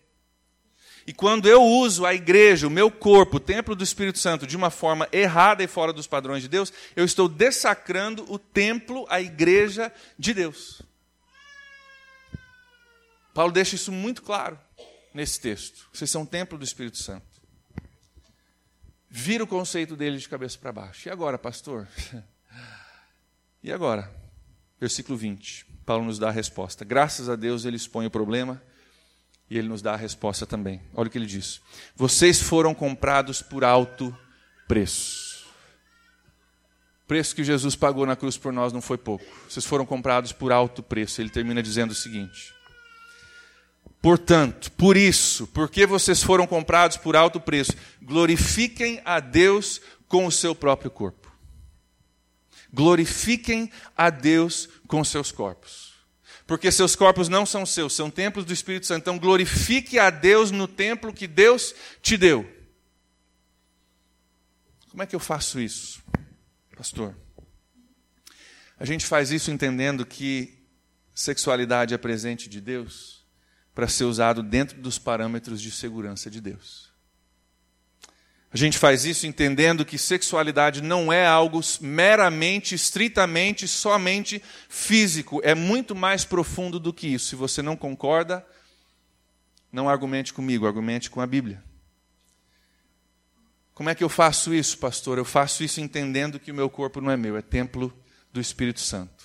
E 1.07 1.13
quando 1.13 1.47
eu 1.47 1.63
uso 1.63 2.07
a 2.07 2.15
igreja, 2.15 2.67
o 2.67 2.71
meu 2.71 2.91
corpo, 2.91 3.37
o 3.37 3.41
templo 3.41 3.77
do 3.77 3.85
Espírito 3.85 4.19
Santo, 4.19 4.47
de 4.47 4.57
uma 4.57 4.71
forma 4.71 5.07
errada 5.13 5.63
e 5.63 5.67
fora 5.67 5.93
dos 5.93 6.07
padrões 6.07 6.41
de 6.43 6.49
Deus, 6.49 6.73
eu 6.97 7.05
estou 7.05 7.29
dessacrando 7.29 8.25
o 8.33 8.39
templo, 8.39 9.05
a 9.11 9.21
igreja 9.21 9.93
de 10.19 10.33
Deus. 10.33 10.81
Paulo 13.35 13.53
deixa 13.53 13.75
isso 13.75 13.93
muito 13.93 14.23
claro 14.23 14.59
nesse 15.15 15.41
texto. 15.41 15.89
Vocês 15.93 16.11
são 16.11 16.27
templo 16.27 16.59
do 16.59 16.65
Espírito 16.65 16.99
Santo. 16.99 17.27
Vira 19.09 19.45
o 19.45 19.47
conceito 19.47 19.95
dele 19.95 20.17
de 20.17 20.29
cabeça 20.29 20.59
para 20.59 20.73
baixo. 20.73 21.09
E 21.09 21.11
agora, 21.11 21.39
pastor? 21.39 21.87
E 23.65 23.71
agora? 23.71 24.13
Versículo 24.81 25.17
20. 25.17 25.67
Paulo 25.87 26.05
nos 26.05 26.19
dá 26.19 26.29
a 26.29 26.33
resposta. 26.33 26.85
Graças 26.85 27.29
a 27.29 27.37
Deus 27.37 27.65
ele 27.65 27.77
expõe 27.77 28.07
o 28.07 28.11
problema 28.11 28.61
e 29.49 29.57
ele 29.57 29.69
nos 29.69 29.83
dá 29.83 29.93
a 29.93 29.97
resposta 29.97 30.47
também. 30.47 30.81
Olha 30.95 31.07
o 31.07 31.11
que 31.11 31.17
ele 31.17 31.27
diz: 31.27 31.61
Vocês 31.95 32.43
foram 32.43 32.75
comprados 32.75 33.41
por 33.41 33.63
alto 33.63 34.17
preço. 34.67 35.47
O 37.05 37.07
preço 37.07 37.37
que 37.37 37.45
Jesus 37.45 37.77
pagou 37.77 38.07
na 38.07 38.17
cruz 38.17 38.37
por 38.37 38.53
nós 38.53 38.73
não 38.73 38.81
foi 38.81 38.99
pouco. 38.99 39.25
Vocês 39.49 39.65
foram 39.65 39.87
comprados 39.87 40.33
por 40.33 40.51
alto 40.51 40.83
preço. 40.83 41.21
Ele 41.21 41.31
termina 41.31 41.63
dizendo 41.63 41.91
o 41.91 41.95
seguinte: 41.95 42.53
Portanto, 44.03 44.73
por 44.73 44.97
isso, 44.97 45.47
porque 45.47 45.87
vocês 45.87 46.23
foram 46.23 46.47
comprados 46.47 46.97
por 46.97 47.17
alto 47.17 47.41
preço, 47.41 47.73
glorifiquem 48.03 49.01
a 49.05 49.21
Deus 49.21 49.81
com 50.09 50.27
o 50.27 50.33
seu 50.33 50.55
próprio 50.55 50.91
corpo. 50.91 51.33
Glorifiquem 52.73 53.71
a 53.97 54.11
Deus 54.11 54.69
com 54.89 55.05
seus 55.05 55.31
corpos 55.31 55.93
porque 56.53 56.71
seus 56.71 56.95
corpos 56.95 57.31
não 57.31 57.47
são 57.47 57.65
seus, 57.65 57.95
são 57.95 58.11
templos 58.11 58.45
do 58.45 58.53
Espírito 58.53 58.87
Santo. 58.87 59.03
Então 59.03 59.19
glorifique 59.19 59.99
a 59.99 60.11
Deus 60.11 60.51
no 60.51 60.69
templo 60.69 61.11
que 61.11 61.27
Deus 61.27 61.75
te 62.03 62.15
deu. 62.15 62.47
Como 64.91 65.03
é 65.03 65.07
que 65.07 65.17
eu 65.17 65.21
faço 65.21 65.59
isso, 65.59 66.03
pastor? 66.77 67.17
A 68.79 68.85
gente 68.85 69.07
faz 69.07 69.31
isso 69.31 69.51
entendendo 69.51 70.05
que 70.05 70.63
sexualidade 71.15 71.95
é 71.95 71.97
presente 71.97 72.51
de 72.51 72.61
Deus 72.61 73.22
para 73.75 73.89
ser 73.89 74.05
usado 74.05 74.43
dentro 74.43 74.81
dos 74.81 74.99
parâmetros 74.99 75.61
de 75.61 75.71
segurança 75.71 76.31
de 76.31 76.41
Deus. 76.41 76.93
A 78.53 78.57
gente 78.57 78.77
faz 78.77 79.07
isso 79.07 79.27
entendendo 79.27 79.85
que 79.85 79.97
sexualidade 79.97 80.83
não 80.83 81.11
é 81.11 81.27
algo 81.27 81.61
meramente, 81.81 82.75
estritamente, 82.75 83.67
somente 83.67 84.43
físico. 84.69 85.41
É 85.43 85.55
muito 85.55 85.95
mais 85.95 86.27
profundo 86.27 86.79
do 86.79 86.93
que 86.93 87.07
isso. 87.07 87.29
Se 87.29 87.37
você 87.37 87.63
não 87.63 87.75
concorda, 87.75 88.47
não 89.73 89.89
argumente 89.89 90.35
comigo, 90.35 90.67
argumente 90.67 91.09
com 91.09 91.23
a 91.23 91.27
Bíblia. 91.27 91.65
Como 93.73 93.89
é 93.89 93.95
que 93.95 94.05
eu 94.05 94.09
faço 94.11 94.53
isso, 94.53 94.77
pastor? 94.77 95.17
Eu 95.17 95.25
faço 95.25 95.65
isso 95.65 95.81
entendendo 95.81 96.39
que 96.39 96.53
o 96.53 96.55
meu 96.55 96.69
corpo 96.69 97.01
não 97.01 97.11
é 97.11 97.17
meu, 97.17 97.39
é 97.39 97.43
templo 97.43 97.91
do 98.31 98.39
Espírito 98.39 98.81
Santo. 98.81 99.22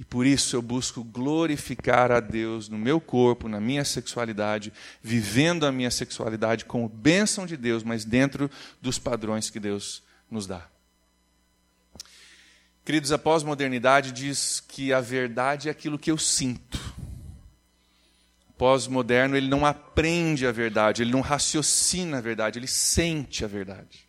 E 0.00 0.04
por 0.04 0.24
isso 0.24 0.56
eu 0.56 0.62
busco 0.62 1.04
glorificar 1.04 2.10
a 2.10 2.20
Deus 2.20 2.70
no 2.70 2.78
meu 2.78 2.98
corpo, 3.02 3.50
na 3.50 3.60
minha 3.60 3.84
sexualidade, 3.84 4.72
vivendo 5.02 5.66
a 5.66 5.70
minha 5.70 5.90
sexualidade 5.90 6.64
como 6.64 6.88
bênção 6.88 7.44
de 7.44 7.54
Deus, 7.54 7.82
mas 7.82 8.02
dentro 8.02 8.50
dos 8.80 8.98
padrões 8.98 9.50
que 9.50 9.60
Deus 9.60 10.02
nos 10.30 10.46
dá. 10.46 10.66
Queridos, 12.82 13.12
a 13.12 13.18
pós-modernidade 13.18 14.10
diz 14.10 14.58
que 14.66 14.90
a 14.90 15.02
verdade 15.02 15.68
é 15.68 15.70
aquilo 15.70 15.98
que 15.98 16.10
eu 16.10 16.16
sinto. 16.16 16.78
O 18.48 18.52
pós-moderno, 18.54 19.36
ele 19.36 19.48
não 19.48 19.66
aprende 19.66 20.46
a 20.46 20.50
verdade, 20.50 21.02
ele 21.02 21.12
não 21.12 21.20
raciocina 21.20 22.16
a 22.16 22.22
verdade, 22.22 22.58
ele 22.58 22.66
sente 22.66 23.44
a 23.44 23.48
verdade. 23.48 24.08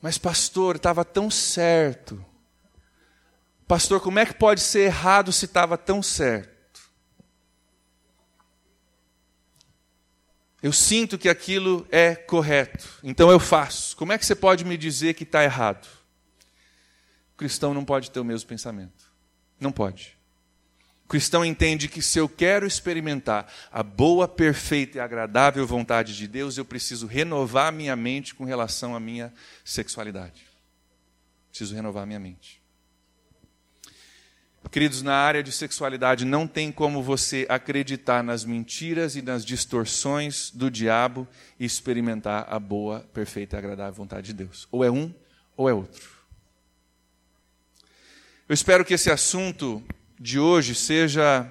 Mas, 0.00 0.18
pastor, 0.18 0.76
estava 0.76 1.04
tão 1.04 1.28
certo. 1.28 2.24
Pastor, 3.70 4.00
como 4.00 4.18
é 4.18 4.26
que 4.26 4.34
pode 4.34 4.60
ser 4.62 4.80
errado 4.80 5.30
se 5.30 5.44
estava 5.44 5.78
tão 5.78 6.02
certo? 6.02 6.90
Eu 10.60 10.72
sinto 10.72 11.16
que 11.16 11.28
aquilo 11.28 11.86
é 11.88 12.16
correto, 12.16 12.98
então 13.00 13.30
eu 13.30 13.38
faço. 13.38 13.96
Como 13.96 14.12
é 14.12 14.18
que 14.18 14.26
você 14.26 14.34
pode 14.34 14.64
me 14.64 14.76
dizer 14.76 15.14
que 15.14 15.22
está 15.22 15.44
errado? 15.44 15.86
O 17.32 17.36
cristão 17.36 17.72
não 17.72 17.84
pode 17.84 18.10
ter 18.10 18.18
o 18.18 18.24
mesmo 18.24 18.48
pensamento. 18.48 19.08
Não 19.60 19.70
pode. 19.70 20.18
O 21.04 21.08
cristão 21.08 21.44
entende 21.44 21.86
que 21.86 22.02
se 22.02 22.18
eu 22.18 22.28
quero 22.28 22.66
experimentar 22.66 23.46
a 23.70 23.84
boa, 23.84 24.26
perfeita 24.26 24.98
e 24.98 25.00
agradável 25.00 25.64
vontade 25.64 26.16
de 26.16 26.26
Deus, 26.26 26.58
eu 26.58 26.64
preciso 26.64 27.06
renovar 27.06 27.72
minha 27.72 27.94
mente 27.94 28.34
com 28.34 28.42
relação 28.42 28.96
à 28.96 28.98
minha 28.98 29.32
sexualidade. 29.64 30.44
Preciso 31.50 31.72
renovar 31.76 32.04
minha 32.04 32.18
mente. 32.18 32.59
Queridos, 34.68 35.02
na 35.02 35.14
área 35.14 35.42
de 35.42 35.50
sexualidade 35.50 36.24
não 36.24 36.46
tem 36.46 36.70
como 36.70 37.02
você 37.02 37.46
acreditar 37.48 38.22
nas 38.22 38.44
mentiras 38.44 39.16
e 39.16 39.22
nas 39.22 39.44
distorções 39.44 40.50
do 40.50 40.70
diabo 40.70 41.26
e 41.58 41.64
experimentar 41.64 42.46
a 42.48 42.58
boa, 42.58 43.00
perfeita 43.12 43.56
e 43.56 43.58
agradável 43.58 43.94
vontade 43.94 44.26
de 44.26 44.32
Deus. 44.34 44.68
Ou 44.70 44.84
é 44.84 44.90
um 44.90 45.12
ou 45.56 45.68
é 45.68 45.72
outro. 45.72 46.08
Eu 48.48 48.54
espero 48.54 48.84
que 48.84 48.94
esse 48.94 49.10
assunto 49.10 49.82
de 50.18 50.38
hoje 50.38 50.74
seja 50.74 51.50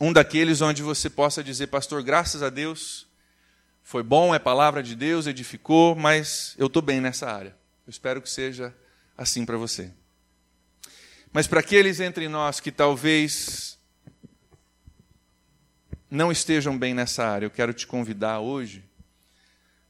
um 0.00 0.12
daqueles 0.12 0.60
onde 0.60 0.82
você 0.82 1.10
possa 1.10 1.42
dizer, 1.42 1.66
pastor, 1.68 2.02
graças 2.02 2.42
a 2.42 2.50
Deus, 2.50 3.06
foi 3.82 4.02
bom, 4.02 4.34
é 4.34 4.38
palavra 4.38 4.82
de 4.82 4.94
Deus, 4.94 5.26
edificou, 5.26 5.96
mas 5.96 6.54
eu 6.58 6.68
estou 6.68 6.82
bem 6.82 7.00
nessa 7.00 7.30
área. 7.30 7.56
Eu 7.86 7.90
espero 7.90 8.22
que 8.22 8.30
seja 8.30 8.74
assim 9.16 9.44
para 9.44 9.56
você. 9.56 9.92
Mas 11.32 11.46
para 11.46 11.60
aqueles 11.60 12.00
entre 12.00 12.28
nós 12.28 12.58
que 12.58 12.72
talvez 12.72 13.78
não 16.10 16.32
estejam 16.32 16.76
bem 16.76 16.92
nessa 16.92 17.24
área, 17.24 17.46
eu 17.46 17.50
quero 17.50 17.72
te 17.72 17.86
convidar 17.86 18.40
hoje 18.40 18.84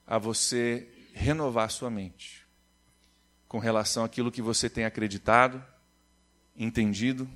a 0.07 0.19
você 0.19 0.87
renovar 1.15 1.71
sua 1.71 1.89
mente 1.89 2.47
com 3.49 3.59
relação 3.59 4.05
àquilo 4.05 4.31
que 4.31 4.43
você 4.43 4.69
tem 4.69 4.85
acreditado, 4.85 5.65
entendido, 6.55 7.29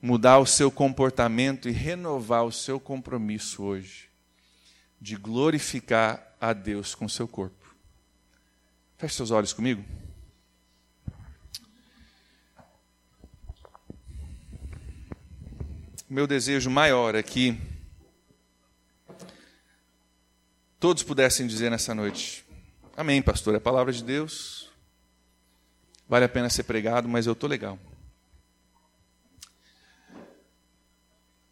mudar 0.00 0.38
o 0.38 0.46
seu 0.46 0.70
comportamento 0.70 1.68
e 1.68 1.72
renovar 1.72 2.44
o 2.44 2.52
seu 2.52 2.78
compromisso 2.78 3.62
hoje 3.62 4.10
de 5.00 5.16
glorificar 5.16 6.36
a 6.38 6.52
Deus 6.52 6.94
com 6.94 7.08
seu 7.08 7.26
corpo. 7.26 7.74
Feche 8.98 9.14
seus 9.14 9.30
olhos 9.30 9.52
comigo. 9.52 9.84
Meu 16.08 16.26
desejo 16.26 16.70
maior 16.70 17.14
é 17.16 17.22
que 17.22 17.58
todos 20.78 21.02
pudessem 21.02 21.46
dizer 21.46 21.70
nessa 21.70 21.94
noite: 21.94 22.46
Amém, 22.96 23.20
pastor, 23.20 23.54
é 23.54 23.56
a 23.56 23.60
palavra 23.60 23.92
de 23.92 24.04
Deus. 24.04 24.70
Vale 26.08 26.24
a 26.24 26.28
pena 26.28 26.48
ser 26.48 26.62
pregado, 26.62 27.08
mas 27.08 27.26
eu 27.26 27.32
estou 27.32 27.50
legal. 27.50 27.78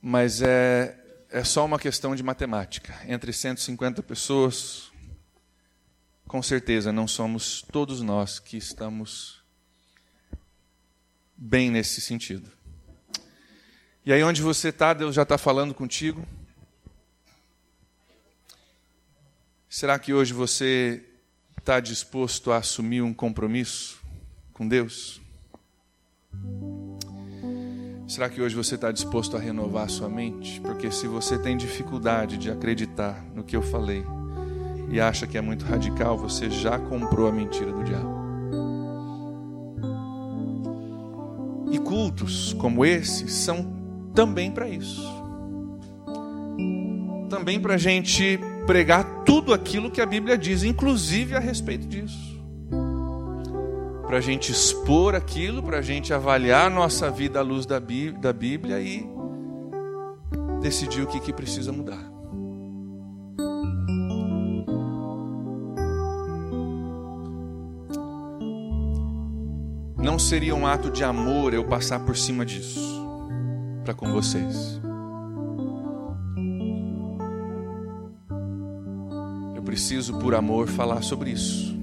Mas 0.01 0.41
é, 0.41 0.97
é 1.31 1.43
só 1.43 1.65
uma 1.65 1.79
questão 1.79 2.15
de 2.15 2.23
matemática. 2.23 2.95
Entre 3.09 3.33
150 3.33 4.03
pessoas, 4.05 4.93
com 6.29 6.41
certeza 6.41 6.93
não 6.93 7.09
somos 7.09 7.63
todos 7.63 8.01
nós 8.01 8.39
que 8.39 8.57
estamos 8.57 9.43
bem 11.37 11.71
nesse 11.71 12.01
sentido. 12.01 12.53
E 14.07 14.13
aí, 14.13 14.23
onde 14.23 14.43
você 14.43 14.69
está, 14.69 14.93
Deus 14.93 15.15
já 15.15 15.23
está 15.23 15.39
falando 15.39 15.73
contigo. 15.73 16.23
Será 19.67 19.99
que 19.99 20.13
hoje 20.13 20.35
você 20.35 21.03
está 21.59 21.81
disposto 21.81 22.53
a 22.53 22.59
assumir 22.59 23.01
um 23.01 23.15
compromisso 23.15 23.99
com 24.53 24.69
Deus? 24.69 25.23
Será 28.07 28.29
que 28.29 28.43
hoje 28.43 28.55
você 28.55 28.75
está 28.75 28.93
disposto 28.93 29.39
a 29.39 29.41
renovar 29.41 29.89
sua 29.89 30.11
mente? 30.11 30.61
Porque 30.61 30.91
se 30.91 31.07
você 31.07 31.39
tem 31.39 31.57
dificuldade 31.57 32.37
de 32.37 32.51
acreditar 32.51 33.25
no 33.35 33.43
que 33.43 33.57
eu 33.57 33.63
falei, 33.63 34.05
e 34.91 35.01
acha 35.01 35.27
que 35.27 35.39
é 35.39 35.41
muito 35.41 35.65
radical, 35.65 36.19
você 36.19 36.51
já 36.51 36.79
comprou 36.79 37.27
a 37.27 37.33
mentira 37.33 37.73
do 37.73 37.83
diabo. 37.83 38.23
E 41.73 41.79
cultos 41.79 42.53
como 42.53 42.85
esse 42.85 43.29
são 43.29 43.84
também 44.15 44.51
para 44.51 44.69
isso. 44.69 45.03
Também 47.29 47.61
para 47.61 47.75
a 47.75 47.79
gente 47.79 48.39
pregar 48.67 49.25
tudo 49.25 49.53
aquilo 49.53 49.91
que 49.91 50.01
a 50.01 50.07
Bíblia 50.07 50.39
diz, 50.39 50.63
inclusive 50.63 51.35
a 51.35 51.41
respeito 51.41 51.87
disso. 51.87 52.35
Para 54.07 54.19
a 54.19 54.21
gente 54.21 54.53
expor 54.53 55.15
aquilo, 55.15 55.63
para 55.63 55.79
a 55.79 55.83
gente 55.83 56.15
avaliar 56.15 56.67
a 56.67 56.71
nossa 56.71 57.11
vida 57.11 57.41
à 57.41 57.43
luz 57.43 57.67
da 57.67 57.81
Bíblia 57.81 58.81
e 58.81 59.05
decidir 60.63 61.03
o 61.03 61.07
que, 61.07 61.19
que 61.19 61.33
precisa 61.33 61.73
mudar. 61.73 62.13
Não 69.99 70.19
seria 70.19 70.55
um 70.55 70.67
ato 70.67 70.91
de 70.91 71.03
amor 71.03 71.55
eu 71.55 71.65
passar 71.65 71.99
por 72.01 72.17
cima 72.17 72.45
disso 72.45 73.04
para 73.85 73.95
com 73.95 74.11
vocês. 74.11 74.81
Eu 79.55 79.63
preciso, 79.63 80.19
por 80.19 80.35
amor, 80.35 80.69
falar 80.69 81.03
sobre 81.03 81.31
isso. 81.31 81.79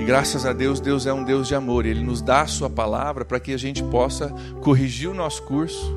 E 0.00 0.04
graças 0.04 0.46
a 0.46 0.52
Deus, 0.52 0.80
Deus 0.80 1.06
é 1.06 1.12
um 1.12 1.22
Deus 1.22 1.46
de 1.46 1.54
amor. 1.54 1.84
Ele 1.84 2.02
nos 2.02 2.22
dá 2.22 2.40
a 2.40 2.46
Sua 2.46 2.70
palavra 2.70 3.24
para 3.24 3.38
que 3.38 3.52
a 3.52 3.58
gente 3.58 3.82
possa 3.84 4.30
corrigir 4.62 5.10
o 5.10 5.14
nosso 5.14 5.42
curso 5.42 5.94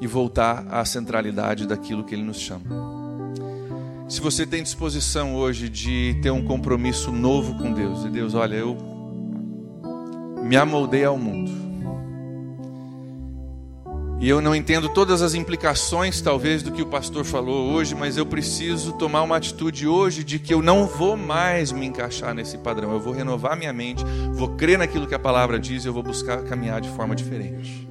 e 0.00 0.06
voltar 0.06 0.66
à 0.70 0.84
centralidade 0.84 1.66
daquilo 1.66 2.04
que 2.04 2.14
Ele 2.14 2.22
nos 2.22 2.38
chama. 2.38 2.88
Se 4.08 4.20
você 4.20 4.46
tem 4.46 4.62
disposição 4.62 5.34
hoje 5.34 5.68
de 5.68 6.18
ter 6.22 6.30
um 6.30 6.42
compromisso 6.42 7.12
novo 7.12 7.58
com 7.58 7.72
Deus, 7.72 8.04
e 8.04 8.08
Deus, 8.08 8.34
olha, 8.34 8.54
eu 8.54 8.76
me 10.42 10.56
amoldei 10.56 11.04
ao 11.04 11.18
mundo. 11.18 11.57
E 14.20 14.28
eu 14.28 14.40
não 14.40 14.52
entendo 14.52 14.88
todas 14.88 15.22
as 15.22 15.34
implicações, 15.34 16.20
talvez, 16.20 16.60
do 16.60 16.72
que 16.72 16.82
o 16.82 16.86
pastor 16.86 17.24
falou 17.24 17.72
hoje, 17.72 17.94
mas 17.94 18.16
eu 18.16 18.26
preciso 18.26 18.92
tomar 18.94 19.22
uma 19.22 19.36
atitude 19.36 19.86
hoje 19.86 20.24
de 20.24 20.40
que 20.40 20.52
eu 20.52 20.60
não 20.60 20.86
vou 20.86 21.16
mais 21.16 21.70
me 21.70 21.86
encaixar 21.86 22.34
nesse 22.34 22.58
padrão. 22.58 22.92
Eu 22.92 22.98
vou 22.98 23.12
renovar 23.12 23.56
minha 23.56 23.72
mente, 23.72 24.04
vou 24.32 24.48
crer 24.56 24.76
naquilo 24.76 25.06
que 25.06 25.14
a 25.14 25.20
palavra 25.20 25.56
diz 25.56 25.84
e 25.84 25.86
eu 25.86 25.92
vou 25.92 26.02
buscar 26.02 26.42
caminhar 26.42 26.80
de 26.80 26.88
forma 26.90 27.14
diferente. 27.14 27.88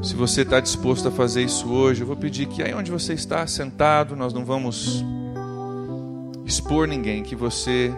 Se 0.00 0.14
você 0.14 0.42
está 0.42 0.60
disposto 0.60 1.08
a 1.08 1.10
fazer 1.10 1.42
isso 1.42 1.68
hoje, 1.70 2.02
eu 2.02 2.06
vou 2.06 2.16
pedir 2.16 2.46
que 2.46 2.62
aí 2.62 2.72
onde 2.72 2.92
você 2.92 3.12
está 3.12 3.44
sentado, 3.46 4.14
nós 4.14 4.32
não 4.32 4.44
vamos 4.44 5.04
expor 6.46 6.86
ninguém, 6.86 7.24
que 7.24 7.34
você 7.34 7.92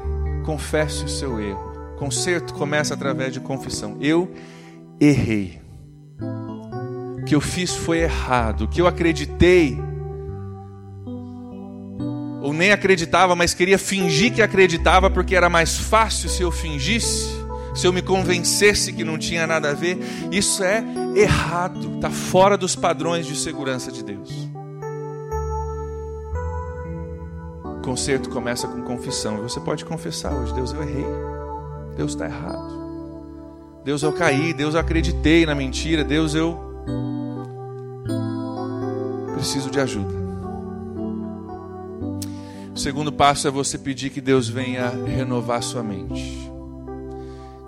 confesse 0.45 1.05
o 1.05 1.09
seu 1.09 1.39
erro. 1.39 1.95
Conserto 1.99 2.55
começa 2.55 2.95
através 2.95 3.33
de 3.33 3.41
confissão. 3.41 3.99
Eu 4.01 4.33
errei. 4.99 5.62
Que 7.33 7.37
eu 7.37 7.41
fiz 7.41 7.75
foi 7.75 8.01
errado. 8.01 8.65
O 8.65 8.69
que 8.69 8.79
eu 8.79 8.87
acreditei, 8.87 9.79
ou 12.43 12.53
nem 12.53 12.73
acreditava, 12.73 13.35
mas 13.35 13.55
queria 13.55 13.79
fingir 13.79 14.35
que 14.35 14.43
acreditava 14.43 15.09
porque 15.09 15.35
era 15.35 15.49
mais 15.49 15.79
fácil 15.79 16.29
se 16.29 16.43
eu 16.43 16.53
fingisse 16.53 17.31
se 17.75 17.87
eu 17.87 17.93
me 17.93 18.03
convencesse 18.03 18.93
que 18.93 19.03
não 19.03 19.17
tinha 19.17 19.47
nada 19.47 19.71
a 19.71 19.73
ver, 19.73 19.99
isso 20.31 20.63
é 20.63 20.85
errado, 21.17 21.95
está 21.95 22.11
fora 22.11 22.59
dos 22.59 22.77
padrões 22.77 23.25
de 23.25 23.35
segurança 23.35 23.91
de 23.91 24.05
Deus. 24.05 24.51
O 27.65 27.81
concerto 27.81 28.29
começa 28.29 28.69
com 28.69 28.83
confissão, 28.83 29.39
você 29.39 29.59
pode 29.59 29.87
confessar 29.87 30.35
hoje: 30.35 30.53
Deus, 30.53 30.75
eu 30.75 30.83
errei, 30.83 31.07
Deus 31.97 32.13
está 32.13 32.27
errado, 32.27 33.81
Deus, 33.83 34.03
eu 34.03 34.13
caí, 34.13 34.53
Deus, 34.53 34.75
eu 34.75 34.81
acreditei 34.81 35.47
na 35.47 35.55
mentira, 35.55 36.05
Deus, 36.05 36.35
eu 36.35 36.71
preciso 39.43 39.69
de 39.73 39.81
ajuda. 39.81 40.15
O 42.73 42.79
segundo 42.79 43.13
passo 43.13 43.49
é 43.49 43.51
você 43.51 43.77
pedir 43.77 44.11
que 44.11 44.21
Deus 44.21 44.49
venha 44.49 44.89
renovar 44.89 45.61
sua 45.65 45.83
mente. 45.83 46.49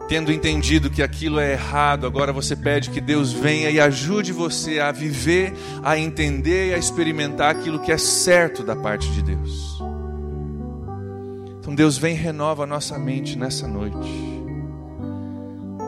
Tendo 0.08 0.30
entendido 0.30 0.88
que 0.88 1.02
aquilo 1.02 1.40
é 1.40 1.54
errado, 1.54 2.06
agora 2.06 2.32
você 2.32 2.54
pede 2.54 2.90
que 2.90 3.00
Deus 3.00 3.32
venha 3.32 3.70
e 3.70 3.80
ajude 3.80 4.32
você 4.32 4.78
a 4.78 4.92
viver, 4.92 5.52
a 5.82 5.98
entender 5.98 6.70
e 6.70 6.74
a 6.74 6.78
experimentar 6.78 7.50
aquilo 7.50 7.80
que 7.80 7.90
é 7.90 7.98
certo 7.98 8.62
da 8.62 8.76
parte 8.76 9.10
de 9.10 9.22
Deus. 9.22 9.82
Então, 11.58 11.74
Deus 11.74 11.98
vem 11.98 12.14
e 12.14 12.18
renova 12.18 12.62
a 12.62 12.66
nossa 12.66 12.96
mente 13.00 13.36
nessa 13.36 13.66
noite. 13.66 14.08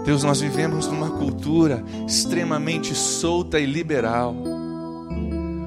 Deus, 0.05 0.25
nós 0.25 0.41
vivemos 0.41 0.89
numa 0.89 1.11
cultura 1.11 1.85
extremamente 2.09 2.93
solta 2.93 3.61
e 3.61 3.67
liberal, 3.67 4.56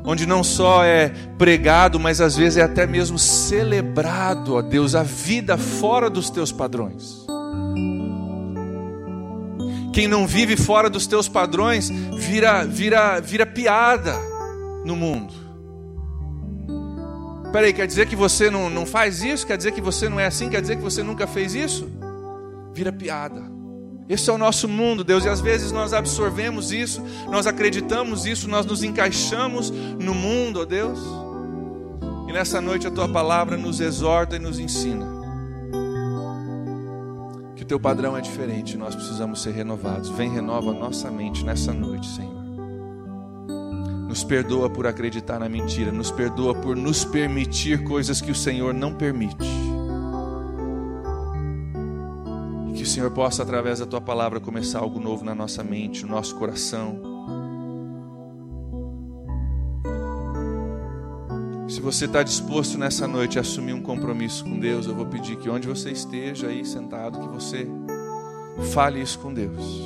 onde 0.09 0.25
não 0.25 0.43
só 0.43 0.83
é 0.83 1.09
pregado, 1.37 1.99
mas 1.99 2.19
às 2.19 2.35
vezes 2.35 2.57
é 2.57 2.63
até 2.63 2.87
mesmo 2.87 3.19
celebrado, 3.19 4.55
ó 4.55 4.61
Deus, 4.63 4.95
a 4.95 5.03
vida 5.03 5.55
fora 5.55 6.09
dos 6.09 6.31
teus 6.31 6.51
padrões. 6.51 7.27
Quem 9.93 10.07
não 10.07 10.25
vive 10.25 10.57
fora 10.57 10.89
dos 10.89 11.05
teus 11.05 11.29
padrões 11.29 11.91
vira, 12.17 12.65
vira, 12.65 13.19
vira 13.19 13.45
piada 13.45 14.15
no 14.83 14.95
mundo. 14.95 15.31
Peraí, 17.51 17.71
quer 17.71 17.85
dizer 17.85 18.07
que 18.07 18.15
você 18.15 18.49
não, 18.49 18.67
não 18.67 18.87
faz 18.87 19.21
isso? 19.21 19.45
Quer 19.45 19.57
dizer 19.57 19.73
que 19.73 19.81
você 19.81 20.09
não 20.09 20.19
é 20.19 20.25
assim? 20.25 20.49
Quer 20.49 20.61
dizer 20.61 20.77
que 20.77 20.81
você 20.81 21.03
nunca 21.03 21.27
fez 21.27 21.53
isso? 21.53 21.87
Vira 22.73 22.91
piada. 22.91 23.58
Esse 24.09 24.29
é 24.29 24.33
o 24.33 24.37
nosso 24.37 24.67
mundo, 24.67 25.03
Deus, 25.03 25.23
e 25.23 25.29
às 25.29 25.39
vezes 25.39 25.71
nós 25.71 25.93
absorvemos 25.93 26.71
isso, 26.71 27.01
nós 27.29 27.45
acreditamos 27.45 28.25
isso, 28.25 28.49
nós 28.49 28.65
nos 28.65 28.83
encaixamos 28.83 29.69
no 29.69 30.15
mundo, 30.15 30.61
ó 30.61 30.65
Deus. 30.65 30.99
E 32.27 32.33
nessa 32.33 32.59
noite 32.59 32.87
a 32.87 32.91
tua 32.91 33.07
palavra 33.07 33.55
nos 33.55 33.79
exorta 33.79 34.35
e 34.35 34.39
nos 34.39 34.57
ensina 34.57 35.19
teu 37.69 37.79
padrão 37.79 38.17
é 38.17 38.21
diferente, 38.21 38.75
nós 38.75 38.95
precisamos 38.95 39.43
ser 39.43 39.51
renovados. 39.51 40.09
Vem, 40.09 40.31
renova 40.31 40.73
nossa 40.73 41.11
mente 41.11 41.45
nessa 41.45 41.71
noite, 41.71 42.07
Senhor. 42.07 42.43
Nos 44.07 44.23
perdoa 44.23 44.67
por 44.67 44.87
acreditar 44.87 45.37
na 45.37 45.47
mentira, 45.47 45.91
nos 45.91 46.09
perdoa 46.09 46.55
por 46.55 46.75
nos 46.75 47.05
permitir 47.05 47.83
coisas 47.83 48.19
que 48.19 48.31
o 48.31 48.35
Senhor 48.35 48.73
não 48.73 48.91
permite. 48.91 49.68
Que 52.79 52.83
o 52.83 52.87
Senhor 52.87 53.11
possa, 53.11 53.43
através 53.43 53.79
da 53.79 53.85
tua 53.85 54.01
palavra, 54.01 54.39
começar 54.39 54.79
algo 54.79 54.99
novo 54.99 55.23
na 55.23 55.35
nossa 55.35 55.63
mente, 55.63 56.03
no 56.03 56.11
nosso 56.11 56.35
coração 56.35 57.19
Se 61.69 61.81
você 61.81 62.05
está 62.05 62.23
disposto 62.23 62.77
nessa 62.77 63.07
noite 63.07 63.37
a 63.37 63.41
assumir 63.41 63.73
um 63.73 63.81
compromisso 63.81 64.43
com 64.43 64.59
Deus, 64.59 64.87
eu 64.87 64.93
vou 64.93 65.05
pedir 65.05 65.37
que 65.37 65.49
onde 65.49 65.67
você 65.67 65.91
esteja 65.91 66.47
aí 66.47 66.65
sentado, 66.65 67.19
que 67.19 67.27
você 67.27 67.67
fale 68.73 68.99
isso 68.99 69.19
com 69.19 69.33
Deus. 69.33 69.81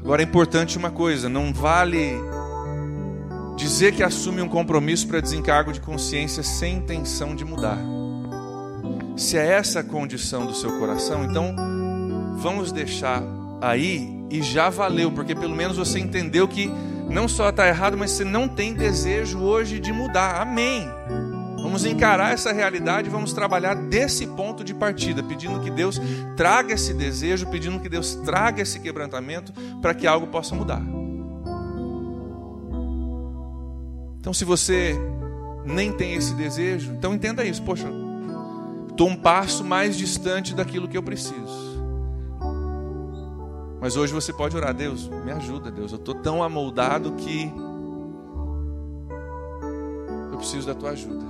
Agora 0.00 0.20
é 0.20 0.24
importante 0.24 0.76
uma 0.76 0.90
coisa: 0.90 1.28
não 1.28 1.50
vale 1.50 2.12
dizer 3.56 3.94
que 3.94 4.02
assume 4.02 4.42
um 4.42 4.48
compromisso 4.48 5.06
para 5.06 5.20
desencargo 5.20 5.72
de 5.72 5.80
consciência 5.80 6.42
sem 6.42 6.76
intenção 6.78 7.34
de 7.34 7.44
mudar. 7.44 7.78
Se 9.16 9.36
é 9.36 9.46
essa 9.46 9.80
a 9.80 9.84
condição 9.84 10.46
do 10.46 10.54
seu 10.54 10.78
coração, 10.78 11.24
então 11.24 11.54
vamos 12.38 12.72
deixar 12.72 13.22
aí 13.60 14.22
e 14.30 14.42
já 14.42 14.70
valeu, 14.70 15.12
porque 15.12 15.34
pelo 15.34 15.54
menos 15.54 15.76
você 15.76 15.98
entendeu 15.98 16.48
que 16.48 16.70
não 17.08 17.28
só 17.28 17.50
está 17.50 17.68
errado, 17.68 17.96
mas 17.96 18.12
você 18.12 18.24
não 18.24 18.48
tem 18.48 18.74
desejo 18.74 19.38
hoje 19.40 19.78
de 19.78 19.92
mudar. 19.92 20.40
Amém. 20.40 20.88
Vamos 21.62 21.84
encarar 21.84 22.32
essa 22.32 22.52
realidade, 22.52 23.08
vamos 23.08 23.32
trabalhar 23.32 23.74
desse 23.74 24.26
ponto 24.26 24.64
de 24.64 24.74
partida, 24.74 25.22
pedindo 25.22 25.60
que 25.60 25.70
Deus 25.70 26.00
traga 26.36 26.74
esse 26.74 26.92
desejo, 26.92 27.46
pedindo 27.46 27.78
que 27.78 27.88
Deus 27.88 28.16
traga 28.24 28.62
esse 28.62 28.80
quebrantamento 28.80 29.52
para 29.80 29.94
que 29.94 30.06
algo 30.06 30.26
possa 30.26 30.56
mudar. 30.56 30.82
Então, 34.18 34.32
se 34.32 34.44
você 34.44 34.96
nem 35.64 35.92
tem 35.92 36.14
esse 36.14 36.34
desejo, 36.34 36.92
então 36.92 37.14
entenda 37.14 37.44
isso. 37.44 37.62
Poxa, 37.62 37.86
estou 38.92 39.08
um 39.08 39.16
passo 39.16 39.64
mais 39.64 39.96
distante 39.96 40.54
daquilo 40.54 40.86
que 40.86 40.96
eu 40.96 41.02
preciso. 41.02 41.72
Mas 43.80 43.96
hoje 43.96 44.12
você 44.12 44.32
pode 44.32 44.56
orar, 44.56 44.72
Deus, 44.72 45.08
me 45.08 45.32
ajuda, 45.32 45.68
Deus. 45.68 45.90
Eu 45.90 45.98
estou 45.98 46.14
tão 46.14 46.40
amoldado 46.40 47.14
que 47.14 47.52
eu 50.30 50.38
preciso 50.38 50.68
da 50.68 50.74
tua 50.74 50.90
ajuda. 50.90 51.24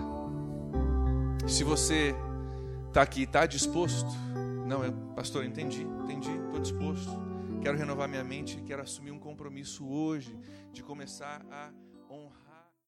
Se 1.49 1.65
você 1.65 2.15
está 2.89 3.01
aqui, 3.01 3.23
está 3.23 3.47
disposto, 3.47 4.11
não, 4.67 4.85
eu, 4.85 4.93
pastor, 5.17 5.47
entendi, 5.47 5.83
entendi, 6.05 6.31
estou 6.31 6.61
disposto. 6.61 7.11
Quero 7.63 7.79
renovar 7.79 8.07
minha 8.09 8.25
mente, 8.25 8.61
quero 8.67 8.83
assumir 8.83 9.13
um 9.13 9.19
compromisso 9.19 9.89
hoje 9.89 10.37
de 10.73 10.83
começar 10.83 11.47
a 11.51 11.71